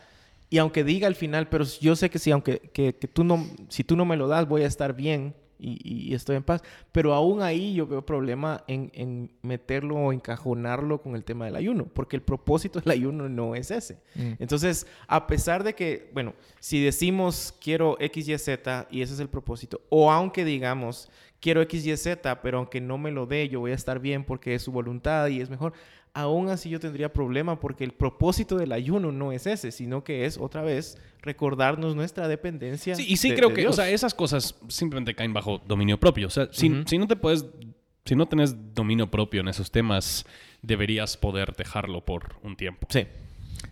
y 0.49 0.59
aunque 0.59 0.85
diga 0.85 1.09
al 1.09 1.17
final, 1.17 1.49
pero 1.49 1.65
yo 1.81 1.97
sé 1.97 2.09
que 2.09 2.21
si, 2.21 2.31
aunque 2.31 2.61
que, 2.73 2.95
que 2.95 3.09
tú 3.09 3.25
no, 3.25 3.45
si 3.69 3.83
tú 3.83 3.97
no 3.97 4.05
me 4.05 4.17
lo 4.17 4.29
das, 4.29 4.47
voy 4.47 4.63
a 4.63 4.69
estar 4.69 4.95
bien 4.95 5.35
y, 5.59 6.09
y 6.11 6.15
estoy 6.15 6.37
en 6.37 6.43
paz. 6.43 6.63
Pero 6.93 7.15
aún 7.15 7.43
ahí 7.43 7.75
yo 7.75 7.87
veo 7.87 8.05
problema 8.05 8.65
en, 8.67 8.91
en 8.95 9.31
meterlo 9.43 9.97
o 9.97 10.13
encajonarlo 10.13 11.01
con 11.01 11.15
el 11.15 11.25
tema 11.25 11.45
del 11.47 11.57
ayuno, 11.57 11.87
porque 11.87 12.17
el 12.17 12.23
propósito 12.23 12.81
del 12.81 12.91
ayuno 12.91 13.29
no 13.29 13.55
es 13.55 13.71
ese. 13.71 14.01
Mm. 14.15 14.33
Entonces, 14.39 14.87
a 15.07 15.27
pesar 15.27 15.65
de 15.65 15.75
que, 15.75 16.11
bueno, 16.13 16.35
si 16.61 16.83
decimos 16.83 17.55
quiero 17.61 17.97
X, 18.01 18.29
Y, 18.29 18.39
Z 18.39 18.89
y 18.91 19.03
ese 19.03 19.15
es 19.15 19.21
el 19.21 19.29
propósito, 19.29 19.81
o 19.89 20.11
aunque 20.11 20.45
digamos 20.45 21.11
quiero 21.41 21.61
X, 21.61 21.87
Y, 21.87 21.97
Z, 21.97 22.41
pero 22.41 22.57
aunque 22.59 22.81
no 22.81 22.97
me 22.97 23.11
lo 23.11 23.27
dé, 23.27 23.49
yo 23.51 23.61
voy 23.61 23.73
a 23.73 23.75
estar 23.75 24.01
bien 24.01 24.25
porque 24.25 24.55
es 24.55 24.63
su 24.63 24.73
voluntad 24.73 25.29
y 25.29 25.43
es 25.43 25.51
mejor, 25.51 25.75
aún 26.15 26.49
así 26.49 26.71
yo 26.71 26.79
tendría 26.81 27.13
problema 27.13 27.59
porque 27.61 27.85
el 27.85 27.93
propósito 27.93 28.57
del 28.57 28.73
ayuno 28.73 29.13
no 29.13 29.33
es 29.33 29.47
ese, 29.47 29.71
sino 29.73 30.05
que 30.05 30.25
es 30.25 30.39
otra 30.39 30.63
vez 30.63 30.97
recordarnos 31.23 31.97
nuestra 31.97 32.29
dependencia. 32.29 32.95
Sí, 32.95 33.05
y 33.09 33.17
sí 33.17 33.31
de- 33.31 33.35
creo 33.37 33.49
de 33.49 33.55
que, 33.57 33.61
o 33.63 33.65
Dios. 33.65 33.77
sea, 33.77 33.91
esas 33.91 34.15
cosas 34.15 34.55
simplemente 34.69 35.15
caen 35.15 35.33
bajo 35.33 35.59
dominio 35.67 35.99
propio. 35.99 36.29
O 36.29 36.31
sea, 36.31 36.49
si, 36.53 36.69
no 36.69 37.07
te 37.09 37.17
puedes, 37.17 37.45
si 38.05 38.15
no 38.15 38.27
tenés 38.27 38.55
dominio 38.75 39.11
propio 39.11 39.41
en 39.41 39.49
esos 39.49 39.71
temas, 39.71 40.25
deberías 40.63 41.17
poder 41.17 41.55
dejarlo 41.57 42.05
por 42.05 42.37
un 42.43 42.57
tiempo. 42.57 42.87
Sí. 42.91 43.07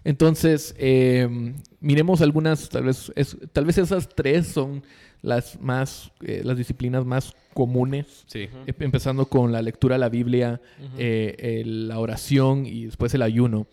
Entonces, 0.05 0.75
eh, 0.79 1.55
miremos 1.81 2.21
algunas, 2.23 2.69
tal 2.69 2.85
vez, 2.85 3.13
es- 3.15 3.37
tal 3.53 3.65
vez 3.67 3.79
esas 3.79 4.09
tres 4.09 4.49
son 4.49 4.83
las 5.23 5.61
más, 5.61 6.11
eh, 6.23 6.43
las 6.45 6.57
disciplinas 6.57 7.05
más 7.05 7.33
comunes. 7.55 8.25
Sí. 8.27 8.49
Em- 8.67 8.75
Empezando 8.81 9.27
con 9.27 9.53
la 9.53 9.61
lectura 9.63 9.95
de 9.97 10.01
la 10.01 10.09
Biblia, 10.09 10.61
eh, 10.99 11.61
el- 11.65 11.87
la 11.89 11.99
oración 12.01 12.65
y 12.67 12.87
después 12.87 13.13
el 13.15 13.23
ayuno. 13.23 13.67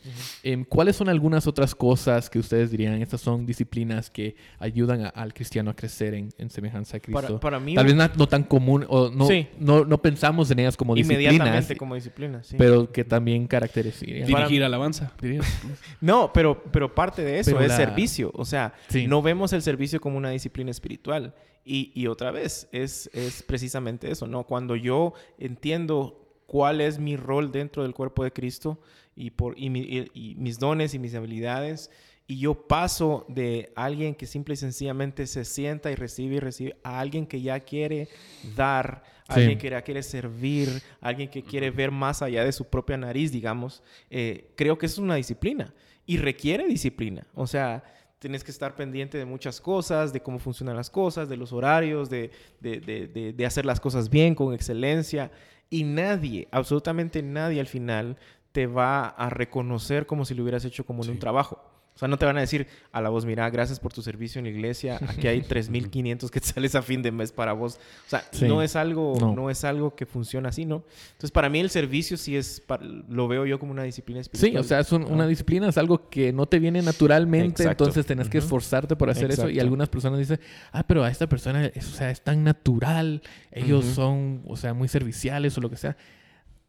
Em, 0.43 0.63
¿Cuáles 0.65 0.95
son 0.97 1.07
algunas 1.09 1.47
otras 1.47 1.73
cosas 1.75 2.29
que 2.29 2.39
ustedes 2.39 2.69
dirían? 2.71 3.01
Estas 3.01 3.21
son 3.21 3.45
disciplinas 3.45 4.09
que 4.09 4.35
ayudan 4.59 5.05
a- 5.05 5.09
al 5.09 5.33
cristiano 5.33 5.71
a 5.71 5.75
crecer 5.75 6.13
en, 6.13 6.29
en 6.37 6.49
semejanza 6.49 6.97
a 6.97 6.99
Cristo. 6.99 7.21
Para, 7.21 7.39
para 7.39 7.59
mí, 7.59 7.73
Tal 7.73 7.85
vez 7.85 7.95
no, 7.95 8.07
no 8.17 8.27
tan 8.27 8.43
común 8.43 8.85
o 8.89 9.09
no, 9.09 9.25
Sí. 9.27 9.47
no, 9.57 9.85
no 9.85 10.01
pensamos 10.01 10.51
en 10.51 10.59
ellas 10.59 10.75
como 10.77 10.93
disciplinas, 10.93 11.33
inmediatamente 11.33 11.75
como 11.77 11.95
disciplina. 11.95 12.43
sí. 12.43 12.55
pero 12.59 12.91
que 12.91 13.03
también 13.05 13.47
caracterizarían. 13.47 14.27
Dirigir 14.27 14.63
alabanza. 14.63 15.13
No, 15.21 15.41
No, 16.19 16.33
pero, 16.33 16.61
pero 16.71 16.93
parte 16.93 17.23
de 17.23 17.39
eso 17.39 17.51
Pero 17.51 17.61
es 17.63 17.69
la- 17.69 17.77
servicio. 17.77 18.29
O 18.35 18.43
sea, 18.45 18.73
Sí. 18.89 19.07
no 19.07 19.21
vemos 19.21 19.53
el 19.53 19.61
servicio 19.61 20.01
como 20.01 20.17
una 20.17 20.31
disciplina 20.31 20.69
espiritual. 20.69 21.33
Y, 21.65 21.91
y 21.93 22.07
otra 22.07 22.31
vez, 22.31 22.67
es, 22.71 23.09
es 23.13 23.43
precisamente 23.43 24.09
eso, 24.09 24.25
¿no? 24.27 24.43
Cuando 24.45 24.75
yo 24.75 25.13
entiendo 25.37 26.41
cuál 26.47 26.81
es 26.81 26.97
mi 26.99 27.15
rol 27.15 27.51
dentro 27.51 27.83
del 27.83 27.93
cuerpo 27.93 28.23
de 28.23 28.31
Cristo 28.31 28.79
y, 29.15 29.31
por, 29.31 29.57
y, 29.59 29.69
mi- 29.69 29.81
y- 29.81 30.09
y 30.13 30.35
mis 30.35 30.57
dones 30.57 30.93
y 30.93 30.99
mis 30.99 31.13
habilidades, 31.15 31.91
y 32.25 32.37
yo 32.39 32.67
paso 32.67 33.25
de 33.27 33.71
alguien 33.75 34.15
que 34.15 34.25
simple 34.27 34.53
y 34.53 34.57
sencillamente 34.57 35.25
se 35.27 35.45
sienta 35.45 35.91
y 35.91 35.95
recibe 35.95 36.35
y 36.35 36.39
recibe 36.39 36.75
a 36.83 36.99
alguien 36.99 37.25
que 37.27 37.41
ya 37.41 37.59
quiere 37.59 38.07
dar, 38.55 39.03
a 39.27 39.33
Sí. 39.35 39.39
alguien 39.41 39.57
que 39.57 39.69
ya 39.69 39.81
quiere 39.81 40.01
servir, 40.03 40.81
a 41.01 41.07
alguien 41.09 41.29
que 41.29 41.43
quiere 41.43 41.71
ver 41.71 41.91
más 41.91 42.21
allá 42.21 42.43
de 42.43 42.51
su 42.51 42.65
propia 42.65 42.97
nariz, 42.97 43.31
digamos, 43.31 43.83
eh, 44.09 44.51
creo 44.55 44.77
que 44.77 44.85
es 44.85 44.97
una 44.97 45.15
disciplina 45.15 45.73
y 46.05 46.17
requiere 46.17 46.67
disciplina. 46.67 47.27
O 47.35 47.45
sea, 47.47 47.83
tienes 48.19 48.43
que 48.43 48.51
estar 48.51 48.75
pendiente 48.75 49.17
de 49.17 49.25
muchas 49.25 49.59
cosas, 49.61 50.11
de 50.13 50.21
cómo 50.21 50.39
funcionan 50.39 50.75
las 50.75 50.89
cosas, 50.89 51.29
de 51.29 51.37
los 51.37 51.53
horarios, 51.53 52.09
de, 52.09 52.31
de- 52.59 52.79
de- 52.81 53.07
de- 53.07 53.33
de 53.33 53.45
hacer 53.45 53.65
las 53.65 53.79
cosas 53.79 54.09
bien, 54.09 54.35
con 54.35 54.53
excelencia. 54.53 55.31
Y 55.69 55.83
nadie, 55.83 56.47
absolutamente 56.51 57.21
nadie 57.23 57.59
al 57.59 57.67
final 57.67 58.17
te 58.51 58.67
va 58.67 59.07
a 59.07 59.29
reconocer 59.29 60.05
como 60.05 60.25
si 60.25 60.33
lo 60.35 60.43
hubieras 60.43 60.65
hecho 60.65 60.85
como 60.85 61.03
en 61.03 61.11
un 61.11 61.19
trabajo. 61.19 61.63
O 61.99 62.03
sea, 62.03 62.07
no 62.07 62.15
te 62.17 62.25
van 62.25 62.37
a 62.37 62.39
decir 62.39 62.65
a 62.93 63.01
la 63.01 63.09
voz, 63.09 63.25
mira, 63.25 63.49
gracias 63.49 63.77
por 63.77 63.91
tu 63.91 64.01
servicio 64.01 64.39
en 64.39 64.45
la 64.45 64.51
iglesia, 64.51 64.99
aquí 65.05 65.27
hay 65.27 65.41
3.500 65.49 66.29
que 66.29 66.39
sales 66.39 66.73
a 66.75 66.81
fin 66.81 67.01
de 67.01 67.11
mes 67.11 67.33
para 67.33 67.51
vos. 67.51 67.75
O 67.75 68.09
sea, 68.09 68.23
Sí. 68.31 68.47
no, 68.47 68.61
es 68.61 68.77
algo, 68.77 69.15
No. 69.19 69.35
no. 69.35 69.49
es 69.49 69.65
algo 69.65 69.93
que 69.95 70.05
funciona 70.05 70.47
así, 70.47 70.63
¿no? 70.65 70.85
Entonces, 71.11 71.31
para 71.31 71.49
mí 71.49 71.59
el 71.59 71.69
servicio 71.69 72.15
sí 72.15 72.37
es, 72.37 72.63
lo 73.09 73.27
veo 73.27 73.45
yo 73.45 73.59
como 73.59 73.73
una 73.73 73.83
disciplina 73.83 74.21
espiritual. 74.21 74.51
Sí, 74.51 74.57
o 74.57 74.63
sea, 74.63 74.79
es 74.79 74.91
un- 74.93 75.03
Ah. 75.03 75.07
una 75.09 75.27
disciplina, 75.27 75.67
es 75.67 75.77
algo 75.77 76.09
que 76.09 76.31
no 76.31 76.45
te 76.45 76.59
viene 76.59 76.81
naturalmente, 76.81 77.63
Exacto. 77.63 77.83
entonces 77.83 78.05
tenés 78.05 78.29
que 78.29 78.37
esforzarte 78.37 78.95
por 78.95 79.09
hacer 79.09 79.31
eso. 79.31 79.49
Y 79.49 79.59
algunas 79.59 79.89
personas 79.89 80.19
dicen, 80.19 80.39
ah, 80.71 80.83
pero 80.87 81.03
a 81.03 81.11
esta 81.11 81.27
persona, 81.27 81.65
es, 81.65 81.85
o 81.85 81.91
sea, 81.91 82.11
es 82.11 82.21
tan 82.21 82.45
natural, 82.45 83.21
ellos 83.51 83.83
son, 83.83 84.41
o 84.47 84.55
sea, 84.55 84.73
muy 84.73 84.87
serviciales 84.87 85.57
o 85.57 85.61
lo 85.61 85.69
que 85.69 85.75
sea. 85.75 85.97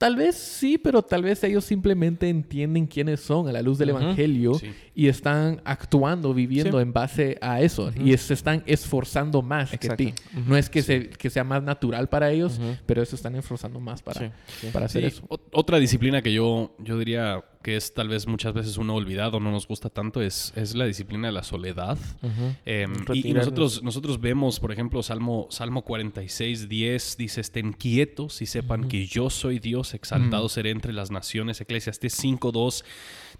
Tal 0.00 0.16
vez 0.16 0.34
sí, 0.34 0.78
pero 0.78 1.02
tal 1.02 1.22
vez 1.24 1.44
ellos 1.44 1.62
simplemente 1.62 2.26
entienden 2.30 2.86
quiénes 2.86 3.20
son 3.20 3.46
a 3.48 3.52
la 3.52 3.60
luz 3.60 3.76
del. 3.76 3.90
Evangelio 3.90 4.54
Sí. 4.54 4.70
y 4.94 5.08
están 5.08 5.60
actuando, 5.62 6.32
viviendo 6.32 6.78
Sí. 6.78 6.82
en 6.82 6.92
base 6.94 7.36
a 7.42 7.60
eso. 7.60 7.92
Y 8.02 8.16
se 8.16 8.32
están 8.32 8.62
esforzando 8.64 9.42
más 9.42 9.74
Exacto. 9.74 9.96
que 9.98 10.12
ti. 10.12 10.14
No 10.46 10.56
es 10.56 10.70
que, 10.70 10.80
se, 10.80 11.10
que 11.10 11.28
sea 11.28 11.44
más 11.44 11.62
natural 11.62 12.08
para 12.08 12.30
ellos, 12.30 12.58
pero 12.86 13.04
se 13.04 13.14
están 13.14 13.34
esforzando 13.36 13.78
más 13.78 14.00
para, 14.00 14.32
para 14.72 14.86
hacer 14.86 15.04
eso. 15.04 15.22
ot- 15.28 15.42
Otra 15.52 15.78
disciplina 15.78 16.22
que 16.22 16.32
yo, 16.32 16.74
yo 16.78 16.98
diría 16.98 17.44
que 17.62 17.76
es 17.76 17.92
tal 17.92 18.08
vez 18.08 18.26
muchas 18.26 18.54
veces 18.54 18.78
uno 18.78 18.94
olvidado, 18.94 19.38
no 19.38 19.50
nos 19.50 19.68
gusta 19.68 19.90
tanto, 19.90 20.22
es, 20.22 20.52
es 20.56 20.74
la 20.74 20.86
disciplina 20.86 21.28
de 21.28 21.32
la 21.32 21.42
soledad. 21.42 21.98
Eh, 22.64 22.86
y- 23.14 23.32
nosotros, 23.40 23.82
nosotros 23.82 24.18
vemos, 24.20 24.58
por 24.60 24.72
ejemplo, 24.72 25.02
Salmo, 25.02 25.46
Salmo 25.50 25.82
46, 25.82 26.68
10, 26.70 27.16
dice, 27.18 27.40
estén 27.42 27.72
quietos 27.74 28.40
y 28.40 28.46
sepan 28.46 28.88
que 28.88 29.06
yo 29.06 29.28
soy 29.28 29.58
Dios, 29.58 29.92
exaltado 29.94 30.48
seré 30.48 30.70
entre 30.70 30.92
las 30.94 31.10
naciones. 31.10 31.60
Eclesiastes 31.60 32.14
5, 32.14 32.50
2 32.50 32.84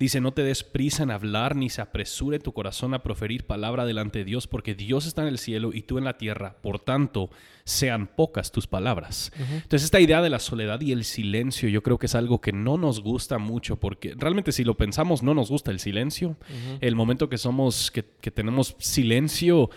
dice, 0.00 0.20
no 0.20 0.32
te 0.32 0.42
des 0.42 0.64
prisa 0.64 1.02
en 1.02 1.10
hablar, 1.10 1.54
ni 1.54 1.68
se 1.68 1.82
apresure 1.82 2.38
tu 2.38 2.52
corazón 2.52 2.94
a 2.94 3.02
proferir 3.02 3.44
palabra 3.44 3.84
delante 3.84 4.20
de 4.20 4.24
Dios, 4.24 4.46
porque 4.46 4.74
Dios 4.74 5.06
está 5.06 5.22
en 5.22 5.28
el 5.28 5.38
cielo 5.38 5.70
y 5.74 5.82
tú 5.82 5.98
en 5.98 6.04
la 6.04 6.16
tierra. 6.16 6.56
Por 6.62 6.80
tanto, 6.80 7.30
sean 7.64 8.06
pocas 8.06 8.50
tus 8.50 8.66
palabras. 8.66 9.30
Entonces, 9.38 9.84
esta 9.84 10.00
idea 10.00 10.22
de 10.22 10.30
la 10.30 10.38
soledad 10.38 10.80
y 10.80 10.92
el 10.92 11.04
silencio, 11.04 11.68
yo 11.68 11.82
creo 11.82 11.98
que 11.98 12.06
es 12.06 12.14
algo 12.14 12.40
que 12.40 12.52
no 12.52 12.78
nos 12.78 13.02
gusta 13.02 13.38
mucho, 13.38 13.76
porque 13.76 14.14
realmente 14.16 14.52
si 14.52 14.64
lo 14.64 14.76
pensamos, 14.76 15.22
no 15.22 15.34
nos 15.34 15.50
gusta 15.50 15.70
el 15.70 15.78
silencio. 15.78 16.36
El 16.80 16.96
momento 16.96 17.28
que 17.28 17.36
somos, 17.36 17.90
que, 17.90 18.04
que 18.20 18.30
tenemos 18.30 18.74
silencio, 18.78 19.70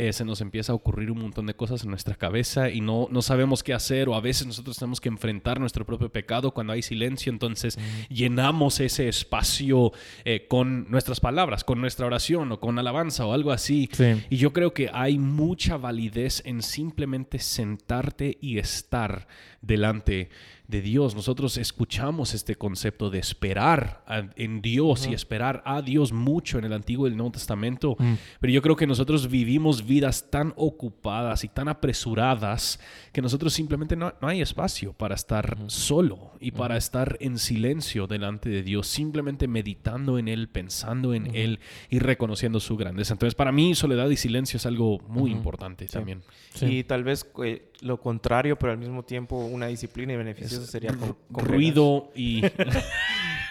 eh, 0.00 0.14
se 0.14 0.24
nos 0.24 0.40
empieza 0.40 0.72
a 0.72 0.74
ocurrir 0.74 1.10
un 1.10 1.20
montón 1.20 1.44
de 1.44 1.52
cosas 1.52 1.84
en 1.84 1.90
nuestra 1.90 2.14
cabeza 2.14 2.70
y 2.70 2.80
no, 2.80 3.08
no 3.10 3.20
sabemos 3.20 3.62
qué 3.62 3.74
hacer 3.74 4.08
o 4.08 4.14
a 4.14 4.20
veces 4.22 4.46
nosotros 4.46 4.78
tenemos 4.78 4.98
que 4.98 5.10
enfrentar 5.10 5.60
nuestro 5.60 5.84
propio 5.84 6.10
pecado 6.10 6.52
cuando 6.52 6.72
hay 6.72 6.80
silencio, 6.80 7.30
entonces 7.30 7.78
llenamos 8.08 8.80
ese 8.80 9.08
espacio 9.08 9.92
eh, 10.24 10.46
con 10.48 10.90
nuestras 10.90 11.20
palabras, 11.20 11.64
con 11.64 11.82
nuestra 11.82 12.06
oración 12.06 12.50
o 12.50 12.60
con 12.60 12.78
alabanza 12.78 13.26
o 13.26 13.34
algo 13.34 13.52
así. 13.52 13.90
Sí. 13.92 14.22
Y 14.30 14.38
yo 14.38 14.54
creo 14.54 14.72
que 14.72 14.88
hay 14.90 15.18
mucha 15.18 15.76
validez 15.76 16.42
en 16.46 16.62
simplemente 16.62 17.38
sentarte 17.38 18.38
y 18.40 18.58
estar 18.58 19.26
delante 19.62 20.28
de 20.68 20.80
Dios. 20.82 21.16
Nosotros 21.16 21.56
escuchamos 21.58 22.32
este 22.32 22.54
concepto 22.54 23.10
de 23.10 23.18
esperar 23.18 24.04
a- 24.06 24.28
en 24.36 24.62
Dios 24.62 25.08
y 25.08 25.14
esperar 25.14 25.62
a 25.66 25.82
Dios 25.82 26.12
mucho 26.12 26.58
en 26.58 26.64
el 26.64 26.72
Antiguo 26.72 27.06
y 27.08 27.10
el 27.10 27.16
Nuevo 27.16 27.32
Testamento. 27.32 27.96
Pero 28.40 28.52
yo 28.52 28.62
creo 28.62 28.76
que 28.76 28.86
nosotros 28.86 29.28
vivimos 29.28 29.84
vidas 29.84 30.30
tan 30.30 30.52
ocupadas 30.56 31.42
y 31.42 31.48
tan 31.48 31.68
apresuradas 31.68 32.78
que 33.12 33.20
nosotros 33.20 33.52
simplemente 33.52 33.96
no, 33.96 34.14
no 34.22 34.28
hay 34.28 34.40
espacio 34.40 34.92
para 34.92 35.14
estar 35.16 35.56
solo 35.66 36.32
y 36.40 36.52
para 36.52 36.76
estar 36.76 37.16
en 37.20 37.38
silencio 37.38 38.06
delante 38.06 38.48
de 38.48 38.62
Dios, 38.62 38.86
simplemente 38.86 39.48
meditando 39.48 40.18
en 40.18 40.28
Él, 40.28 40.48
pensando 40.48 41.14
en 41.14 41.34
Él 41.34 41.58
y 41.90 41.98
reconociendo 41.98 42.60
su 42.60 42.76
grandeza. 42.76 43.14
Entonces, 43.14 43.34
para 43.34 43.52
mí, 43.52 43.74
soledad 43.74 44.08
y 44.08 44.16
silencio 44.16 44.56
es 44.56 44.66
algo 44.66 45.00
muy 45.08 45.30
importante 45.32 45.86
también. 45.86 46.22
Sí. 46.54 46.66
Y 46.66 46.84
tal 46.84 47.02
vez 47.04 47.26
eh, 47.44 47.70
lo 47.80 48.00
contrario, 48.00 48.56
pero 48.56 48.72
al 48.72 48.78
mismo 48.78 49.02
tiempo 49.04 49.36
una 49.50 49.66
disciplina 49.66 50.12
y 50.12 50.16
beneficioso 50.16 50.64
sería 50.66 50.92
con-. 50.94 51.16
Ruido 51.44 52.10
y... 52.14 52.42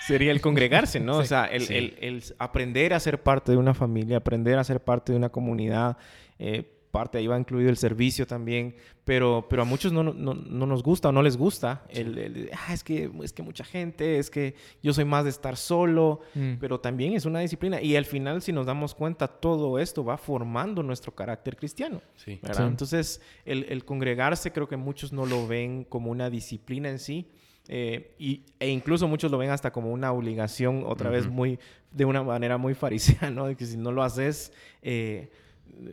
Sería 0.07 0.31
el 0.31 0.41
congregarse, 0.41 0.99
¿no? 0.99 1.17
o 1.17 1.23
sea, 1.23 1.45
el, 1.45 1.67
sí. 1.67 1.75
el- 1.75 1.95
el 2.01 2.23
aprender 2.39 2.95
a 2.95 2.99
ser 2.99 3.21
parte 3.21 3.51
de 3.51 3.59
una 3.59 3.75
familia, 3.75 4.17
aprender 4.17 4.57
a 4.57 4.63
ser 4.63 4.79
parte 4.79 5.11
de 5.11 5.17
una 5.19 5.29
comunidad. 5.29 5.97
eh, 6.39 6.63
parte 6.99 7.17
ahí 7.17 7.27
va 7.27 7.37
incluido 7.39 7.69
el 7.69 7.77
servicio 7.77 8.25
también, 8.27 8.75
pero, 9.05 9.45
pero 9.49 9.61
a 9.61 9.65
muchos 9.65 9.91
no, 9.93 10.03
no, 10.03 10.33
no 10.33 10.65
nos 10.65 10.83
gusta 10.83 11.09
o 11.09 11.11
no 11.11 11.21
les 11.21 11.37
gusta. 11.37 11.83
El, 11.89 12.17
el, 12.17 12.49
"Ah, 12.53 12.73
es, 12.73 12.83
que, 12.83 13.09
es 13.23 13.31
que 13.33 13.41
mucha 13.43 13.63
gente, 13.63 14.19
es 14.19 14.29
que 14.29 14.55
yo 14.83 14.93
soy 14.93 15.05
más 15.05 15.23
de 15.23 15.29
estar 15.29 15.55
solo, 15.55 16.19
Mm. 16.35 16.55
pero 16.59 16.79
también 16.79 17.13
es 17.13 17.25
una 17.25 17.39
disciplina. 17.39 17.81
Y 17.81 17.95
al 17.95 18.05
final, 18.05 18.41
si 18.41 18.51
nos 18.51 18.65
damos 18.65 18.93
cuenta, 18.93 19.27
todo 19.27 19.79
esto 19.79 20.03
va 20.03 20.17
formando 20.17 20.83
nuestro 20.83 21.13
carácter 21.15 21.55
cristiano. 21.55 22.01
Sí. 22.15 22.39
Sí. 22.43 22.61
Entonces, 22.63 23.21
el, 23.45 23.65
el 23.69 23.85
congregarse 23.85 24.51
creo 24.51 24.67
que 24.67 24.77
muchos 24.77 25.13
no 25.13 25.25
lo 25.25 25.47
ven 25.47 25.85
como 25.85 26.11
una 26.11 26.29
disciplina 26.29 26.89
en 26.89 26.99
sí. 26.99 27.27
eh, 27.71 28.15
y, 28.19 28.41
e 28.59 28.67
incluso 28.69 29.07
muchos 29.07 29.29
lo 29.31 29.37
ven 29.37 29.51
hasta 29.51 29.71
como 29.71 29.91
una 29.91 30.11
obligación, 30.11 30.83
otra 30.87 31.09
vez 31.11 31.27
muy, 31.27 31.59
de 31.91 32.03
una 32.05 32.23
manera 32.23 32.57
muy 32.57 32.73
farisea, 32.73 33.29
¿no? 33.29 33.45
De 33.47 33.55
que 33.55 33.65
si 33.65 33.77
no 33.77 33.91
lo 33.91 34.01
haces, 34.01 34.51
eh, 34.81 35.29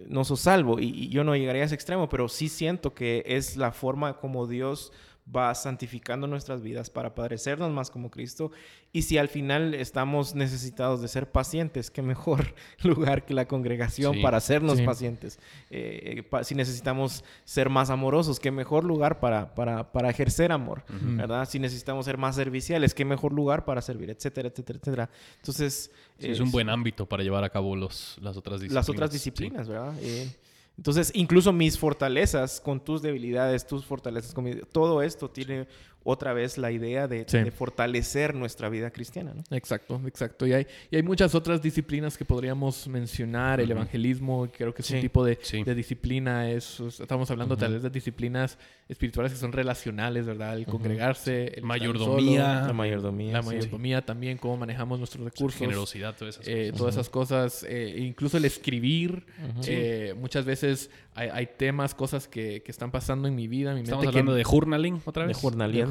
no 0.09 0.25
sos 0.25 0.41
salvo. 0.41 0.79
Y, 0.81 0.87
y 0.87 1.09
yo 1.09 1.25
no 1.25 1.37
llegaría 1.37 1.63
a 1.63 1.67
ese 1.67 1.75
extremo, 1.75 2.09
pero 2.09 2.29
sí 2.29 2.49
siento 2.49 2.95
que 2.95 3.23
es 3.27 3.57
la 3.57 3.73
forma 3.73 4.19
como 4.19 4.47
Dios 4.47 4.93
va 5.35 5.53
santificando 5.57 6.27
nuestras 6.29 6.63
vidas 6.63 6.89
para 6.89 7.15
parecernos 7.15 7.73
más 7.73 7.91
como 7.91 8.11
Cristo. 8.11 8.53
Y 8.93 9.03
si 9.03 9.19
al 9.19 9.29
final 9.29 9.75
estamos 9.75 10.35
necesitados 10.37 11.03
de 11.03 11.09
ser 11.09 11.31
pacientes, 11.33 11.91
qué 11.91 12.01
mejor 12.01 12.55
lugar 12.85 13.25
que 13.27 13.35
la 13.35 13.49
congregación 13.49 14.15
Sí. 14.15 14.23
para 14.23 14.37
hacernos 14.37 14.79
Sí. 14.79 14.85
pacientes. 14.85 15.41
Eh, 15.71 16.23
pa- 16.31 16.45
si 16.45 16.55
necesitamos 16.55 17.25
ser 17.45 17.69
más 17.71 17.91
amorosos, 17.91 18.39
qué 18.39 18.51
mejor 18.53 18.85
lugar 18.85 19.19
para, 19.19 19.55
para, 19.55 19.91
para 19.93 20.11
ejercer 20.11 20.53
amor, 20.53 20.85
¿verdad? 20.89 21.49
Si 21.49 21.59
necesitamos 21.59 22.05
ser 22.07 22.19
más 22.19 22.37
serviciales, 22.37 22.95
qué 22.95 23.05
mejor 23.05 23.33
lugar 23.33 23.65
para 23.65 23.83
servir, 23.83 24.11
etcétera, 24.11 24.49
etcétera, 24.49 24.79
etcétera. 24.79 25.11
Entonces... 25.39 25.91
Sí, 26.19 26.29
es 26.31 26.41
un 26.41 26.51
buen 26.53 26.71
ámbito 26.71 27.05
para 27.07 27.23
llevar 27.23 27.43
a 27.45 27.51
cabo 27.51 27.75
los, 27.77 28.17
las 28.23 28.37
otras 28.37 28.61
disciplinas. 28.61 28.87
las 28.87 28.89
otras 28.89 29.11
disciplinas, 29.11 29.69
¿verdad? 29.69 29.95
Eh, 30.01 30.31
entonces, 30.77 31.11
incluso 31.15 31.53
mis 31.53 31.79
fortalezas 31.79 32.61
con 32.61 32.81
tus 32.81 33.01
debilidades, 33.01 33.67
tus 33.67 33.85
fortalezas 33.85 34.35
con 34.35 34.45
mi... 34.45 34.57
Todo 34.73 35.03
esto 35.03 35.31
tiene 35.31 35.67
otra 36.07 36.33
vez 36.33 36.57
la 36.57 36.71
idea 36.73 37.07
de, 37.09 37.25
Sí. 37.29 37.39
de 37.39 37.51
fortalecer 37.51 38.35
nuestra 38.35 38.69
vida 38.69 38.91
cristiana, 38.91 39.35
¿no? 39.35 39.43
Exacto, 39.57 40.01
exacto. 40.07 40.47
Y 40.47 40.53
hay, 40.55 40.67
y 40.91 40.97
hay 40.97 41.03
muchas 41.03 41.35
otras 41.35 41.61
disciplinas 41.61 42.17
que 42.17 42.25
podríamos 42.25 42.87
mencionar. 42.89 43.61
El 43.61 43.71
evangelismo, 43.71 44.49
creo 44.57 44.73
que 44.73 44.83
es 44.83 44.91
un 44.91 45.01
tipo 45.01 45.25
de, 45.25 45.39
Sí. 45.43 45.63
de 45.65 45.75
disciplina. 45.75 46.51
Es, 46.51 46.81
es- 46.81 47.01
estamos 47.01 47.31
hablando 47.31 47.57
tal 47.57 47.75
vez 47.75 47.83
de 47.83 47.91
disciplinas 47.91 48.59
espirituales 48.89 49.33
que 49.33 49.39
son 49.39 49.53
relacionales, 49.53 50.25
¿verdad? 50.27 50.57
El 50.57 50.65
congregarse, 50.67 51.49
el 51.59 51.65
Mayordomía. 51.65 52.55
solo, 52.61 52.67
La 52.69 52.73
mayordomía. 52.73 53.33
la 53.33 53.43
sí. 53.43 53.49
mayordomía 53.49 54.05
también, 54.07 54.39
cómo 54.39 54.57
manejamos 54.57 54.99
nuestros 54.99 55.25
recursos. 55.25 55.59
Generosidad, 55.59 56.15
todas 56.17 56.37
esas 56.37 56.47
eh, 56.49 56.67
cosas. 56.71 56.79
todas 56.79 56.95
esas 56.95 57.11
cosas, 57.11 57.67
eh, 57.69 57.95
incluso 57.99 58.37
el 58.37 58.45
escribir. 58.45 59.27
eh, 59.67 60.15
muchas 60.17 60.45
veces 60.45 60.91
hay, 61.15 61.29
hay 61.33 61.47
temas, 61.57 61.95
cosas 61.95 62.29
que, 62.29 62.63
que 62.63 62.71
están 62.71 62.91
pasando 62.91 63.27
en 63.27 63.35
mi 63.35 63.49
vida, 63.49 63.71
en 63.71 63.77
mi 63.77 63.83
Estamos 63.83 64.05
mente. 64.05 64.19
hablando 64.19 64.33
que, 64.33 64.39
de 64.39 64.45
journaling 64.45 65.01
otra 65.05 65.27
vez. 65.27 65.37
de 65.37 65.41
journaling, 65.43 65.87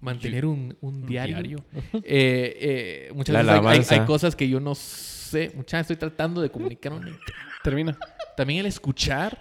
mantener 0.00 0.46
un, 0.46 0.76
un 0.80 0.94
Un 1.02 1.06
diario. 1.06 1.36
diario. 1.36 1.64
Eh, 2.04 3.08
eh, 3.08 3.12
muchas 3.14 3.32
La 3.34 3.40
veces 3.40 3.48
hay- 3.50 3.54
hay, 3.54 3.58
alabanza. 3.66 3.94
hay 3.94 4.06
cosas 4.06 4.36
que 4.36 4.48
yo 4.48 4.60
no 4.60 4.74
sé. 4.74 5.52
Muchas 5.54 5.82
estoy 5.82 5.96
tratando 5.96 6.40
de 6.40 6.50
comunicar. 6.50 6.92
una- 6.92 7.10
Termina. 7.62 7.96
También 8.36 8.60
el 8.60 8.66
escuchar 8.66 9.40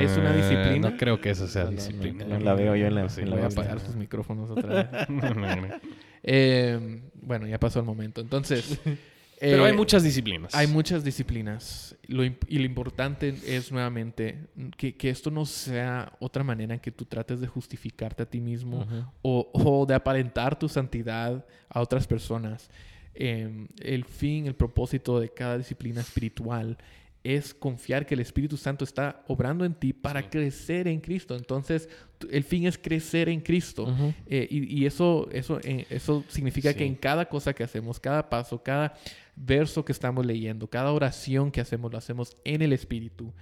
es 0.00 0.16
una 0.16 0.32
disciplina. 0.32 0.90
No 0.90 0.96
creo 0.96 1.20
que 1.20 1.30
eso 1.30 1.46
sea 1.46 1.64
No, 1.64 1.70
disciplina. 1.72 2.24
no, 2.24 2.38
no 2.38 2.44
la 2.44 2.54
veo 2.54 2.74
yo 2.76 2.86
en 2.86 2.94
la- 2.94 3.08
Sí, 3.08 3.20
en 3.20 3.30
la 3.30 3.36
Voy 3.36 3.44
a 3.44 3.48
apagar 3.48 3.78
sus 3.80 3.94
micrófonos 3.96 4.50
otra 4.50 4.84
vez. 4.84 4.86
Eh, 6.22 7.00
bueno, 7.22 7.46
ya 7.46 7.58
pasó 7.58 7.78
el 7.80 7.86
momento. 7.86 8.20
Entonces... 8.20 8.78
Pero 9.40 9.64
hay 9.64 9.72
eh, 9.72 9.76
muchas 9.76 10.02
disciplinas. 10.02 10.54
Hay 10.54 10.66
muchas 10.66 11.02
disciplinas. 11.02 11.96
Lo 12.06 12.24
y 12.24 12.34
lo 12.58 12.64
importante 12.64 13.34
es 13.46 13.72
nuevamente 13.72 14.48
que, 14.76 14.94
que 14.94 15.08
esto 15.10 15.30
no 15.30 15.46
sea 15.46 16.12
otra 16.20 16.44
manera 16.44 16.74
en 16.74 16.80
que 16.80 16.90
tú 16.92 17.06
trates 17.06 17.40
de 17.40 17.46
justificarte 17.46 18.22
a 18.22 18.26
ti 18.26 18.40
mismo 18.40 18.86
o, 19.22 19.50
o 19.52 19.86
de 19.86 19.94
aparentar 19.94 20.58
tu 20.58 20.68
santidad 20.68 21.44
a 21.70 21.80
otras 21.80 22.06
personas. 22.06 22.70
Eh, 23.14 23.66
el 23.80 24.04
fin, 24.04 24.46
el 24.46 24.54
propósito 24.54 25.18
de 25.18 25.30
cada 25.30 25.58
disciplina 25.58 26.00
espiritual 26.00 26.76
es 27.22 27.52
confiar 27.52 28.06
que 28.06 28.14
el 28.14 28.20
Espíritu 28.20 28.56
Santo 28.56 28.82
está 28.82 29.22
obrando 29.28 29.66
en 29.66 29.74
ti 29.74 29.92
para 29.92 30.30
crecer 30.30 30.88
en 30.88 31.00
Cristo. 31.00 31.36
Entonces, 31.36 31.86
el 32.30 32.44
fin 32.44 32.66
es 32.66 32.78
crecer 32.78 33.28
en 33.28 33.40
Cristo. 33.42 33.82
Ujú. 33.82 34.14
Eh, 34.26 34.46
y, 34.50 34.80
y 34.80 34.86
eso, 34.86 35.28
eso, 35.30 35.60
eh, 35.62 35.86
eso 35.90 36.24
significa 36.28 36.72
que 36.72 36.78
Sí. 36.80 36.86
en 36.86 36.94
cada 36.94 37.26
cosa 37.28 37.52
que 37.52 37.62
hacemos, 37.62 38.00
cada 38.00 38.30
paso, 38.30 38.62
cada 38.62 38.94
verso 39.42 39.84
que 39.84 39.92
estamos 39.92 40.26
leyendo, 40.26 40.68
cada 40.68 40.92
oración 40.92 41.50
que 41.50 41.60
hacemos, 41.60 41.90
lo 41.92 41.98
hacemos 41.98 42.36
en 42.44 42.62
el 42.62 42.72
Espíritu. 42.72 43.32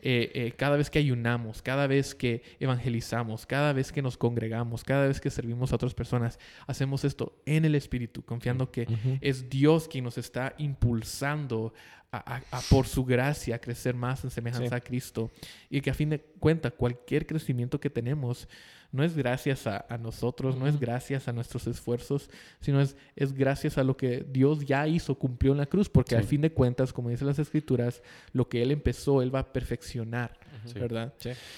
Eh, 0.00 0.30
eh, 0.34 0.52
cada 0.56 0.76
vez 0.76 0.90
que 0.90 1.00
ayunamos, 1.00 1.60
cada 1.60 1.88
vez 1.88 2.14
que 2.14 2.42
evangelizamos, 2.60 3.46
cada 3.46 3.72
vez 3.72 3.90
que 3.90 4.00
nos 4.00 4.16
congregamos, 4.16 4.84
cada 4.84 5.08
vez 5.08 5.20
que 5.20 5.28
servimos 5.28 5.72
a 5.72 5.74
otras 5.74 5.92
personas, 5.92 6.38
hacemos 6.68 7.04
esto 7.04 7.42
en 7.46 7.64
el 7.64 7.74
Espíritu, 7.74 8.22
confiando 8.24 8.70
que 8.70 8.86
es 9.20 9.50
Dios 9.50 9.88
quien 9.88 10.04
nos 10.04 10.16
está 10.16 10.54
impulsando 10.58 11.72
a, 12.12 12.36
a- 12.36 12.42
a, 12.52 12.60
por 12.70 12.86
su 12.86 13.04
gracia 13.04 13.56
a 13.56 13.58
crecer 13.58 13.94
más 13.96 14.22
en 14.24 14.30
semejanza 14.30 14.68
Sí. 14.68 14.74
a 14.74 14.80
Cristo 14.80 15.30
y 15.68 15.80
que 15.80 15.90
a 15.90 15.94
fin 15.94 16.10
de 16.10 16.20
cuentas 16.20 16.72
cualquier 16.76 17.26
crecimiento 17.26 17.80
que 17.80 17.90
tenemos 17.90 18.48
no 18.90 19.04
es 19.04 19.16
gracias 19.16 19.66
a, 19.66 19.84
a 19.88 19.98
nosotros, 19.98 20.56
no 20.56 20.66
es 20.66 20.80
gracias 20.80 21.28
a 21.28 21.32
nuestros 21.32 21.66
esfuerzos, 21.66 22.30
sino 22.60 22.80
es, 22.80 22.96
es 23.16 23.32
gracias 23.32 23.76
a 23.78 23.84
lo 23.84 23.96
que 23.96 24.24
Dios 24.28 24.64
ya 24.64 24.86
hizo, 24.86 25.16
cumplió 25.16 25.52
en 25.52 25.58
la 25.58 25.66
cruz, 25.66 25.88
porque 25.88 26.16
al 26.16 26.24
fin 26.24 26.40
de 26.40 26.52
cuentas, 26.52 26.92
como 26.92 27.10
dicen 27.10 27.26
las 27.26 27.38
escrituras, 27.38 28.02
lo 28.32 28.48
que 28.48 28.62
Él 28.62 28.70
empezó, 28.70 29.20
Él 29.22 29.34
va 29.34 29.40
a 29.40 29.52
perfeccionar, 29.52 30.38
¿verdad? 30.74 31.12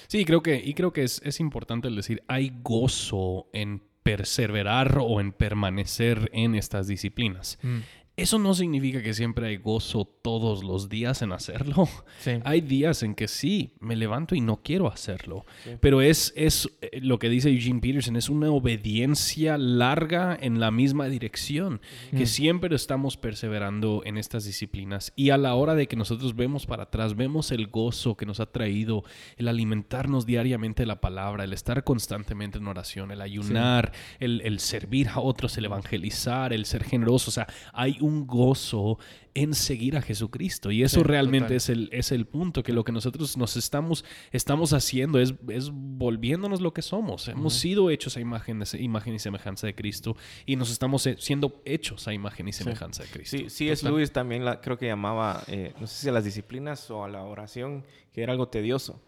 Sí, 0.07 0.25
creo 0.25 0.41
que, 0.41 0.61
y 0.63 0.73
creo 0.73 0.91
que 0.91 1.03
es, 1.03 1.21
es 1.23 1.39
importante 1.39 1.87
el 1.87 1.95
decir, 1.95 2.21
hay 2.27 2.53
gozo 2.61 3.47
en 3.53 3.81
perseverar 4.03 4.97
o 4.99 5.21
en 5.21 5.31
permanecer 5.31 6.29
en 6.33 6.55
estas 6.55 6.87
disciplinas. 6.87 7.59
Mm, 7.61 7.79
Eso 8.17 8.37
no 8.37 8.53
significa 8.53 9.01
que 9.01 9.13
siempre 9.13 9.47
hay 9.47 9.57
gozo 9.57 10.05
todos 10.05 10.63
los 10.63 10.89
días 10.89 11.21
en 11.21 11.31
hacerlo. 11.31 11.87
Sí. 12.19 12.31
Hay 12.43 12.61
días 12.61 13.03
en 13.03 13.15
que 13.15 13.27
sí, 13.27 13.73
me 13.79 13.95
levanto 13.95 14.35
y 14.35 14.41
no 14.41 14.57
quiero 14.57 14.91
hacerlo. 14.91 15.45
Pero 15.79 16.01
es, 16.01 16.33
es 16.35 16.69
eh, 16.81 16.99
lo 17.01 17.19
que 17.19 17.29
dice 17.29 17.49
Eugene 17.49 17.79
Peterson, 17.79 18.15
es 18.17 18.29
una 18.29 18.51
obediencia 18.51 19.57
larga 19.57 20.37
en 20.39 20.59
la 20.59 20.71
misma 20.71 21.07
dirección, 21.07 21.81
que 22.15 22.25
siempre 22.25 22.75
estamos 22.75 23.17
perseverando 23.17 24.01
en 24.05 24.17
estas 24.17 24.43
disciplinas. 24.43 25.13
Y 25.15 25.29
a 25.29 25.37
la 25.37 25.55
hora 25.55 25.73
de 25.73 25.87
que 25.87 25.95
nosotros 25.95 26.35
vemos 26.35 26.65
para 26.65 26.83
atrás, 26.83 27.15
vemos 27.15 27.51
el 27.51 27.67
gozo 27.67 28.17
que 28.17 28.25
nos 28.25 28.39
ha 28.39 28.45
traído 28.45 29.03
el 29.37 29.47
alimentarnos 29.47 30.25
diariamente 30.25 30.83
de 30.83 30.87
la 30.87 31.01
palabra, 31.01 31.45
el 31.45 31.53
estar 31.53 31.83
constantemente 31.83 32.57
en 32.57 32.67
oración, 32.67 33.11
el 33.11 33.21
ayunar, 33.21 33.93
el, 34.19 34.41
el 34.41 34.59
servir 34.59 35.07
a 35.09 35.21
otros, 35.21 35.57
el 35.57 35.65
evangelizar, 35.65 36.53
el 36.53 36.65
ser 36.65 36.83
generoso. 36.83 37.29
O 37.29 37.33
sea, 37.33 37.47
hay 37.73 37.97
un 38.01 38.27
gozo 38.27 38.97
en 39.33 39.53
seguir 39.53 39.95
a 39.95 40.01
Jesucristo. 40.01 40.71
Y 40.71 40.83
eso 40.83 40.97
Sí, 40.99 41.03
realmente 41.03 41.45
total. 41.45 41.57
es 41.57 41.69
el, 41.69 41.89
es 41.93 42.11
el 42.11 42.25
punto, 42.25 42.63
que 42.63 42.73
lo 42.73 42.83
que 42.83 42.91
nosotros 42.91 43.37
nos 43.37 43.55
estamos, 43.55 44.03
estamos 44.31 44.73
haciendo 44.73 45.19
es, 45.19 45.33
es 45.47 45.69
volviéndonos 45.71 46.59
lo 46.61 46.73
que 46.73 46.81
somos. 46.81 47.27
Hemos 47.27 47.53
sido 47.53 47.89
hechos 47.89 48.17
a 48.17 48.19
imagen, 48.19 48.59
de- 48.59 48.81
imagen 48.81 49.13
y 49.13 49.19
semejanza 49.19 49.67
de 49.67 49.75
Cristo 49.75 50.17
y 50.45 50.55
nos 50.55 50.71
estamos 50.71 51.05
eh, 51.07 51.15
siendo 51.19 51.61
hechos 51.65 52.07
a 52.07 52.13
imagen 52.13 52.47
y 52.47 52.53
semejanza 52.53 53.03
de 53.03 53.09
Cristo. 53.09 53.37
Sí, 53.37 53.49
sí, 53.49 53.69
es 53.69 53.83
Luis 53.83 54.11
también 54.11 54.43
la, 54.43 54.59
creo 54.59 54.77
que 54.77 54.87
llamaba, 54.87 55.43
eh, 55.47 55.73
no 55.79 55.87
sé 55.87 55.95
si 56.01 56.09
a 56.09 56.11
las 56.11 56.25
disciplinas 56.25 56.89
o 56.91 57.03
a 57.05 57.07
la 57.09 57.23
oración, 57.23 57.85
que 58.11 58.23
era 58.23 58.31
algo 58.33 58.47
tedioso. 58.49 59.01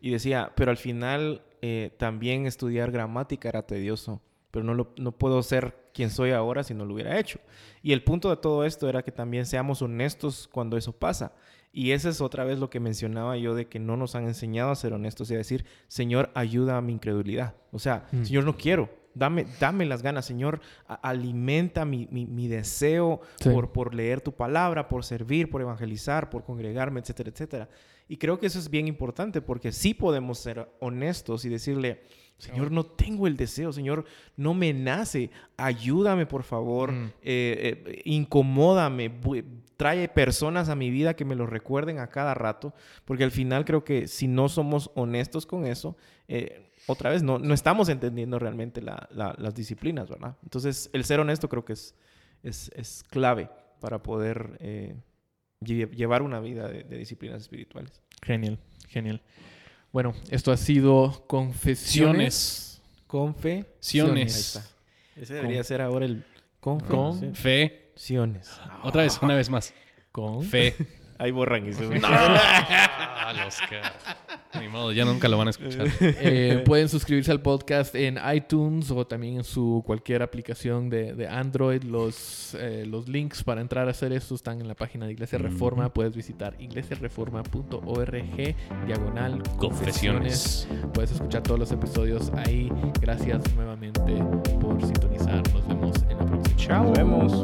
Y 0.00 0.10
decía, 0.10 0.52
pero 0.56 0.70
al 0.72 0.76
final 0.76 1.42
eh, 1.62 1.92
también 1.98 2.46
estudiar 2.46 2.90
gramática 2.90 3.48
era 3.48 3.62
tedioso, 3.66 4.20
pero 4.50 4.64
no, 4.64 4.74
lo, 4.74 4.92
no 4.96 5.12
puedo 5.12 5.42
ser 5.42 5.76
quien 5.92 6.10
soy 6.10 6.30
ahora 6.30 6.62
si 6.64 6.74
no 6.74 6.84
lo 6.84 6.94
hubiera 6.94 7.18
hecho. 7.18 7.38
Y 7.82 7.92
el 7.92 8.02
punto 8.04 8.30
de 8.30 8.36
todo 8.36 8.64
esto 8.64 8.88
era 8.88 9.02
que 9.02 9.12
también 9.12 9.46
seamos 9.46 9.82
honestos 9.82 10.48
cuando 10.52 10.76
eso 10.76 10.92
pasa. 10.92 11.32
Y 11.72 11.90
esa 11.92 12.08
es 12.08 12.20
otra 12.20 12.44
vez 12.44 12.58
lo 12.58 12.70
que 12.70 12.80
mencionaba 12.80 13.36
yo 13.36 13.54
de 13.54 13.66
que 13.68 13.78
no 13.78 13.96
nos 13.96 14.14
han 14.14 14.24
enseñado 14.24 14.70
a 14.70 14.76
ser 14.76 14.92
honestos 14.94 15.30
y 15.30 15.34
a 15.34 15.38
decir, 15.38 15.64
Señor, 15.86 16.30
ayuda 16.34 16.76
a 16.76 16.80
mi 16.80 16.92
incredulidad. 16.92 17.54
O 17.72 17.78
sea, 17.78 18.06
Señor, 18.22 18.44
no 18.44 18.56
quiero. 18.56 18.88
Dame, 19.14 19.46
dame 19.60 19.84
las 19.84 20.02
ganas, 20.02 20.24
Señor. 20.24 20.60
a- 20.86 20.94
alimenta 20.94 21.84
mi, 21.84 22.06
mi- 22.10 22.26
mi 22.26 22.46
deseo 22.48 23.20
Sí. 23.40 23.50
por, 23.50 23.70
por 23.72 23.94
leer 23.94 24.20
tu 24.20 24.32
palabra, 24.32 24.88
por 24.88 25.04
servir, 25.04 25.50
por 25.50 25.60
evangelizar, 25.60 26.30
por 26.30 26.44
congregarme, 26.44 27.00
etcétera, 27.00 27.30
etcétera. 27.30 27.68
Y 28.08 28.16
creo 28.16 28.38
que 28.38 28.46
eso 28.46 28.58
es 28.58 28.70
bien 28.70 28.86
importante 28.88 29.42
porque 29.42 29.70
sí 29.72 29.92
podemos 29.92 30.38
ser 30.38 30.68
honestos 30.80 31.44
y 31.44 31.48
decirle, 31.50 32.00
Señor, 32.38 32.70
no 32.70 32.86
tengo 32.86 33.26
el 33.26 33.36
deseo, 33.36 33.72
Señor, 33.72 34.04
no 34.36 34.54
me 34.54 34.72
nace, 34.72 35.30
ayúdame 35.56 36.24
por 36.24 36.44
favor, 36.44 36.92
Mm. 36.92 37.04
eh, 37.22 37.82
eh, 37.84 38.02
incomódame, 38.04 39.10
trae 39.76 40.08
personas 40.08 40.68
a 40.68 40.76
mi 40.76 40.90
vida 40.90 41.14
que 41.14 41.24
me 41.24 41.34
lo 41.34 41.46
recuerden 41.46 41.98
a 41.98 42.06
cada 42.08 42.34
rato, 42.34 42.72
porque 43.04 43.24
al 43.24 43.30
final 43.32 43.64
creo 43.64 43.84
que 43.84 44.06
si 44.08 44.28
no 44.28 44.48
somos 44.48 44.90
honestos 44.94 45.46
con 45.46 45.66
eso, 45.66 45.96
eh, 46.28 46.70
otra 46.86 47.10
vez 47.10 47.22
no, 47.22 47.38
no 47.38 47.54
estamos 47.54 47.88
entendiendo 47.88 48.38
realmente 48.38 48.80
la- 48.82 49.08
la- 49.12 49.34
las 49.38 49.54
disciplinas, 49.54 50.08
¿verdad? 50.08 50.36
Entonces, 50.44 50.90
el 50.92 51.04
ser 51.04 51.20
honesto 51.20 51.48
creo 51.48 51.64
que 51.64 51.72
es, 51.74 51.94
es, 52.42 52.70
es 52.76 53.02
clave 53.10 53.50
para 53.80 54.02
poder 54.02 54.58
lle- 55.60 55.90
llevar 55.90 56.22
una 56.22 56.40
vida 56.40 56.68
de, 56.68 56.84
de 56.84 56.96
disciplinas 56.98 57.42
espirituales. 57.42 58.00
Genial, 58.22 58.58
genial. 58.88 59.20
Bueno, 59.92 60.14
esto 60.30 60.52
ha 60.52 60.56
sido 60.56 61.24
Confesiones. 61.26 62.80
Confesiones. 63.06 64.60
Ese 65.16 65.34
debería 65.34 65.64
ser 65.64 65.80
ahora 65.80 66.04
el 66.06 66.24
confesiones. 66.60 67.38
Fe. 67.38 67.92
Otra 68.82 69.02
vez, 69.02 69.18
una 69.22 69.34
vez 69.34 69.50
más. 69.50 69.72
Con 70.12 70.42
Fe. 70.42 70.74
Ahí 71.18 71.30
borran 71.32 71.66
y 71.68 71.72
se 71.72 71.82
los 71.88 72.00
que- 73.68 74.58
Ni 74.60 74.68
modo, 74.68 74.92
ya 74.92 75.04
nunca 75.04 75.28
lo 75.28 75.36
van 75.36 75.48
a 75.48 75.50
escuchar. 75.50 75.86
Eh, 76.00 76.62
pueden 76.64 76.88
suscribirse 76.88 77.30
al 77.32 77.40
podcast 77.40 77.94
en 77.94 78.18
iTunes 78.34 78.90
o 78.90 79.06
también 79.06 79.36
en 79.38 79.44
su 79.44 79.82
cualquier 79.86 80.22
aplicación 80.22 80.88
de, 80.88 81.14
de 81.14 81.28
Android. 81.28 81.82
Los, 81.82 82.54
eh, 82.58 82.84
los 82.86 83.08
links 83.08 83.42
para 83.42 83.60
entrar 83.60 83.88
a 83.88 83.90
hacer 83.90 84.12
esto 84.12 84.34
están 84.34 84.60
en 84.60 84.68
la 84.68 84.74
página 84.74 85.06
de 85.06 85.12
Iglesia 85.12 85.38
Reforma. 85.38 85.92
Puedes 85.92 86.14
visitar 86.16 86.54
iglesiareforma.org, 86.58 88.54
diagonal 88.86 89.42
confesiones. 89.58 89.58
Confesiones. 90.68 90.68
Puedes 90.94 91.10
escuchar 91.12 91.42
todos 91.42 91.58
los 91.60 91.72
episodios 91.72 92.30
ahí. 92.36 92.70
Gracias 93.00 93.42
nuevamente 93.54 94.00
por 94.60 94.80
sintonizar. 94.80 95.42
Nos 95.52 95.66
vemos 95.66 95.96
en 96.08 96.16
la 96.18 96.26
próxima. 96.26 96.78
Nos 96.78 96.92
vemos. 96.96 97.42